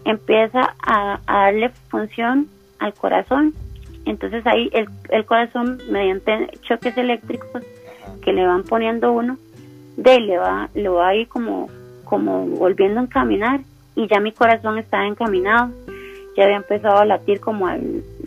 empieza 0.04 0.74
a, 0.84 1.20
a 1.26 1.44
darle 1.44 1.70
función 1.88 2.48
al 2.78 2.94
corazón. 2.94 3.54
Entonces 4.04 4.46
ahí 4.46 4.70
el, 4.72 4.88
el 5.10 5.24
corazón, 5.26 5.80
mediante 5.90 6.48
choques 6.62 6.96
eléctricos. 6.96 7.62
Que 8.22 8.32
le 8.32 8.46
van 8.46 8.62
poniendo 8.64 9.12
uno, 9.12 9.36
de 9.96 10.20
le 10.20 10.38
va, 10.38 10.68
lo 10.74 10.94
va 10.94 11.08
ahí 11.08 11.26
como, 11.26 11.68
como 12.04 12.46
volviendo 12.46 13.00
a 13.00 13.04
encaminar 13.04 13.60
y 13.94 14.06
ya 14.08 14.20
mi 14.20 14.32
corazón 14.32 14.78
estaba 14.78 15.06
encaminado. 15.06 15.70
Ya 16.36 16.44
había 16.44 16.56
empezado 16.56 16.96
a 16.98 17.04
latir 17.04 17.40
como 17.40 17.66
a 17.66 17.76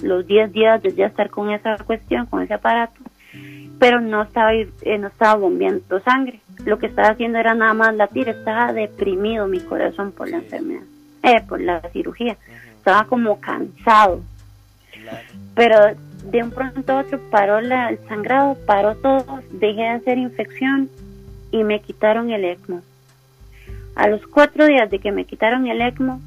los 0.04 0.28
10 0.28 0.54
días 0.54 0.82
de 0.84 0.94
ya 0.94 1.08
estar 1.08 1.30
con 1.32 1.50
esa 1.50 1.76
cuestión, 1.78 2.28
con 2.28 2.44
ese 2.44 2.54
aparato, 2.54 3.00
pero 3.80 4.00
no 4.00 4.22
estaba, 4.22 4.54
ir- 4.54 4.70
eh, 4.84 4.98
no 5.00 5.08
estaba 5.08 5.36
bombeando 5.36 6.00
sangre. 6.02 6.40
Lo 6.66 6.78
que 6.78 6.86
estaba 6.86 7.10
haciendo 7.10 7.40
era 7.40 7.56
nada 7.56 7.74
más 7.74 7.96
latir, 7.96 8.30
estaba 8.30 8.74
deprimido 8.74 9.48
mi 9.48 9.60
corazón 9.60 10.12
por 10.12 10.30
la 10.30 10.38
enfermedad, 10.38 10.84
eh, 11.24 11.42
por 11.50 11.60
la 11.60 11.82
cirugía. 11.94 12.38
Estaba 12.78 13.06
como 13.06 13.40
cansado 13.42 14.22
pero 15.56 15.78
de 16.32 16.44
un 16.44 16.52
pronto 16.52 16.94
a 16.94 17.02
otro 17.02 17.20
paró 17.30 17.62
la- 17.62 17.90
el 17.90 18.00
sangrado, 18.08 18.58
paró 18.66 18.96
todo, 18.96 19.42
dejé 19.52 19.82
de 19.82 19.90
hacer 19.90 20.18
infección 20.18 20.90
y 21.52 21.64
me 21.64 21.80
quitaron 21.80 22.32
el 22.32 22.44
ECMO. 22.46 22.82
A 23.96 24.08
los 24.08 24.26
cuatro 24.28 24.66
días 24.66 24.90
de 24.90 25.00
que 25.00 25.12
me 25.12 25.26
quitaron 25.26 25.68
el 25.68 25.82
ECMO, 25.82 26.20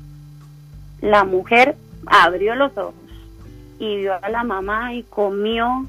la 1.01 1.25
mujer 1.25 1.77
abrió 2.07 2.55
los 2.55 2.77
ojos 2.77 2.95
y 3.79 3.99
vio 3.99 4.15
a 4.23 4.29
la 4.29 4.45
mamá 4.45 4.95
y 4.95 5.03
comió 5.05 5.87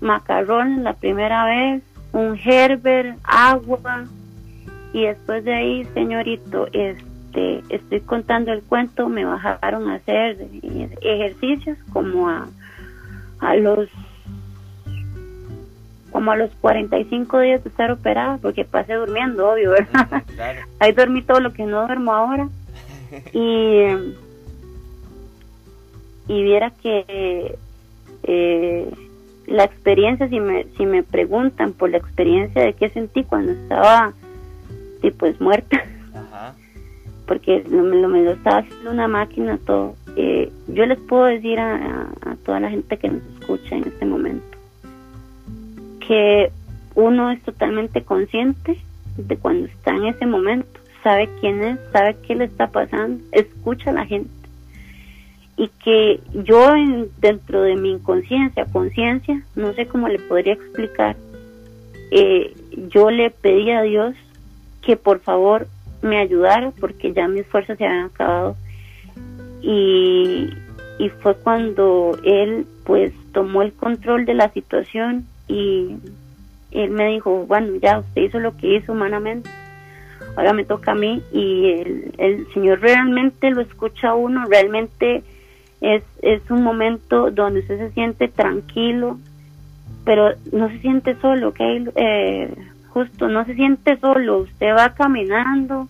macarrón 0.00 0.84
la 0.84 0.94
primera 0.94 1.46
vez, 1.46 1.82
un 2.12 2.36
Gerber, 2.36 3.14
agua 3.24 4.04
y 4.92 5.04
después 5.06 5.44
de 5.44 5.54
ahí, 5.54 5.84
señorito, 5.94 6.66
este, 6.72 7.62
estoy 7.70 8.00
contando 8.00 8.52
el 8.52 8.62
cuento, 8.62 9.08
me 9.08 9.24
bajaron 9.24 9.88
a 9.88 9.94
hacer 9.94 10.36
ejercicios 11.00 11.78
como 11.92 12.28
a, 12.28 12.48
a 13.42 13.54
los 13.56 13.88
como 16.10 16.30
a 16.30 16.36
los 16.36 16.50
45 16.60 17.40
días 17.40 17.64
de 17.64 17.70
estar 17.70 17.90
operada, 17.90 18.36
porque 18.42 18.64
pasé 18.66 18.94
durmiendo, 18.94 19.50
obvio, 19.50 19.70
¿verdad? 19.70 20.22
Claro. 20.34 20.60
Ahí 20.78 20.92
dormí 20.92 21.22
todo 21.22 21.40
lo 21.40 21.52
que 21.54 21.64
no 21.64 21.86
duermo 21.86 22.12
ahora. 22.12 22.48
Y, 23.34 23.82
y 26.28 26.42
viera 26.42 26.70
que 26.82 27.56
eh, 28.22 28.90
la 29.46 29.64
experiencia, 29.64 30.28
si 30.28 30.40
me, 30.40 30.64
si 30.78 30.86
me 30.86 31.02
preguntan 31.02 31.72
por 31.72 31.90
la 31.90 31.98
experiencia 31.98 32.62
de 32.62 32.72
qué 32.74 32.88
sentí 32.90 33.24
cuando 33.24 33.52
estaba 33.52 34.12
sí, 35.02 35.10
pues 35.10 35.38
muerta, 35.40 35.82
Ajá. 36.14 36.54
porque 37.26 37.64
lo- 37.68 37.82
lo, 37.84 38.08
me 38.08 38.22
lo 38.22 38.32
estaba 38.32 38.58
haciendo 38.58 38.90
una 38.92 39.08
máquina 39.08 39.58
todo, 39.66 39.94
eh, 40.16 40.50
yo 40.68 40.86
les 40.86 40.98
puedo 41.00 41.24
decir 41.24 41.58
a, 41.58 41.74
a- 41.76 42.30
a 42.30 42.36
toda 42.44 42.60
la 42.60 42.70
gente 42.70 42.96
que 42.98 43.08
nos 43.08 43.22
escucha 43.42 43.76
en 43.76 43.84
este 43.88 44.06
momento 44.06 44.44
que 46.06 46.50
uno 46.94 47.30
es 47.30 47.42
totalmente 47.42 48.02
consciente 48.02 48.78
de 49.16 49.36
cuando 49.36 49.66
está 49.66 49.94
en 49.94 50.06
ese 50.06 50.26
momento, 50.26 50.80
sabe 51.02 51.28
quién 51.40 51.62
es, 51.62 51.78
sabe 51.92 52.16
qué 52.26 52.34
le 52.34 52.44
está 52.44 52.68
pasando, 52.68 53.22
escucha 53.32 53.90
a 53.90 53.94
la 53.94 54.06
gente. 54.06 54.30
Y 55.56 55.68
que 55.84 56.20
yo 56.44 56.74
en- 56.74 57.08
dentro 57.20 57.62
de 57.62 57.76
mi 57.76 57.90
inconsciencia, 57.92 58.64
conciencia, 58.66 59.42
no 59.54 59.72
sé 59.74 59.86
cómo 59.86 60.08
le 60.08 60.18
podría 60.18 60.54
explicar, 60.54 61.16
eh, 62.10 62.52
yo 62.88 63.10
le 63.10 63.30
pedí 63.30 63.70
a 63.70 63.82
Dios 63.82 64.14
que 64.82 64.96
por 64.96 65.20
favor 65.20 65.66
me 66.02 66.18
ayudara 66.18 66.72
porque 66.80 67.12
ya 67.12 67.28
mis 67.28 67.46
fuerzas 67.46 67.78
se 67.78 67.86
habían 67.86 68.06
acabado. 68.06 68.56
Y, 69.62 69.74
y 71.02 71.08
fue 71.08 71.34
cuando 71.34 72.16
él 72.22 72.64
pues 72.84 73.12
tomó 73.32 73.62
el 73.62 73.72
control 73.72 74.24
de 74.24 74.34
la 74.34 74.50
situación 74.50 75.26
y 75.48 75.96
él 76.70 76.90
me 76.90 77.08
dijo, 77.08 77.44
bueno, 77.44 77.74
ya 77.82 77.98
usted 77.98 78.22
hizo 78.22 78.38
lo 78.38 78.56
que 78.56 78.76
hizo 78.76 78.92
humanamente, 78.92 79.50
ahora 80.36 80.52
me 80.52 80.64
toca 80.64 80.92
a 80.92 80.94
mí 80.94 81.20
y 81.32 81.70
el, 82.18 82.46
Señor 82.54 82.78
realmente 82.78 83.50
lo 83.50 83.62
escucha 83.62 84.14
uno, 84.14 84.44
realmente 84.48 85.24
es, 85.80 86.04
es 86.22 86.48
un 86.52 86.62
momento 86.62 87.32
donde 87.32 87.60
usted 87.60 87.78
se 87.78 87.90
siente 87.90 88.28
tranquilo, 88.28 89.18
pero 90.04 90.34
no 90.52 90.68
se 90.68 90.78
siente 90.78 91.16
solo, 91.16 91.48
¿ok? 91.48 91.60
Eh, 91.96 92.54
justo, 92.90 93.26
no 93.26 93.44
se 93.44 93.56
siente 93.56 93.96
solo, 93.96 94.38
usted 94.38 94.72
va 94.72 94.94
caminando 94.94 95.88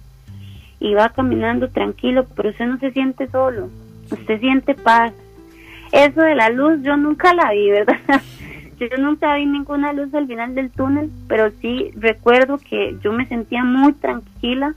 y 0.80 0.94
va 0.94 1.10
caminando 1.10 1.68
tranquilo, 1.68 2.24
pero 2.34 2.48
usted 2.48 2.64
no 2.64 2.78
se 2.78 2.92
siente 2.92 3.26
solo, 3.28 3.68
usted 4.12 4.40
siente 4.40 4.74
paz. 4.74 5.12
Eso 5.92 6.20
de 6.22 6.34
la 6.34 6.48
luz 6.48 6.80
yo 6.82 6.96
nunca 6.96 7.34
la 7.34 7.50
vi, 7.52 7.70
¿verdad? 7.70 7.96
Yo 8.80 8.88
nunca 8.98 9.36
vi 9.36 9.46
ninguna 9.46 9.92
luz 9.92 10.12
al 10.12 10.26
final 10.26 10.56
del 10.56 10.70
túnel, 10.72 11.08
pero 11.28 11.52
sí 11.60 11.92
recuerdo 11.94 12.58
que 12.58 12.96
yo 13.00 13.12
me 13.12 13.26
sentía 13.26 13.62
muy 13.62 13.92
tranquila 13.92 14.74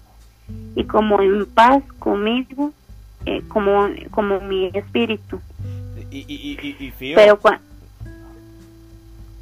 y 0.76 0.84
como 0.84 1.20
en 1.24 1.48
paz 1.48 1.82
conmigo, 1.98 2.72
eh, 3.26 3.42
como, 3.48 3.88
como 4.12 4.42
mi 4.42 4.68
espíritu. 4.76 5.42
Y, 6.12 6.18
y, 6.20 6.60
y, 6.62 6.76
y, 6.86 6.92
Fío, 6.92 7.16
Pero. 7.16 7.40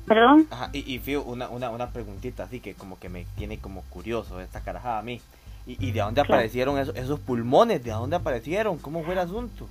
Perdón. 0.08 0.48
ajá, 0.50 0.70
y, 0.72 0.98
Fío, 1.00 1.24
una, 1.24 1.50
una, 1.50 1.70
una 1.70 1.90
preguntita 1.90 2.44
así 2.44 2.62
que 2.62 2.74
como 2.74 2.98
que 3.00 3.10
me 3.10 3.26
tiene 3.38 3.58
como 3.58 3.82
curioso 3.90 4.40
esta 4.40 4.62
carajada 4.62 5.00
a 5.00 5.02
mí. 5.04 5.20
¿Y, 5.68 5.78
y 5.86 5.92
de 5.92 6.00
dónde 6.02 6.22
Claro. 6.22 6.36
aparecieron 6.36 6.78
esos, 6.78 6.96
esos 6.96 7.20
pulmones? 7.20 7.84
¿De 7.84 7.92
dónde 7.92 8.16
aparecieron? 8.16 8.78
¿Cómo 8.78 9.04
fue 9.04 9.14
el 9.14 9.20
asunto? 9.20 9.68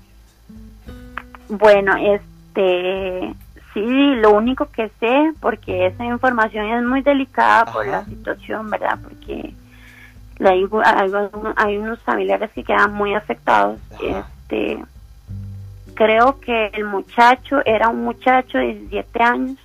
Bueno, 1.48 1.94
este, 1.96 3.34
sí, 3.74 4.14
lo 4.16 4.30
único 4.32 4.66
que 4.66 4.90
sé, 5.00 5.32
porque 5.40 5.86
esa 5.86 6.04
información 6.04 6.66
es 6.66 6.82
muy 6.84 7.02
delicada 7.02 7.66
por 7.72 7.86
la 7.86 8.04
situación, 8.06 8.70
¿verdad? 8.70 8.98
Porque 9.02 9.54
la- 10.38 10.50
hay, 10.50 10.64
hay, 10.84 11.10
hay 11.56 11.76
unos 11.78 12.00
familiares 12.00 12.50
que 12.54 12.64
quedan 12.64 12.92
muy 12.94 13.14
afectados. 13.14 13.78
Ajá. 13.92 14.26
Este, 14.48 14.82
creo 15.94 16.40
que 16.40 16.66
el 16.74 16.84
muchacho 16.86 17.60
era 17.66 17.88
un 17.88 18.02
muchacho 18.04 18.58
de 18.58 18.74
17 18.74 19.22
años 19.22 19.58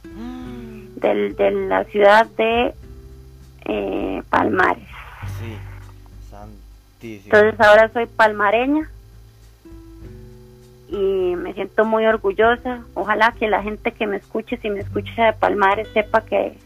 del, 0.97 1.35
de 1.35 1.51
la 1.51 1.83
ciudad 1.85 2.25
de 2.38 2.73
eh, 3.65 4.23
Palmares. 4.29 4.88
Sí, 5.39 5.55
santísimo. 6.29 7.35
Entonces 7.35 7.59
ahora 7.61 7.89
soy 7.93 8.05
palmareña 8.07 8.89
y 10.89 11.35
me 11.35 11.53
siento 11.53 11.85
muy 11.85 12.05
orgullosa. 12.05 12.81
Ojalá 12.93 13.33
que 13.33 13.47
la 13.47 13.61
gente 13.61 13.91
que 13.91 14.07
me 14.07 14.17
escuche, 14.17 14.57
si 14.57 14.69
me 14.69 14.79
escucha 14.79 15.25
de 15.25 15.33
Palmares, 15.33 15.88
sepa 15.93 16.21
que 16.21 16.57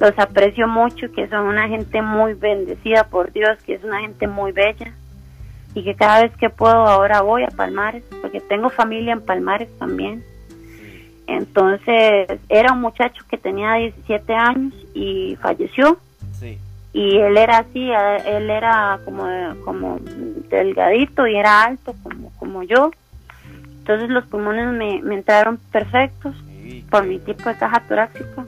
los 0.00 0.18
aprecio 0.18 0.68
mucho, 0.68 1.10
que 1.12 1.28
son 1.28 1.46
una 1.46 1.68
gente 1.68 2.02
muy 2.02 2.34
bendecida 2.34 3.04
por 3.04 3.32
Dios, 3.32 3.58
que 3.64 3.74
es 3.74 3.84
una 3.84 4.00
gente 4.00 4.26
muy 4.26 4.52
bella 4.52 4.92
y 5.74 5.84
que 5.84 5.94
cada 5.94 6.22
vez 6.22 6.36
que 6.38 6.48
puedo 6.48 6.74
ahora 6.74 7.20
voy 7.20 7.44
a 7.44 7.48
Palmares, 7.48 8.02
porque 8.22 8.40
tengo 8.40 8.70
familia 8.70 9.12
en 9.12 9.20
Palmares 9.20 9.68
también. 9.78 10.24
Entonces 11.26 12.28
era 12.48 12.72
un 12.72 12.80
muchacho 12.80 13.22
que 13.28 13.36
tenía 13.36 13.74
17 13.74 14.32
años 14.34 14.74
y 14.94 15.36
falleció. 15.36 15.98
Y 16.96 17.18
él 17.18 17.36
era 17.36 17.58
así, 17.58 17.90
él 18.26 18.48
era 18.48 18.98
como, 19.04 19.26
como 19.64 19.98
delgadito 20.48 21.26
y 21.26 21.36
era 21.36 21.64
alto 21.64 21.94
como, 22.02 22.32
como 22.38 22.62
yo. 22.62 22.90
Entonces 23.80 24.08
los 24.08 24.24
pulmones 24.26 24.68
me, 24.68 25.02
me 25.02 25.16
entraron 25.16 25.58
perfectos 25.70 26.34
por 26.90 27.04
mi 27.04 27.18
tipo 27.18 27.48
de 27.50 27.56
caja 27.56 27.80
torácica 27.86 28.46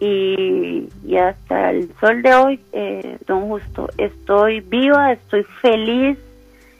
y, 0.00 0.88
hasta 1.16 1.70
el 1.70 1.90
sol 2.00 2.22
de 2.22 2.34
hoy, 2.34 2.60
eh, 2.72 3.18
don 3.26 3.48
Justo, 3.48 3.88
estoy 3.98 4.60
viva, 4.60 5.12
estoy 5.12 5.44
feliz, 5.60 6.18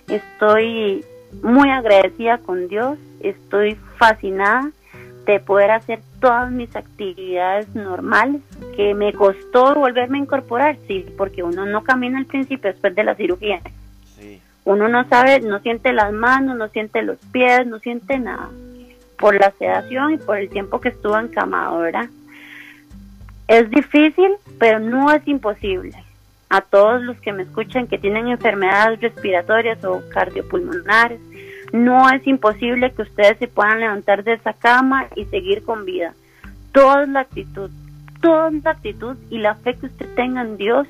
estoy 0.09 1.05
muy 1.43 1.69
agradecida 1.71 2.39
con 2.39 2.69
Dios, 2.69 2.99
estoy 3.21 3.77
fascinada 3.97 4.71
de 5.33 5.41
poder 5.41 5.71
hacer 5.71 6.01
todas 6.21 6.51
mis 6.51 6.75
actividades 6.75 7.75
normales, 7.75 8.41
que 8.75 8.95
me 8.95 9.13
costó 9.13 9.75
volverme 9.75 10.19
a 10.19 10.23
incorporar, 10.23 10.79
sí, 10.87 11.05
porque 11.19 11.43
uno 11.43 11.67
no 11.67 11.85
camina 11.85 12.19
al 12.19 12.25
principio 12.25 12.73
después 12.73 12.95
de 12.95 13.05
la 13.05 13.15
cirugía. 13.15 13.61
Uno 14.65 14.89
no 14.89 15.07
sabe, 15.09 15.41
no 15.41 15.61
siente 15.61 15.93
las 15.93 16.13
manos, 16.13 16.57
no 16.57 16.69
siente 16.69 17.03
los 17.03 17.19
pies, 17.33 17.67
no 17.67 17.79
siente 17.79 18.19
nada. 18.19 18.49
Por 19.19 19.39
la 19.39 19.51
sedación 19.59 20.15
y 20.15 20.17
por 20.17 20.39
el 20.39 20.49
tiempo 20.49 20.81
que 20.81 20.91
estuvo 20.91 21.19
encamado, 21.19 21.79
¿verdad? 21.81 22.09
Es 23.49 23.69
difícil, 23.71 24.33
pero 24.59 24.79
no 24.79 25.13
es 25.13 25.27
imposible. 25.27 25.93
A 26.49 26.63
todos 26.63 27.03
los 27.03 27.21
que 27.21 27.33
me 27.33 27.43
escuchan 27.43 27.87
que 27.87 27.99
tienen 27.99 28.29
enfermedades 28.29 29.01
respiratorias 29.01 29.85
o 29.85 30.03
cardiopulmonares, 30.11 31.21
no 31.73 32.11
es 32.11 32.27
imposible 32.27 32.93
que 32.93 33.03
ustedes 33.03 33.39
se 33.39 33.49
puedan 33.49 33.81
levantar 33.81 34.25
de 34.25 34.35
esa 34.35 34.53
cama 34.53 35.07
y 35.17 35.25
seguir 35.27 35.63
con 35.63 35.85
vida. 35.85 36.15
Toda 36.73 37.07
la 37.07 37.21
actitud, 37.21 37.71
toda 38.21 38.51
la 38.51 38.71
actitud 38.71 39.17
y 39.31 39.39
la 39.39 39.55
fe 39.55 39.75
que 39.75 39.87
usted 39.87 40.09
tenga 40.15 40.43
en 40.43 40.57
Dios 40.57 40.87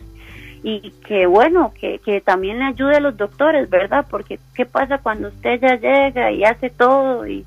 y 0.62 0.92
que 1.06 1.26
bueno, 1.26 1.72
que, 1.78 2.00
que 2.00 2.20
también 2.20 2.58
le 2.58 2.66
ayude 2.66 2.96
a 2.96 3.00
los 3.00 3.16
doctores, 3.16 3.70
¿verdad? 3.70 4.06
Porque 4.10 4.38
¿qué 4.54 4.66
pasa 4.66 4.98
cuando 4.98 5.28
usted 5.28 5.60
ya 5.60 5.76
llega 5.76 6.32
y 6.32 6.44
hace 6.44 6.70
todo 6.70 7.26
y, 7.26 7.44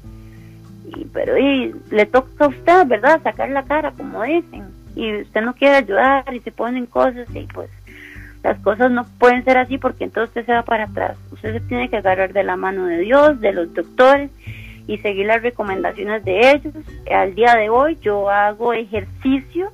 y 0.96 1.06
pero 1.14 1.38
y 1.38 1.74
le 1.90 2.06
toca 2.06 2.46
a 2.46 2.48
usted, 2.48 2.88
¿verdad? 2.88 3.22
Sacar 3.22 3.50
la 3.50 3.64
cara, 3.64 3.92
como 3.92 4.24
dicen 4.24 4.82
y 4.96 5.22
usted 5.22 5.42
no 5.42 5.54
quiere 5.54 5.76
ayudar 5.78 6.34
y 6.34 6.40
se 6.42 6.52
ponen 6.52 6.86
cosas 6.86 7.28
y 7.34 7.46
pues 7.48 7.70
las 8.44 8.60
cosas 8.60 8.92
no 8.92 9.06
pueden 9.20 9.44
ser 9.44 9.58
así 9.58 9.78
porque 9.78 10.04
entonces 10.04 10.30
usted 10.30 10.46
se 10.46 10.54
va 10.54 10.64
para 10.64 10.86
atrás. 10.86 11.18
Usted 11.32 11.54
se 11.54 11.60
tiene 11.62 11.90
que 11.90 11.98
agarrar 11.98 12.34
de 12.34 12.44
la 12.44 12.56
mano 12.56 12.86
de 12.86 12.98
Dios, 13.00 13.40
de 13.40 13.54
los 13.54 13.74
doctores 13.74 14.32
y 14.88 14.98
seguir 14.98 15.28
las 15.28 15.42
recomendaciones 15.42 16.26
de 16.26 16.52
ellos. 16.52 16.74
Al 17.12 17.36
día 17.36 17.56
de 17.56 17.70
hoy 17.70 17.98
yo 18.02 18.30
hago 18.30 18.74
ejercicio. 18.74 19.72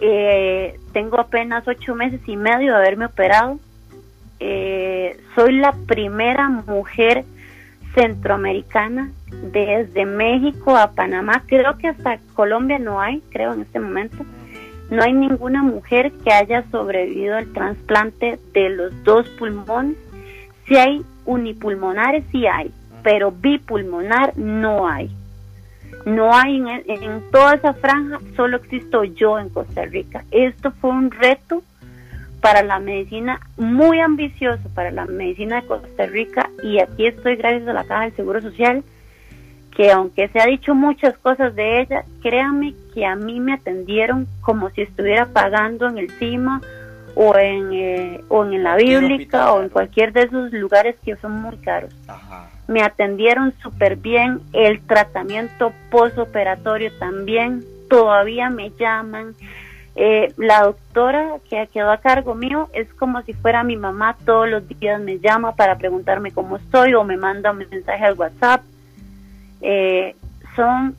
Eh, 0.00 0.78
tengo 0.92 1.18
apenas 1.18 1.66
ocho 1.66 1.94
meses 1.94 2.20
y 2.26 2.36
medio 2.36 2.72
de 2.72 2.78
haberme 2.78 3.06
operado. 3.06 3.58
Eh, 4.38 5.18
soy 5.34 5.54
la 5.54 5.72
primera 5.86 6.48
mujer 6.48 7.24
centroamericana, 7.94 9.10
desde 9.52 10.04
México 10.04 10.76
a 10.76 10.92
Panamá, 10.92 11.42
creo 11.46 11.78
que 11.78 11.88
hasta 11.88 12.18
Colombia 12.34 12.78
no 12.78 13.00
hay, 13.00 13.22
creo 13.30 13.54
en 13.54 13.62
este 13.62 13.80
momento, 13.80 14.18
no 14.90 15.02
hay 15.02 15.12
ninguna 15.12 15.62
mujer 15.62 16.12
que 16.24 16.32
haya 16.32 16.64
sobrevivido 16.70 17.36
al 17.36 17.52
trasplante 17.52 18.38
de 18.52 18.68
los 18.70 19.04
dos 19.04 19.28
pulmones. 19.30 19.96
Si 20.66 20.76
hay 20.76 21.04
unipulmonares, 21.24 22.24
sí 22.30 22.46
hay, 22.46 22.72
pero 23.02 23.32
bipulmonar 23.32 24.36
no 24.36 24.88
hay. 24.88 25.10
No 26.04 26.32
hay 26.32 26.56
en, 26.56 26.68
en 26.86 27.30
toda 27.32 27.54
esa 27.54 27.72
franja, 27.74 28.20
solo 28.36 28.58
existo 28.58 29.02
yo 29.04 29.38
en 29.38 29.48
Costa 29.48 29.84
Rica. 29.86 30.24
Esto 30.30 30.70
fue 30.80 30.90
un 30.90 31.10
reto 31.10 31.62
para 32.40 32.62
la 32.62 32.78
medicina, 32.78 33.40
muy 33.56 33.98
ambicioso 33.98 34.68
para 34.72 34.92
la 34.92 35.06
medicina 35.06 35.60
de 35.60 35.66
Costa 35.66 36.06
Rica 36.06 36.48
y 36.62 36.78
aquí 36.78 37.06
estoy 37.06 37.34
gracias 37.34 37.66
a 37.66 37.72
la 37.72 37.84
Caja 37.84 38.04
del 38.04 38.14
Seguro 38.14 38.40
Social, 38.40 38.84
que 39.76 39.92
aunque 39.92 40.28
se 40.28 40.40
ha 40.40 40.46
dicho 40.46 40.74
muchas 40.74 41.18
cosas 41.18 41.54
de 41.54 41.82
ella, 41.82 42.02
créanme 42.22 42.74
que 42.94 43.04
a 43.04 43.14
mí 43.14 43.40
me 43.40 43.52
atendieron 43.52 44.26
como 44.40 44.70
si 44.70 44.80
estuviera 44.80 45.26
pagando 45.26 45.86
en 45.86 45.98
el 45.98 46.10
CIMA 46.12 46.62
o 47.14 47.36
en, 47.36 47.72
eh, 47.74 48.20
o 48.28 48.44
en 48.46 48.62
la 48.62 48.76
Bíblica 48.76 49.52
o 49.52 49.62
en 49.62 49.68
cualquier 49.68 50.14
de 50.14 50.22
esos 50.22 50.50
lugares 50.52 50.96
que 51.04 51.16
son 51.16 51.32
muy 51.32 51.58
caros. 51.58 51.94
Me 52.68 52.82
atendieron 52.82 53.52
súper 53.62 53.96
bien, 53.96 54.40
el 54.54 54.80
tratamiento 54.80 55.72
postoperatorio 55.90 56.90
también, 56.98 57.62
todavía 57.90 58.48
me 58.48 58.70
llaman, 58.70 59.34
eh, 59.94 60.32
la 60.38 60.62
doctora 60.62 61.36
que 61.50 61.68
quedó 61.72 61.90
a 61.90 61.98
cargo 61.98 62.34
mío 62.34 62.70
es 62.72 62.90
como 62.94 63.20
si 63.22 63.34
fuera 63.34 63.62
mi 63.62 63.76
mamá, 63.76 64.16
todos 64.24 64.48
los 64.48 64.66
días 64.66 65.00
me 65.02 65.18
llama 65.18 65.54
para 65.54 65.76
preguntarme 65.76 66.32
cómo 66.32 66.56
estoy 66.56 66.94
o 66.94 67.04
me 67.04 67.18
manda 67.18 67.50
un 67.50 67.58
mensaje 67.58 68.04
al 68.04 68.14
WhatsApp. 68.14 68.62
Eh, 69.60 70.14
son 70.54 70.96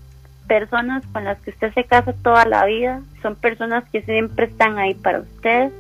personas 0.48 1.04
con 1.12 1.26
las 1.26 1.40
que 1.40 1.52
usted 1.52 1.74
se 1.74 1.84
casa 1.84 2.14
toda 2.24 2.46
la 2.46 2.66
vida, 2.66 3.02
son 3.22 3.36
personas 3.36 3.84
que 3.92 4.02
siempre 4.02 4.46
están 4.46 4.78
ahí 4.78 4.94
para 4.94 5.20
usted. 5.20 5.72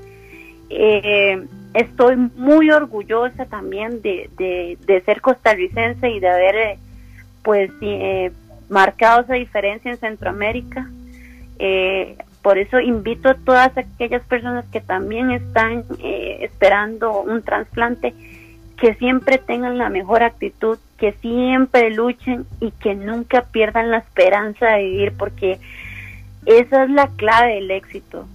Eh, 0.69 1.45
estoy 1.73 2.17
muy 2.17 2.69
orgullosa 2.71 3.45
también 3.45 4.01
de, 4.01 4.29
de, 4.37 5.01
ser 5.01 5.21
costarricense 5.21 6.09
y 6.09 6.19
de 6.19 6.27
haber 6.29 6.77
pues 7.43 7.71
marcado 8.69 9.21
esa 9.21 9.35
diferencia 9.35 9.91
en 9.91 9.97
Centroamérica. 9.97 10.89
Eh, 11.59 12.17
por 12.41 12.57
eso 12.57 12.79
invito 12.79 13.29
a 13.29 13.33
todas 13.33 13.77
aquellas 13.77 14.23
personas 14.23 14.65
que 14.71 14.79
también 14.79 15.31
están 15.31 15.83
eh, 15.99 16.39
esperando 16.41 17.21
un 17.21 17.41
trasplante 17.41 18.13
que 18.77 18.93
siempre 18.95 19.37
tengan 19.39 19.77
la 19.77 19.89
mejor 19.89 20.23
actitud, 20.23 20.77
que 20.97 21.13
siempre 21.13 21.89
luchen 21.89 22.45
y 22.59 22.71
que 22.71 22.95
nunca 22.95 23.41
pierdan 23.43 23.91
la 23.91 23.97
esperanza 23.97 24.67
de 24.67 24.83
vivir, 24.83 25.13
porque 25.17 25.59
esa 26.45 26.83
es 26.83 26.89
la 26.89 27.07
clave 27.07 27.55
del 27.55 27.71
éxito. 27.71 28.27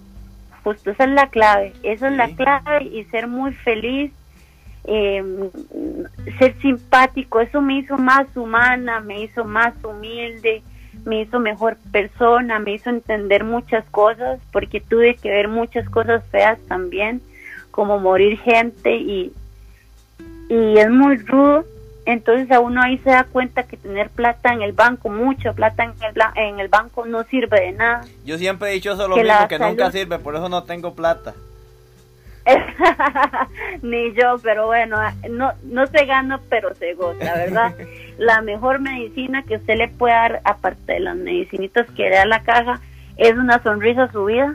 Justo 0.65 0.91
esa 0.91 1.05
es 1.05 1.11
la 1.11 1.29
clave, 1.29 1.73
esa 1.83 2.09
es 2.09 2.17
la 2.17 2.29
clave 2.29 2.85
y 2.85 3.05
ser 3.05 3.27
muy 3.27 3.53
feliz, 3.53 4.13
em, 4.85 5.51
ser 6.39 6.55
simpático, 6.61 7.41
eso 7.41 7.61
me 7.61 7.79
hizo 7.79 7.97
más 7.97 8.37
humana, 8.37 9.01
me 9.01 9.23
hizo 9.23 9.45
más 9.45 9.75
humilde, 9.83 10.63
me 11.05 11.23
hizo 11.23 11.41
mejor 11.41 11.77
persona, 11.91 12.59
me 12.59 12.75
hizo 12.75 12.91
entender 12.91 13.45
muchas 13.45 13.85
cosas, 13.91 14.41
porque 14.53 14.81
tuve 14.81 15.15
que 15.17 15.31
ver 15.31 15.49
muchas 15.49 15.89
cosas 15.89 16.23
feas 16.31 16.61
también, 16.69 17.21
como 17.71 17.99
morir 17.99 18.39
gente 18.39 18.97
y, 18.97 19.33
y 20.49 20.79
es 20.79 20.91
muy 20.91 21.17
rudo. 21.19 21.65
Entonces 22.05 22.51
a 22.51 22.59
uno 22.59 22.83
ahí 22.83 22.99
se 22.99 23.11
da 23.11 23.25
cuenta 23.25 23.63
que 23.63 23.77
tener 23.77 24.11
plata 24.11 24.53
en 24.53 24.63
el 24.63 24.73
banco, 24.73 25.09
mucha 25.09 25.53
plata 25.53 25.85
en 25.85 25.93
el, 26.03 26.23
en 26.35 26.59
el 26.59 26.69
banco 26.69 27.07
no 27.07 27.23
sirve 27.25 27.61
de 27.61 27.73
nada. 27.73 28.05
Yo 28.25 28.39
siempre 28.39 28.71
he 28.71 28.73
dicho 28.75 28.93
eso 28.93 29.07
lo 29.07 29.17
mismo, 29.17 29.49
que 29.49 29.59
nunca 29.59 29.91
sirve, 29.93 30.19
por 30.19 30.35
eso 30.35 30.49
no 30.49 30.65
tengo 30.65 30.95
plata. 30.95 31.35
Ni 33.83 34.15
yo, 34.15 34.37
pero 34.43 34.67
bueno, 34.67 34.99
no, 35.31 35.53
no 35.63 35.87
se 35.87 36.05
gana, 36.07 36.41
pero 36.49 36.75
se 36.75 36.95
goza, 36.95 37.35
¿verdad? 37.35 37.75
la 38.19 38.43
mejor 38.43 38.81
medicina 38.81 39.43
que 39.43 39.57
usted 39.57 39.77
le 39.77 39.89
puede 39.89 40.15
dar, 40.15 40.41
aparte 40.45 40.95
de 40.95 41.01
las 41.01 41.17
medicinitas 41.17 41.89
que 41.93 42.05
le 42.05 42.17
da 42.17 42.27
la 42.27 42.43
caja, 42.43 42.81
es 43.17 43.35
una 43.35 43.63
sonrisa 43.63 44.05
a 44.05 44.13
su 44.13 44.25
vida. 44.25 44.55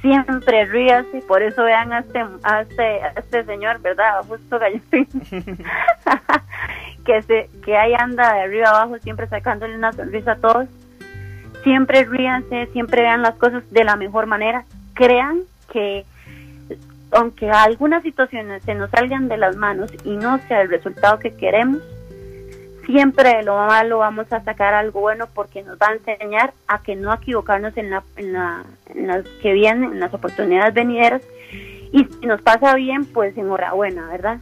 Siempre 0.00 0.64
ríase, 0.66 1.22
por 1.26 1.42
eso 1.42 1.64
vean 1.64 1.92
a 1.92 2.00
este, 2.00 2.24
a 2.44 2.60
este, 2.60 3.00
este 3.16 3.44
señor, 3.44 3.80
¿verdad? 3.80 4.22
Justo 4.28 4.60
que, 7.04 7.22
se, 7.22 7.50
que 7.64 7.76
ahí 7.76 7.94
anda 7.94 8.34
de 8.34 8.42
arriba 8.42 8.68
abajo, 8.68 8.98
siempre 8.98 9.26
sacándole 9.26 9.76
una 9.76 9.92
sonrisa 9.92 10.32
a 10.32 10.36
todos. 10.36 10.68
Siempre 11.64 12.04
ríanse, 12.04 12.66
siempre 12.66 13.02
vean 13.02 13.22
las 13.22 13.34
cosas 13.34 13.68
de 13.70 13.82
la 13.82 13.96
mejor 13.96 14.26
manera. 14.26 14.64
Crean 14.94 15.40
que 15.72 16.04
aunque 17.10 17.50
algunas 17.50 18.02
situaciones 18.02 18.62
se 18.62 18.74
nos 18.74 18.90
salgan 18.90 19.28
de 19.28 19.38
las 19.38 19.56
manos 19.56 19.90
y 20.04 20.16
no 20.16 20.38
sea 20.46 20.62
el 20.62 20.68
resultado 20.68 21.18
que 21.18 21.34
queremos, 21.34 21.82
siempre 22.92 23.36
de 23.36 23.42
lo 23.44 23.56
malo 23.56 23.98
vamos 23.98 24.32
a 24.32 24.42
sacar 24.42 24.74
algo 24.74 25.00
bueno 25.00 25.28
porque 25.32 25.62
nos 25.62 25.78
va 25.78 25.88
a 25.88 25.94
enseñar 25.94 26.52
a 26.66 26.82
que 26.82 26.96
no 26.96 27.14
equivocarnos 27.14 27.76
en, 27.76 27.90
la, 27.90 28.02
las 28.94 29.24
que 29.40 29.52
vienen, 29.52 29.92
en 29.92 30.00
las 30.00 30.12
oportunidades 30.12 30.74
venideras. 30.74 31.22
Y 31.92 32.04
si 32.04 32.26
nos 32.26 32.42
pasa 32.42 32.74
bien, 32.74 33.06
pues 33.06 33.36
enhorabuena, 33.38 34.08
¿verdad? 34.08 34.38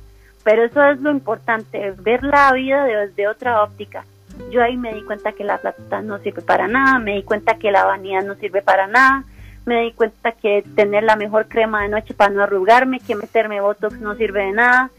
pero 0.46 0.62
eso 0.62 0.80
es 0.84 1.00
lo 1.00 1.10
importante, 1.10 1.92
ver 1.98 2.22
la 2.22 2.52
vida 2.52 2.84
desde 2.84 3.26
otra 3.26 3.64
óptica. 3.64 4.04
Yo 4.52 4.62
ahí 4.62 4.76
me 4.76 4.94
di 4.94 5.02
cuenta 5.02 5.32
que 5.32 5.42
la 5.42 5.58
plata 5.58 6.02
no 6.02 6.20
sirve 6.20 6.40
para 6.40 6.68
nada, 6.68 7.00
me 7.00 7.16
di 7.16 7.24
cuenta 7.24 7.58
que 7.58 7.72
la 7.72 7.84
vanidad 7.84 8.22
no 8.22 8.36
sirve 8.36 8.62
para 8.62 8.86
nada, 8.86 9.24
me 9.64 9.80
di 9.80 9.90
cuenta 9.90 10.30
que 10.30 10.62
tener 10.76 11.02
la 11.02 11.16
mejor 11.16 11.48
crema 11.48 11.82
de 11.82 11.88
noche 11.88 12.14
para 12.14 12.32
no 12.32 12.44
arrugarme, 12.44 13.00
que 13.00 13.16
meterme 13.16 13.60
botox 13.60 13.98
no 13.98 14.14
sirve 14.14 14.44
de 14.44 14.52
nada, 14.52 14.90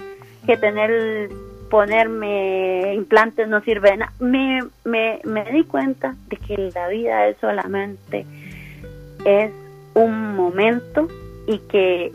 que 0.45 0.57
tener 0.57 1.29
ponerme 1.69 2.93
implantes 2.95 3.47
no 3.47 3.61
sirve 3.61 3.91
de 3.91 3.97
nada. 3.97 4.13
Me, 4.19 4.59
me, 4.85 5.19
me 5.23 5.43
di 5.51 5.63
cuenta 5.63 6.15
de 6.27 6.37
que 6.37 6.71
la 6.73 6.87
vida 6.87 7.27
es 7.27 7.37
solamente 7.39 8.25
es 9.25 9.51
un 9.93 10.35
momento 10.35 11.07
y 11.47 11.59
que 11.69 12.11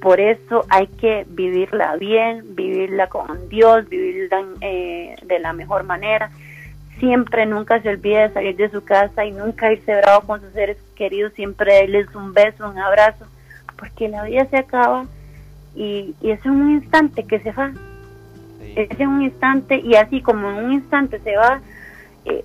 por 0.00 0.20
eso 0.20 0.64
hay 0.68 0.86
que 0.86 1.26
vivirla 1.28 1.96
bien, 1.96 2.54
vivirla 2.54 3.08
con 3.08 3.48
Dios, 3.48 3.88
vivirla 3.88 4.44
eh, 4.60 5.16
de 5.22 5.38
la 5.38 5.52
mejor 5.52 5.84
manera. 5.84 6.30
Siempre, 6.98 7.46
nunca 7.46 7.80
se 7.80 7.90
olvide 7.90 8.28
de 8.28 8.34
salir 8.34 8.56
de 8.56 8.70
su 8.70 8.84
casa 8.84 9.24
y 9.24 9.32
nunca 9.32 9.72
irse 9.72 9.96
bravo 9.96 10.26
con 10.26 10.40
sus 10.40 10.52
seres 10.52 10.76
queridos, 10.96 11.32
siempre 11.34 11.80
darles 11.80 12.14
un 12.14 12.32
beso, 12.32 12.68
un 12.68 12.78
abrazo, 12.78 13.26
porque 13.78 14.08
la 14.08 14.24
vida 14.24 14.46
se 14.46 14.58
acaba 14.58 15.06
y, 15.74 16.14
y 16.20 16.30
es 16.30 16.44
un 16.44 16.72
instante 16.72 17.24
que 17.24 17.40
se 17.40 17.52
va. 17.52 17.72
Es 18.76 19.00
en 19.00 19.08
un 19.08 19.22
instante 19.22 19.80
y 19.80 19.94
así 19.94 20.20
como 20.20 20.50
en 20.50 20.64
un 20.64 20.72
instante 20.72 21.18
se 21.20 21.36
va, 21.36 21.60
eh, 22.24 22.44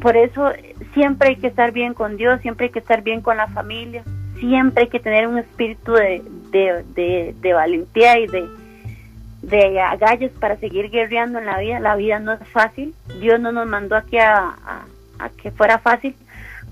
por 0.00 0.16
eso 0.16 0.50
siempre 0.94 1.30
hay 1.30 1.36
que 1.36 1.48
estar 1.48 1.72
bien 1.72 1.94
con 1.94 2.16
Dios, 2.16 2.40
siempre 2.40 2.66
hay 2.66 2.72
que 2.72 2.78
estar 2.78 3.02
bien 3.02 3.20
con 3.20 3.36
la 3.36 3.48
familia, 3.48 4.02
siempre 4.38 4.84
hay 4.84 4.88
que 4.88 5.00
tener 5.00 5.26
un 5.28 5.38
espíritu 5.38 5.92
de, 5.92 6.22
de, 6.50 7.52
valentía 7.52 8.18
y 8.18 8.26
de, 8.26 8.48
de 9.42 9.80
agallas 9.80 10.30
para 10.32 10.56
seguir 10.56 10.90
guerreando 10.90 11.38
en 11.38 11.46
la 11.46 11.58
vida. 11.58 11.80
La 11.80 11.96
vida 11.96 12.18
no 12.18 12.32
es 12.32 12.48
fácil, 12.48 12.94
Dios 13.20 13.38
no 13.40 13.52
nos 13.52 13.66
mandó 13.66 13.96
aquí 13.96 14.18
a, 14.18 14.54
a, 15.18 15.28
que 15.40 15.50
fuera 15.50 15.78
fácil, 15.78 16.16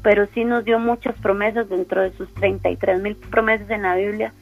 pero 0.03 0.27
sí 0.35 0.45
nos 0.45 0.65
dio 0.65 0.79
muchas 0.79 1.15
promesas 1.17 1.69
dentro 1.69 2.01
de 2.03 2.13
sus 2.13 2.33
33 2.35 3.01
mil 3.01 3.17
promesas 3.17 3.69
en 3.71 3.83
la 3.83 3.95
Biblia. 3.97 4.33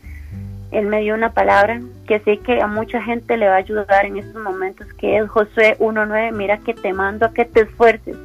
Él 0.71 0.87
me 0.87 1.01
dio 1.01 1.15
una 1.15 1.33
palabra 1.33 1.81
que 2.07 2.21
sé 2.21 2.39
que 2.39 2.61
a 2.61 2.67
mucha 2.67 3.03
gente 3.03 3.37
le 3.37 3.49
va 3.49 3.55
a 3.55 3.59
ayudar 3.59 4.05
en 4.05 4.19
estos 4.19 4.43
momentos, 4.43 4.87
que 4.95 5.17
es 5.17 5.29
Josué 5.29 5.77
1.9, 5.79 6.33
mira 6.33 6.59
que 6.59 6.75
te 6.75 6.93
mando 6.93 7.27
a 7.27 7.33
que 7.33 7.45
te 7.45 7.63
esfuerces, 7.63 8.17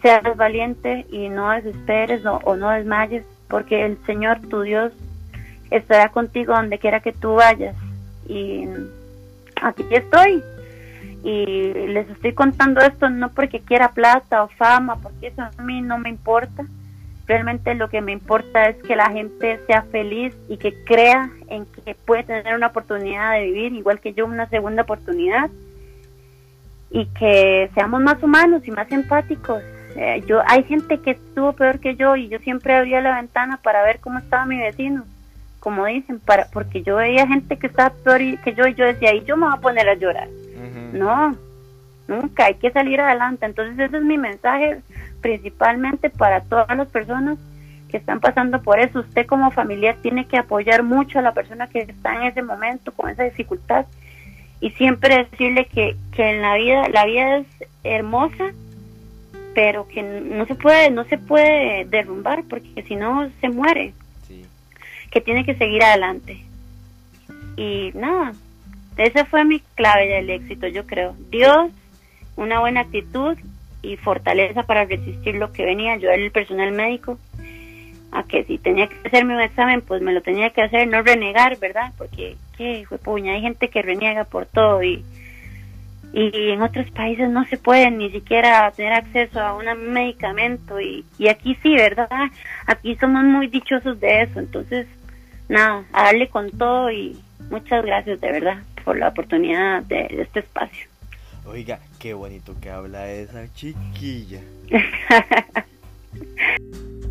seas 0.00 0.36
valiente 0.36 1.06
y 1.10 1.28
no 1.28 1.50
desesperes 1.50 2.22
o 2.24 2.56
no 2.56 2.70
desmayes, 2.70 3.24
porque 3.48 3.84
el 3.84 3.98
Señor 4.06 4.40
tu 4.48 4.62
Dios 4.62 4.92
estará 5.70 6.10
contigo 6.10 6.54
donde 6.54 6.78
quiera 6.78 7.00
que 7.00 7.12
tú 7.12 7.34
vayas. 7.34 7.76
Y 8.26 8.66
aquí 9.62 9.84
estoy. 9.90 10.42
Y 11.24 11.44
les 11.72 12.08
estoy 12.10 12.32
contando 12.32 12.80
esto 12.80 13.10
no 13.10 13.30
porque 13.30 13.60
quiera 13.60 13.90
plata 13.90 14.44
o 14.44 14.48
fama, 14.48 14.96
porque 15.02 15.28
eso 15.28 15.42
a 15.42 15.62
mí 15.62 15.82
no 15.82 15.98
me 15.98 16.08
importa. 16.08 16.64
Realmente 17.28 17.74
lo 17.74 17.88
que 17.88 18.00
me 18.00 18.12
importa 18.12 18.68
es 18.70 18.82
que 18.82 18.96
la 18.96 19.10
gente 19.10 19.60
sea 19.66 19.82
feliz 19.82 20.34
y 20.48 20.56
que 20.56 20.82
crea 20.84 21.30
en 21.48 21.66
que 21.66 21.94
puede 21.94 22.24
tener 22.24 22.56
una 22.56 22.68
oportunidad 22.68 23.34
de 23.34 23.44
vivir, 23.44 23.72
igual 23.74 24.00
que 24.00 24.14
yo, 24.14 24.26
una 24.26 24.48
segunda 24.48 24.82
oportunidad. 24.82 25.50
Y 26.90 27.06
que 27.06 27.70
seamos 27.74 28.00
más 28.00 28.22
humanos 28.22 28.62
y 28.66 28.70
más 28.70 28.90
empáticos 28.90 29.62
yo 30.26 30.40
hay 30.46 30.62
gente 30.64 30.98
que 30.98 31.12
estuvo 31.12 31.52
peor 31.52 31.80
que 31.80 31.96
yo 31.96 32.16
y 32.16 32.28
yo 32.28 32.38
siempre 32.40 32.74
abría 32.74 33.00
la 33.00 33.16
ventana 33.16 33.58
para 33.62 33.82
ver 33.82 34.00
cómo 34.00 34.18
estaba 34.18 34.44
mi 34.44 34.58
vecino, 34.58 35.04
como 35.60 35.86
dicen, 35.86 36.20
para 36.20 36.46
porque 36.52 36.82
yo 36.82 36.96
veía 36.96 37.26
gente 37.26 37.56
que 37.56 37.66
estaba 37.66 37.90
peor 37.90 38.40
que 38.40 38.54
yo 38.54 38.66
y 38.66 38.74
yo 38.74 38.84
decía, 38.84 39.14
y 39.14 39.24
yo 39.24 39.36
me 39.36 39.46
voy 39.46 39.56
a 39.56 39.60
poner 39.60 39.88
a 39.88 39.94
llorar. 39.94 40.28
No, 40.92 41.36
nunca, 42.08 42.46
hay 42.46 42.54
que 42.54 42.70
salir 42.70 43.00
adelante. 43.00 43.46
Entonces 43.46 43.78
ese 43.78 43.96
es 43.98 44.02
mi 44.02 44.18
mensaje 44.18 44.80
principalmente 45.20 46.10
para 46.10 46.40
todas 46.40 46.76
las 46.76 46.88
personas 46.88 47.38
que 47.88 47.96
están 47.96 48.20
pasando 48.20 48.60
por 48.62 48.80
eso. 48.80 49.00
Usted 49.00 49.26
como 49.26 49.50
familiar 49.50 49.96
tiene 50.02 50.26
que 50.26 50.38
apoyar 50.38 50.82
mucho 50.82 51.18
a 51.18 51.22
la 51.22 51.32
persona 51.32 51.68
que 51.68 51.80
está 51.80 52.16
en 52.16 52.22
ese 52.22 52.42
momento 52.42 52.92
con 52.92 53.10
esa 53.10 53.24
dificultad 53.24 53.86
y 54.60 54.70
siempre 54.70 55.28
decirle 55.30 55.66
que, 55.66 55.96
que 56.12 56.30
en 56.30 56.42
la 56.42 56.56
vida, 56.56 56.88
la 56.88 57.06
vida 57.06 57.36
es 57.38 57.46
hermosa 57.84 58.52
pero 59.58 59.88
que 59.88 60.04
no 60.04 60.46
se 60.46 60.54
puede 60.54 60.90
no 60.90 61.02
se 61.06 61.18
puede 61.18 61.84
derrumbar 61.86 62.44
porque 62.48 62.84
si 62.84 62.94
no 62.94 63.28
se 63.40 63.48
muere 63.48 63.92
que 65.10 65.20
tiene 65.20 65.44
que 65.44 65.56
seguir 65.56 65.82
adelante 65.82 66.44
y 67.56 67.90
nada 67.94 68.34
esa 68.96 69.24
fue 69.24 69.44
mi 69.44 69.58
clave 69.74 70.06
del 70.06 70.30
éxito 70.30 70.68
yo 70.68 70.86
creo 70.86 71.16
Dios 71.30 71.72
una 72.38 72.60
buena 72.60 72.80
actitud 72.80 73.36
y 73.82 73.96
fortaleza 73.96 74.62
para 74.62 74.84
resistir 74.84 75.36
lo 75.36 75.52
que 75.52 75.64
venía 75.64 75.96
yo 75.96 76.08
era 76.08 76.22
el 76.22 76.30
personal 76.30 76.72
médico 76.72 77.18
a 78.10 78.22
que 78.22 78.44
si 78.44 78.58
tenía 78.58 78.88
que 78.88 78.96
hacerme 79.06 79.34
un 79.34 79.40
examen 79.40 79.82
pues 79.82 80.00
me 80.02 80.12
lo 80.12 80.22
tenía 80.22 80.50
que 80.50 80.62
hacer 80.62 80.88
no 80.88 81.02
renegar 81.02 81.58
verdad 81.58 81.92
porque 81.98 82.36
qué 82.56 82.84
fue 82.88 82.98
puña 82.98 83.34
hay 83.34 83.42
gente 83.42 83.68
que 83.68 83.82
reniega 83.82 84.24
por 84.24 84.46
todo 84.46 84.82
y 84.82 85.04
y 86.12 86.50
en 86.50 86.62
otros 86.62 86.90
países 86.90 87.28
no 87.28 87.44
se 87.46 87.58
puede 87.58 87.90
ni 87.90 88.10
siquiera 88.10 88.70
tener 88.70 88.94
acceso 88.94 89.40
a 89.40 89.54
un 89.54 89.66
medicamento 89.92 90.80
y, 90.80 91.04
y 91.18 91.28
aquí 91.28 91.54
sí, 91.62 91.74
¿verdad? 91.74 92.08
Aquí 92.66 92.96
somos 92.96 93.24
muy 93.24 93.48
dichosos 93.48 94.00
de 94.00 94.22
eso, 94.22 94.40
entonces 94.40 94.86
nada, 95.50 95.84
a 95.92 96.04
darle 96.04 96.28
con 96.28 96.50
todo 96.50 96.90
y 96.90 97.18
muchas 97.50 97.84
gracias 97.84 98.20
de 98.22 98.32
verdad 98.32 98.62
por 98.84 98.98
la 98.98 99.08
oportunidad 99.08 99.82
de 99.82 100.06
este 100.18 100.40
espacio. 100.40 100.88
Oiga, 101.50 101.80
qué 101.98 102.12
bonito 102.12 102.54
que 102.60 102.70
habla 102.70 103.10
esa 103.10 103.50
chiquilla. 103.54 104.42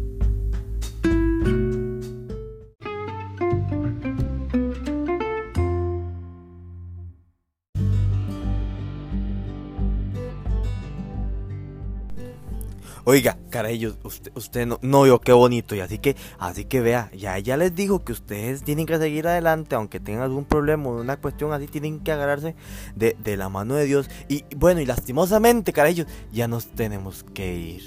Oiga, 13.10 13.38
caray, 13.50 13.86
usted, 14.04 14.34
usted 14.36 14.68
no, 14.68 14.80
no 14.82 15.04
vio 15.04 15.22
qué 15.22 15.32
bonito. 15.32 15.74
Y 15.76 15.80
así 15.80 15.98
que, 15.98 16.18
así 16.40 16.66
que 16.66 16.82
vea, 16.82 17.10
ya 17.16 17.38
ella 17.38 17.56
les 17.56 17.74
dijo 17.74 18.04
que 18.04 18.12
ustedes 18.12 18.64
tienen 18.64 18.86
que 18.86 18.98
seguir 18.98 19.26
adelante, 19.30 19.76
aunque 19.76 20.02
tengan 20.02 20.24
algún 20.24 20.44
problema 20.44 20.90
o 20.90 21.00
una 21.00 21.16
cuestión 21.16 21.54
así, 21.54 21.68
tienen 21.68 22.02
que 22.02 22.12
agarrarse 22.12 22.54
de, 22.98 23.16
de 23.24 23.38
la 23.38 23.48
mano 23.48 23.76
de 23.76 23.86
Dios. 23.86 24.10
Y 24.28 24.44
bueno, 24.58 24.82
y 24.82 24.86
lastimosamente, 24.86 25.72
caray, 25.72 26.06
ya 26.34 26.50
nos 26.50 26.68
tenemos 26.68 27.24
que 27.24 27.56
ir. 27.56 27.84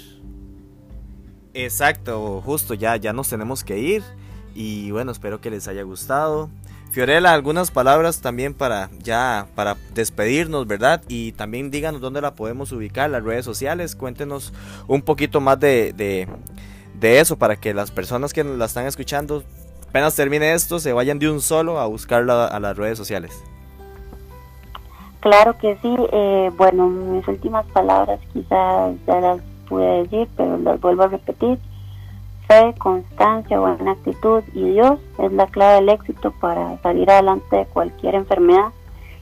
Exacto, 1.53 2.41
justo, 2.43 2.73
ya, 2.73 2.95
ya 2.95 3.13
nos 3.13 3.29
tenemos 3.29 3.63
que 3.63 3.77
ir. 3.77 4.03
Y 4.55 4.89
bueno, 4.89 5.11
espero 5.11 5.39
que 5.39 5.51
les 5.51 5.67
haya 5.67 5.83
gustado. 5.83 6.49
Fiorella, 6.91 7.33
algunas 7.33 7.71
palabras 7.71 8.19
también 8.19 8.53
para 8.53 8.89
ya 8.99 9.47
para 9.55 9.77
despedirnos, 9.93 10.67
¿verdad? 10.67 11.01
Y 11.07 11.31
también 11.31 11.71
díganos 11.71 12.01
dónde 12.01 12.19
la 12.19 12.35
podemos 12.35 12.73
ubicar, 12.73 13.09
las 13.09 13.23
redes 13.23 13.45
sociales, 13.45 13.95
cuéntenos 13.95 14.53
un 14.89 15.01
poquito 15.01 15.39
más 15.39 15.57
de, 15.57 15.93
de, 15.93 17.19
eso 17.19 17.37
para 17.37 17.55
que 17.55 17.73
las 17.73 17.91
personas 17.91 18.33
que 18.33 18.43
la 18.43 18.65
están 18.65 18.87
escuchando, 18.87 19.43
apenas 19.87 20.17
termine 20.17 20.53
esto, 20.53 20.79
se 20.79 20.91
vayan 20.91 21.17
de 21.17 21.29
un 21.29 21.39
solo 21.39 21.79
a 21.79 21.85
buscarla 21.85 22.47
a 22.47 22.59
las 22.59 22.75
redes 22.75 22.97
sociales. 22.97 23.41
Claro 25.21 25.57
que 25.59 25.77
sí, 25.81 25.95
eh, 26.11 26.51
bueno, 26.57 26.89
mis 26.89 27.25
últimas 27.25 27.65
palabras 27.67 28.19
quizás 28.33 28.95
ya 29.07 29.19
las 29.21 29.39
pude 29.69 30.03
decir, 30.03 30.27
pero 30.35 30.57
las 30.57 30.81
vuelvo 30.81 31.03
a 31.03 31.07
repetir 31.07 31.57
fe, 32.51 32.75
constancia, 32.77 33.59
buena 33.59 33.91
actitud 33.91 34.43
y 34.53 34.71
Dios 34.73 34.99
es 35.19 35.31
la 35.31 35.47
clave 35.47 35.75
del 35.75 35.89
éxito 35.89 36.31
para 36.31 36.77
salir 36.81 37.09
adelante 37.09 37.55
de 37.55 37.65
cualquier 37.65 38.15
enfermedad 38.15 38.73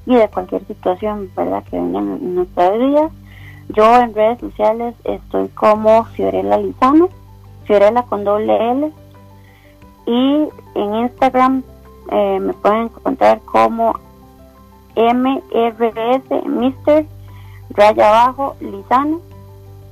y 0.08 0.16
de 0.16 0.28
cualquier 0.30 0.66
situación, 0.66 1.30
¿verdad? 1.36 1.64
Que 1.70 1.78
venga 1.78 2.00
en 2.00 2.34
nuestra 2.34 2.72
vida. 2.72 3.12
Yo 3.70 4.02
en 4.02 4.16
redes 4.16 4.40
sociales 4.40 4.96
estoy 5.04 5.48
como 5.50 6.06
Fiorella 6.06 6.58
Lizano, 6.58 7.10
Fiorella 7.66 8.02
con 8.02 8.24
doble 8.24 8.72
L. 8.72 8.92
Y 10.08 10.48
en 10.74 10.96
Instagram 10.96 11.62
eh, 12.12 12.40
me 12.40 12.54
pueden 12.54 12.84
encontrar 12.86 13.42
como 13.42 13.94
MRS, 14.96 16.46
Mr. 16.48 17.06
Raya 17.70 18.10
abajo, 18.10 18.56
Lizano. 18.60 19.22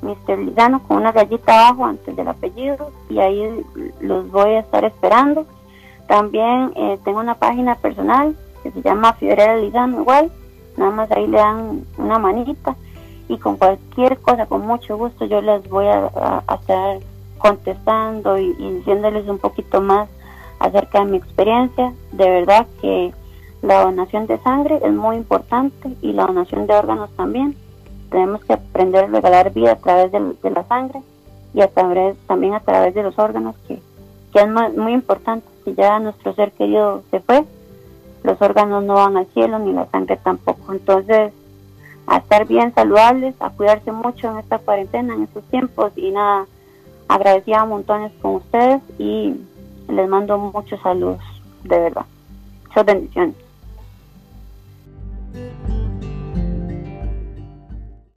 Mr. 0.02 0.40
Lizano 0.40 0.82
con 0.84 0.98
una 0.98 1.12
rayita 1.12 1.68
abajo 1.68 1.86
antes 1.86 2.16
del 2.16 2.28
apellido 2.28 2.92
y 3.10 3.20
ahí 3.20 3.66
los 4.02 4.30
voy 4.32 4.52
a 4.52 4.60
estar 4.60 4.86
esperando. 4.86 5.46
También 6.08 6.72
eh, 6.76 7.00
tengo 7.04 7.20
una 7.20 7.36
página 7.36 7.76
personal 7.76 8.36
que 8.64 8.72
se 8.72 8.82
llama 8.82 9.14
Fiorella 9.14 9.58
Lizano 9.58 10.02
igual, 10.02 10.32
nada 10.78 10.92
más 10.92 11.12
ahí 11.12 11.28
le 11.28 11.38
dan 11.38 11.86
una 11.98 12.20
manita 12.20 12.76
y 13.30 13.38
con 13.38 13.58
cualquier 13.58 14.18
cosa, 14.20 14.46
con 14.46 14.66
mucho 14.66 14.98
gusto 14.98 15.26
yo 15.26 15.42
les 15.42 15.68
voy 15.70 15.86
a, 15.86 16.44
estar 16.60 17.00
contestando 17.38 18.38
y 18.38 18.54
diciéndoles 18.54 19.28
un 19.28 19.38
poquito 19.38 19.82
más 19.82 20.10
acerca 20.60 21.00
de 21.00 21.12
mi 21.12 21.18
experiencia. 21.18 21.94
De 22.12 22.30
verdad 22.30 22.66
que 22.82 23.14
la 23.62 23.84
donación 23.84 24.28
de 24.28 24.38
sangre 24.40 24.80
es 24.84 24.94
muy 24.94 25.18
importante 25.18 25.96
y 26.02 26.14
la 26.14 26.26
donación 26.26 26.68
de 26.68 26.74
órganos 26.76 27.10
también. 27.12 27.56
Tenemos 28.10 28.44
que 28.46 28.54
aprender 28.54 29.06
a 29.06 29.08
regalar 29.08 29.54
vida 29.54 29.74
a 29.74 29.76
través 29.78 30.12
de, 30.12 30.50
la 30.50 30.64
sangre 30.66 31.02
y 31.54 31.62
a 31.62 31.68
través, 31.68 32.18
también 32.28 32.54
a 32.54 32.60
través 32.62 32.94
de 32.94 33.04
los 33.04 33.18
órganos, 33.20 33.56
que, 33.68 33.80
que 34.34 34.40
es 34.40 34.48
muy, 34.50 34.70
muy 34.70 34.94
importante. 34.94 35.48
Si 35.66 35.74
ya 35.74 36.00
nuestro 36.00 36.34
ser 36.34 36.52
querido 36.54 37.04
se 37.12 37.20
fue, 37.20 37.46
los 38.24 38.42
órganos 38.42 38.84
no 38.84 38.96
van 38.96 39.18
al 39.18 39.28
cielo 39.28 39.60
ni 39.60 39.74
la 39.74 39.86
sangre 39.88 40.18
tampoco. 40.18 40.74
Entonces, 40.74 41.34
a 42.08 42.18
estar 42.18 42.48
bien 42.48 42.74
saludables, 42.74 43.36
a 43.40 43.50
cuidarse 43.50 43.92
mucho 43.92 44.32
en 44.32 44.38
esta 44.40 44.60
cuarentena, 44.60 45.14
en 45.14 45.24
estos 45.24 45.44
tiempos 45.46 45.92
y 45.96 46.12
nada, 46.12 46.46
agradecida 47.08 47.66
montones 47.66 48.12
con 48.22 48.36
ustedes 48.36 48.82
y 48.98 49.36
les 49.90 50.10
mando 50.10 50.38
muchos 50.38 50.80
saludos, 50.82 51.22
de 51.64 51.80
verdad. 51.80 52.06
Muchas 52.68 52.86
bendiciones. 52.86 53.47